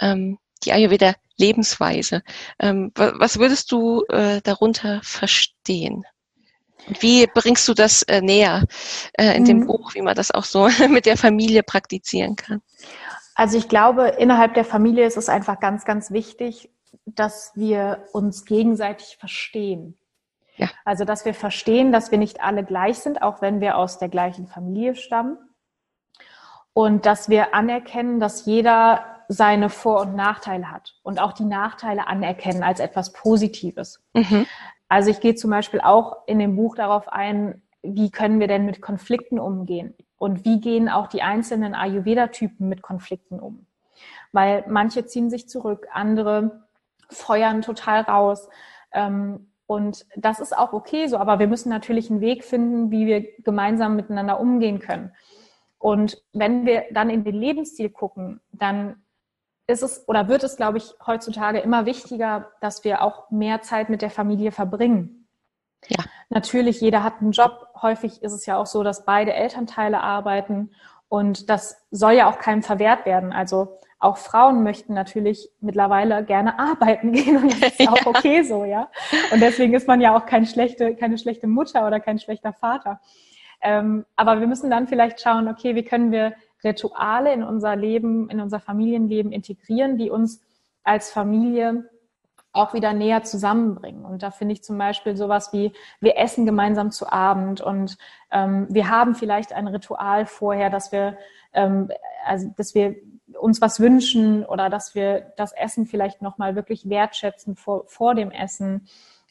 ähm, 0.00 0.38
die 0.64 0.72
Ayurveda 0.72 1.14
Lebensweise. 1.36 2.22
Ähm, 2.58 2.90
was 2.94 3.38
würdest 3.38 3.70
du 3.70 4.04
äh, 4.08 4.40
darunter 4.42 5.00
verstehen? 5.02 6.04
Wie 7.00 7.26
bringst 7.26 7.68
du 7.68 7.74
das 7.74 8.02
äh, 8.02 8.20
näher 8.20 8.64
äh, 9.12 9.36
in 9.36 9.42
mhm. 9.42 9.46
dem 9.46 9.66
Buch, 9.66 9.94
wie 9.94 10.02
man 10.02 10.16
das 10.16 10.30
auch 10.30 10.44
so 10.44 10.68
mit 10.88 11.06
der 11.06 11.16
Familie 11.16 11.62
praktizieren 11.62 12.36
kann? 12.36 12.62
Also 13.38 13.56
ich 13.56 13.68
glaube, 13.68 14.08
innerhalb 14.08 14.54
der 14.54 14.64
Familie 14.64 15.06
ist 15.06 15.16
es 15.16 15.28
einfach 15.28 15.60
ganz, 15.60 15.84
ganz 15.84 16.10
wichtig, 16.10 16.72
dass 17.06 17.52
wir 17.54 18.04
uns 18.12 18.44
gegenseitig 18.44 19.16
verstehen. 19.16 19.96
Ja. 20.56 20.68
Also, 20.84 21.04
dass 21.04 21.24
wir 21.24 21.34
verstehen, 21.34 21.92
dass 21.92 22.10
wir 22.10 22.18
nicht 22.18 22.42
alle 22.42 22.64
gleich 22.64 22.98
sind, 22.98 23.22
auch 23.22 23.40
wenn 23.40 23.60
wir 23.60 23.78
aus 23.78 24.00
der 24.00 24.08
gleichen 24.08 24.48
Familie 24.48 24.96
stammen. 24.96 25.38
Und 26.72 27.06
dass 27.06 27.28
wir 27.28 27.54
anerkennen, 27.54 28.18
dass 28.18 28.44
jeder 28.44 29.04
seine 29.28 29.70
Vor- 29.70 30.00
und 30.00 30.16
Nachteile 30.16 30.72
hat 30.72 30.96
und 31.04 31.20
auch 31.20 31.32
die 31.32 31.44
Nachteile 31.44 32.08
anerkennen 32.08 32.64
als 32.64 32.80
etwas 32.80 33.12
Positives. 33.12 34.02
Mhm. 34.14 34.46
Also 34.88 35.10
ich 35.10 35.20
gehe 35.20 35.36
zum 35.36 35.52
Beispiel 35.52 35.80
auch 35.80 36.26
in 36.26 36.40
dem 36.40 36.56
Buch 36.56 36.74
darauf 36.74 37.06
ein, 37.06 37.62
wie 37.84 38.10
können 38.10 38.40
wir 38.40 38.48
denn 38.48 38.66
mit 38.66 38.82
Konflikten 38.82 39.38
umgehen? 39.38 39.94
Und 40.18 40.44
wie 40.44 40.60
gehen 40.60 40.88
auch 40.88 41.06
die 41.06 41.22
einzelnen 41.22 41.74
Ayurveda-Typen 41.74 42.68
mit 42.68 42.82
Konflikten 42.82 43.40
um? 43.40 43.66
Weil 44.32 44.64
manche 44.68 45.06
ziehen 45.06 45.30
sich 45.30 45.48
zurück, 45.48 45.86
andere 45.92 46.66
feuern 47.08 47.62
total 47.62 48.02
raus. 48.02 48.48
Ähm, 48.92 49.52
und 49.66 50.06
das 50.16 50.40
ist 50.40 50.56
auch 50.56 50.72
okay 50.72 51.06
so, 51.06 51.18
aber 51.18 51.38
wir 51.38 51.46
müssen 51.46 51.68
natürlich 51.68 52.10
einen 52.10 52.20
Weg 52.20 52.44
finden, 52.44 52.90
wie 52.90 53.06
wir 53.06 53.26
gemeinsam 53.42 53.96
miteinander 53.96 54.40
umgehen 54.40 54.80
können. 54.80 55.12
Und 55.78 56.22
wenn 56.32 56.66
wir 56.66 56.84
dann 56.90 57.10
in 57.10 57.22
den 57.22 57.34
Lebensstil 57.34 57.90
gucken, 57.90 58.40
dann 58.50 59.02
ist 59.66 59.82
es 59.82 60.08
oder 60.08 60.28
wird 60.28 60.42
es, 60.42 60.56
glaube 60.56 60.78
ich, 60.78 60.94
heutzutage 61.06 61.60
immer 61.60 61.86
wichtiger, 61.86 62.50
dass 62.60 62.82
wir 62.84 63.02
auch 63.02 63.30
mehr 63.30 63.60
Zeit 63.60 63.90
mit 63.90 64.02
der 64.02 64.10
Familie 64.10 64.50
verbringen. 64.50 65.27
Ja. 65.86 66.04
Natürlich, 66.28 66.80
jeder 66.80 67.02
hat 67.04 67.20
einen 67.20 67.32
Job. 67.32 67.68
Häufig 67.80 68.22
ist 68.22 68.32
es 68.32 68.46
ja 68.46 68.56
auch 68.56 68.66
so, 68.66 68.82
dass 68.82 69.04
beide 69.04 69.32
Elternteile 69.32 70.00
arbeiten 70.00 70.70
und 71.08 71.48
das 71.48 71.86
soll 71.90 72.12
ja 72.12 72.28
auch 72.28 72.38
keinem 72.38 72.62
verwehrt 72.62 73.06
werden. 73.06 73.32
Also 73.32 73.78
auch 73.98 74.16
Frauen 74.18 74.62
möchten 74.62 74.94
natürlich 74.94 75.48
mittlerweile 75.60 76.24
gerne 76.24 76.58
arbeiten 76.58 77.12
gehen 77.12 77.36
und 77.36 77.50
das 77.62 77.72
ist 77.72 77.80
ja 77.80 77.90
auch 77.90 78.06
okay 78.06 78.42
so, 78.42 78.64
ja. 78.64 78.90
Und 79.32 79.40
deswegen 79.40 79.74
ist 79.74 79.88
man 79.88 80.00
ja 80.00 80.16
auch 80.16 80.26
kein 80.26 80.46
schlechte, 80.46 80.94
keine 80.94 81.18
schlechte 81.18 81.46
Mutter 81.46 81.86
oder 81.86 82.00
kein 82.00 82.18
schlechter 82.18 82.52
Vater. 82.52 83.00
Ähm, 83.60 84.04
aber 84.14 84.40
wir 84.40 84.46
müssen 84.46 84.70
dann 84.70 84.86
vielleicht 84.86 85.20
schauen, 85.20 85.48
okay, 85.48 85.74
wie 85.74 85.82
können 85.82 86.12
wir 86.12 86.34
Rituale 86.62 87.32
in 87.32 87.42
unser 87.42 87.74
Leben, 87.76 88.28
in 88.30 88.40
unser 88.40 88.60
Familienleben 88.60 89.32
integrieren, 89.32 89.96
die 89.96 90.10
uns 90.10 90.42
als 90.84 91.10
Familie 91.10 91.88
auch 92.58 92.74
wieder 92.74 92.92
näher 92.92 93.22
zusammenbringen. 93.22 94.04
Und 94.04 94.22
da 94.22 94.30
finde 94.30 94.52
ich 94.52 94.62
zum 94.62 94.76
Beispiel 94.76 95.16
sowas 95.16 95.52
wie, 95.52 95.72
wir 96.00 96.18
essen 96.18 96.44
gemeinsam 96.46 96.90
zu 96.90 97.10
Abend 97.10 97.60
und 97.60 97.96
ähm, 98.30 98.66
wir 98.68 98.90
haben 98.90 99.14
vielleicht 99.14 99.52
ein 99.52 99.68
Ritual 99.68 100.26
vorher, 100.26 100.70
dass 100.70 100.92
wir, 100.92 101.16
ähm, 101.52 101.90
also, 102.26 102.52
dass 102.56 102.74
wir 102.74 102.96
uns 103.38 103.60
was 103.60 103.80
wünschen 103.80 104.44
oder 104.44 104.70
dass 104.70 104.94
wir 104.94 105.32
das 105.36 105.52
Essen 105.52 105.86
vielleicht 105.86 106.22
nochmal 106.22 106.56
wirklich 106.56 106.88
wertschätzen 106.88 107.56
vor, 107.56 107.84
vor 107.86 108.14
dem 108.14 108.30
Essen. 108.30 108.88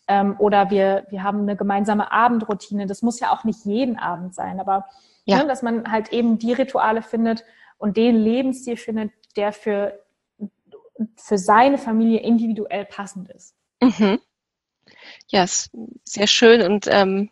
Ähm, 0.08 0.36
oder 0.40 0.70
wir, 0.70 1.06
wir 1.10 1.24
haben 1.24 1.42
eine 1.42 1.56
gemeinsame 1.56 2.12
Abendroutine. 2.12 2.86
Das 2.86 3.02
muss 3.02 3.20
ja 3.20 3.32
auch 3.32 3.44
nicht 3.44 3.66
jeden 3.66 3.98
Abend 3.98 4.34
sein, 4.34 4.60
aber 4.60 4.86
ja. 5.26 5.38
ne, 5.38 5.48
dass 5.48 5.62
man 5.62 5.92
halt 5.92 6.14
eben 6.14 6.40
die 6.40 6.54
Rituale 6.54 7.02
findet 7.02 7.44
und 7.78 7.98
den 7.98 8.16
Lebensstil 8.16 8.78
findet, 8.78 9.12
der 9.36 9.52
für 9.52 10.00
für 11.18 11.38
seine 11.38 11.78
Familie 11.78 12.20
individuell 12.20 12.86
passend 12.86 13.30
ist. 13.30 13.56
Mhm. 13.82 14.20
Ja, 15.28 15.44
ist 15.44 15.72
sehr 16.06 16.28
schön 16.28 16.62
und 16.62 16.88
ähm, 16.90 17.30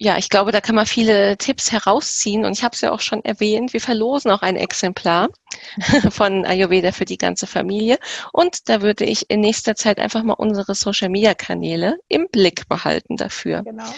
ja, 0.00 0.16
ich 0.16 0.28
glaube, 0.28 0.52
da 0.52 0.60
kann 0.60 0.76
man 0.76 0.86
viele 0.86 1.36
Tipps 1.38 1.72
herausziehen 1.72 2.44
und 2.44 2.52
ich 2.52 2.62
habe 2.62 2.72
es 2.74 2.80
ja 2.80 2.92
auch 2.92 3.00
schon 3.00 3.24
erwähnt, 3.24 3.72
wir 3.72 3.80
verlosen 3.80 4.30
auch 4.30 4.42
ein 4.42 4.54
Exemplar 4.54 5.28
von 6.10 6.44
Ayurveda 6.44 6.92
für 6.92 7.04
die 7.04 7.18
ganze 7.18 7.48
Familie 7.48 7.98
und 8.32 8.68
da 8.68 8.80
würde 8.80 9.04
ich 9.04 9.28
in 9.28 9.40
nächster 9.40 9.74
Zeit 9.74 9.98
einfach 9.98 10.22
mal 10.22 10.34
unsere 10.34 10.76
Social-Media-Kanäle 10.76 11.98
im 12.08 12.28
Blick 12.30 12.68
behalten 12.68 13.16
dafür. 13.16 13.64
Genau. 13.64 13.92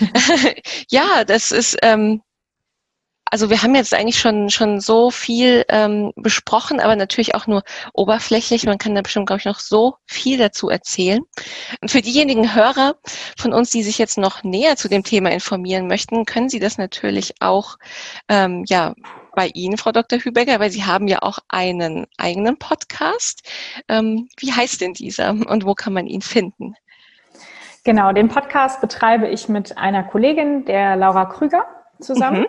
ja, 0.88 1.24
das 1.24 1.52
ist 1.52 1.76
ähm, 1.82 2.22
also 3.32 3.48
wir 3.48 3.62
haben 3.62 3.74
jetzt 3.74 3.94
eigentlich 3.94 4.18
schon, 4.18 4.50
schon 4.50 4.78
so 4.78 5.10
viel 5.10 5.64
ähm, 5.70 6.12
besprochen, 6.16 6.80
aber 6.80 6.96
natürlich 6.96 7.34
auch 7.34 7.46
nur 7.46 7.62
oberflächlich. 7.94 8.66
Man 8.66 8.76
kann 8.76 8.94
da 8.94 9.00
bestimmt, 9.00 9.26
glaube 9.26 9.40
ich, 9.40 9.46
noch 9.46 9.58
so 9.58 9.94
viel 10.04 10.36
dazu 10.36 10.68
erzählen. 10.68 11.22
Und 11.80 11.90
für 11.90 12.02
diejenigen 12.02 12.54
Hörer 12.54 12.96
von 13.38 13.54
uns, 13.54 13.70
die 13.70 13.82
sich 13.82 13.96
jetzt 13.96 14.18
noch 14.18 14.42
näher 14.42 14.76
zu 14.76 14.90
dem 14.90 15.02
Thema 15.02 15.30
informieren 15.30 15.86
möchten, 15.86 16.26
können 16.26 16.50
Sie 16.50 16.60
das 16.60 16.76
natürlich 16.76 17.32
auch 17.40 17.78
ähm, 18.28 18.64
ja, 18.66 18.92
bei 19.34 19.46
Ihnen, 19.54 19.78
Frau 19.78 19.92
Dr. 19.92 20.18
Hübecker, 20.18 20.60
weil 20.60 20.70
Sie 20.70 20.84
haben 20.84 21.08
ja 21.08 21.22
auch 21.22 21.38
einen 21.48 22.06
eigenen 22.18 22.58
Podcast. 22.58 23.48
Ähm, 23.88 24.28
wie 24.36 24.52
heißt 24.52 24.82
denn 24.82 24.92
dieser 24.92 25.30
und 25.30 25.64
wo 25.64 25.72
kann 25.72 25.94
man 25.94 26.06
ihn 26.06 26.20
finden? 26.20 26.74
Genau, 27.84 28.12
den 28.12 28.28
Podcast 28.28 28.82
betreibe 28.82 29.26
ich 29.28 29.48
mit 29.48 29.78
einer 29.78 30.02
Kollegin, 30.02 30.66
der 30.66 30.96
Laura 30.96 31.24
Krüger, 31.24 31.64
zusammen. 32.02 32.42
Mhm. 32.42 32.46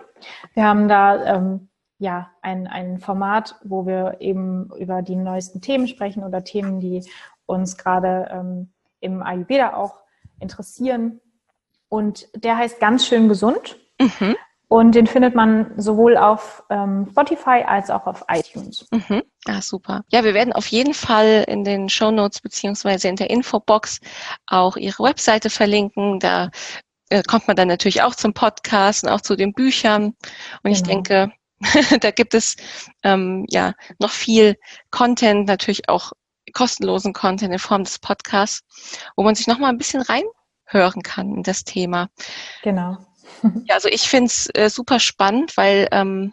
Wir 0.54 0.64
haben 0.64 0.88
da 0.88 1.36
ähm, 1.36 1.68
ja 1.98 2.30
ein, 2.42 2.66
ein 2.66 2.98
Format, 2.98 3.56
wo 3.64 3.86
wir 3.86 4.16
eben 4.20 4.70
über 4.78 5.02
die 5.02 5.16
neuesten 5.16 5.60
Themen 5.60 5.88
sprechen 5.88 6.24
oder 6.24 6.44
Themen, 6.44 6.80
die 6.80 7.02
uns 7.46 7.76
gerade 7.76 8.28
ähm, 8.30 8.72
im 9.00 9.22
Ayurveda 9.22 9.74
auch 9.74 10.00
interessieren. 10.40 11.20
Und 11.88 12.28
der 12.34 12.56
heißt 12.56 12.80
ganz 12.80 13.06
schön 13.06 13.28
gesund. 13.28 13.76
Mhm. 14.00 14.36
Und 14.68 14.94
den 14.94 15.06
findet 15.06 15.34
man 15.34 15.72
sowohl 15.76 16.16
auf 16.16 16.64
ähm, 16.68 17.06
Spotify 17.10 17.62
als 17.64 17.90
auch 17.90 18.06
auf 18.06 18.24
iTunes. 18.28 18.88
Mhm. 18.90 19.22
Ah, 19.46 19.60
super. 19.60 20.02
Ja, 20.10 20.24
wir 20.24 20.34
werden 20.34 20.52
auf 20.52 20.66
jeden 20.66 20.94
Fall 20.94 21.44
in 21.46 21.64
den 21.64 21.88
Show 21.88 22.10
Notes 22.10 22.40
beziehungsweise 22.40 23.08
in 23.08 23.16
der 23.16 23.30
Infobox 23.30 24.00
auch 24.46 24.76
Ihre 24.76 25.04
Webseite 25.04 25.50
verlinken. 25.50 26.18
Da 26.18 26.50
kommt 27.26 27.46
man 27.46 27.56
dann 27.56 27.68
natürlich 27.68 28.02
auch 28.02 28.14
zum 28.14 28.34
Podcast 28.34 29.04
und 29.04 29.10
auch 29.10 29.20
zu 29.20 29.36
den 29.36 29.52
Büchern. 29.52 30.04
Und 30.04 30.16
genau. 30.62 30.74
ich 30.74 30.82
denke, 30.82 31.32
da 32.00 32.10
gibt 32.10 32.34
es 32.34 32.56
ähm, 33.02 33.46
ja 33.48 33.74
noch 33.98 34.10
viel 34.10 34.56
Content, 34.90 35.46
natürlich 35.46 35.88
auch 35.88 36.12
kostenlosen 36.52 37.12
Content 37.12 37.52
in 37.52 37.58
Form 37.58 37.84
des 37.84 37.98
Podcasts, 37.98 38.62
wo 39.16 39.22
man 39.22 39.34
sich 39.34 39.46
noch 39.46 39.58
mal 39.58 39.68
ein 39.68 39.78
bisschen 39.78 40.02
reinhören 40.02 41.02
kann 41.02 41.36
in 41.36 41.42
das 41.42 41.64
Thema. 41.64 42.08
Genau. 42.62 42.98
Ja, 43.66 43.74
also 43.74 43.88
ich 43.88 44.08
finde 44.08 44.26
es 44.26 44.48
äh, 44.54 44.68
super 44.70 45.00
spannend, 45.00 45.56
weil 45.56 45.88
ähm, 45.92 46.32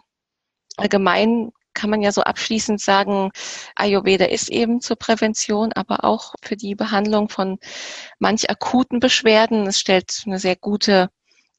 allgemein 0.76 1.52
kann 1.74 1.90
man 1.90 2.02
ja 2.02 2.12
so 2.12 2.22
abschließend 2.22 2.80
sagen, 2.80 3.30
Ayurveda 3.76 4.26
ist 4.26 4.50
eben 4.50 4.80
zur 4.80 4.96
Prävention, 4.96 5.72
aber 5.72 6.04
auch 6.04 6.34
für 6.42 6.56
die 6.56 6.74
Behandlung 6.74 7.28
von 7.28 7.58
manch 8.18 8.50
akuten 8.50 9.00
Beschwerden. 9.00 9.66
Es 9.66 9.78
stellt 9.80 10.22
eine 10.26 10.38
sehr 10.38 10.56
gute 10.56 11.08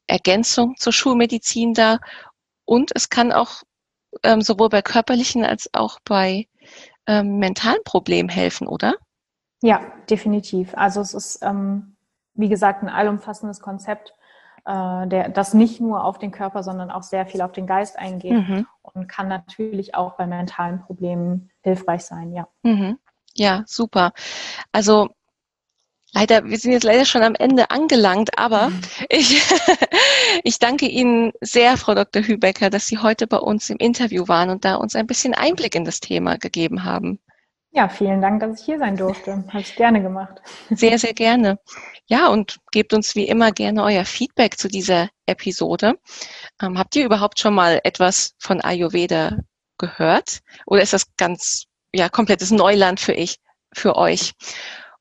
Ergänzung 0.06 0.76
zur 0.76 0.92
Schulmedizin 0.92 1.74
dar 1.74 2.00
und 2.64 2.90
es 2.94 3.08
kann 3.08 3.32
auch 3.32 3.62
ähm, 4.22 4.42
sowohl 4.42 4.68
bei 4.68 4.82
körperlichen 4.82 5.44
als 5.44 5.68
auch 5.72 5.98
bei 6.04 6.46
ähm, 7.06 7.38
mentalen 7.38 7.82
Problemen 7.84 8.28
helfen, 8.28 8.66
oder? 8.66 8.94
Ja, 9.62 9.80
definitiv. 10.10 10.74
Also 10.74 11.00
es 11.00 11.14
ist, 11.14 11.42
ähm, 11.42 11.96
wie 12.34 12.48
gesagt, 12.48 12.82
ein 12.82 12.88
allumfassendes 12.88 13.60
Konzept 13.60 14.14
äh, 14.66 15.06
der, 15.06 15.28
das 15.28 15.54
nicht 15.54 15.80
nur 15.80 16.04
auf 16.04 16.18
den 16.18 16.30
Körper, 16.30 16.62
sondern 16.62 16.90
auch 16.90 17.02
sehr 17.02 17.26
viel 17.26 17.42
auf 17.42 17.52
den 17.52 17.66
Geist 17.66 17.98
eingeht 17.98 18.32
mhm. 18.32 18.66
und 18.82 19.08
kann 19.08 19.28
natürlich 19.28 19.94
auch 19.94 20.16
bei 20.16 20.26
mentalen 20.26 20.80
Problemen 20.80 21.50
hilfreich 21.62 22.04
sein, 22.04 22.32
ja. 22.32 22.48
Mhm. 22.62 22.98
Ja, 23.36 23.64
super. 23.66 24.12
Also 24.72 25.08
Leider, 26.16 26.44
wir 26.44 26.56
sind 26.58 26.70
jetzt 26.70 26.84
leider 26.84 27.04
schon 27.04 27.24
am 27.24 27.34
Ende 27.34 27.70
angelangt, 27.70 28.38
aber 28.38 28.68
mhm. 28.68 28.80
ich, 29.08 29.42
ich 30.44 30.60
danke 30.60 30.86
Ihnen 30.86 31.32
sehr, 31.40 31.76
Frau 31.76 31.96
Dr. 31.96 32.22
Hübecker, 32.22 32.70
dass 32.70 32.86
Sie 32.86 32.98
heute 32.98 33.26
bei 33.26 33.38
uns 33.38 33.68
im 33.68 33.78
Interview 33.78 34.28
waren 34.28 34.50
und 34.50 34.64
da 34.64 34.76
uns 34.76 34.94
ein 34.94 35.08
bisschen 35.08 35.34
Einblick 35.34 35.74
in 35.74 35.84
das 35.84 35.98
Thema 35.98 36.38
gegeben 36.38 36.84
haben. 36.84 37.18
Ja, 37.76 37.88
vielen 37.88 38.22
Dank, 38.22 38.38
dass 38.38 38.60
ich 38.60 38.66
hier 38.66 38.78
sein 38.78 38.96
durfte. 38.96 39.44
Habe 39.48 39.60
ich 39.60 39.74
gerne 39.74 40.00
gemacht. 40.00 40.40
Sehr, 40.70 40.96
sehr 40.96 41.12
gerne. 41.12 41.58
Ja, 42.06 42.28
und 42.28 42.58
gebt 42.70 42.92
uns 42.92 43.16
wie 43.16 43.26
immer 43.26 43.50
gerne 43.50 43.82
euer 43.82 44.04
Feedback 44.04 44.56
zu 44.56 44.68
dieser 44.68 45.08
Episode. 45.26 45.98
Ähm, 46.62 46.78
habt 46.78 46.94
ihr 46.94 47.04
überhaupt 47.04 47.40
schon 47.40 47.52
mal 47.52 47.80
etwas 47.82 48.34
von 48.38 48.60
Ayurveda 48.60 49.38
gehört? 49.78 50.38
Oder 50.66 50.82
ist 50.82 50.92
das 50.92 51.16
ganz, 51.16 51.64
ja, 51.92 52.08
komplettes 52.08 52.52
Neuland 52.52 53.00
für 53.00 53.12
ich, 53.12 53.38
für 53.72 53.96
euch? 53.96 54.34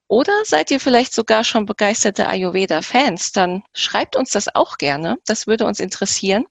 Oder 0.07 0.34
seid 0.43 0.71
ihr 0.71 0.80
vielleicht 0.80 1.13
sogar 1.13 1.43
schon 1.43 1.67
begeisterte 1.67 2.28
Ayurveda-Fans? 2.28 3.34
Dann 3.34 3.61
schreibt 3.74 4.15
uns 4.15 4.32
das 4.32 4.53
auch 4.55 4.80
gerne. 4.80 5.17
Das 5.28 5.45
würde 5.45 5.67
uns 5.67 5.80
interessieren. 5.80 6.45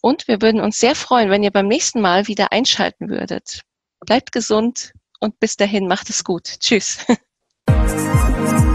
Und 0.00 0.28
wir 0.28 0.40
würden 0.40 0.62
uns 0.62 0.78
sehr 0.78 0.94
freuen, 0.94 1.28
wenn 1.28 1.42
ihr 1.42 1.50
beim 1.50 1.68
nächsten 1.68 2.00
Mal 2.00 2.26
wieder 2.26 2.52
einschalten 2.52 3.10
würdet. 3.10 3.60
Bleibt 4.00 4.32
gesund 4.32 4.94
und 5.22 5.38
bis 5.38 5.56
dahin 5.56 5.86
macht 5.86 6.10
es 6.10 6.24
gut. 6.24 6.58
Tschüss. 6.58 6.98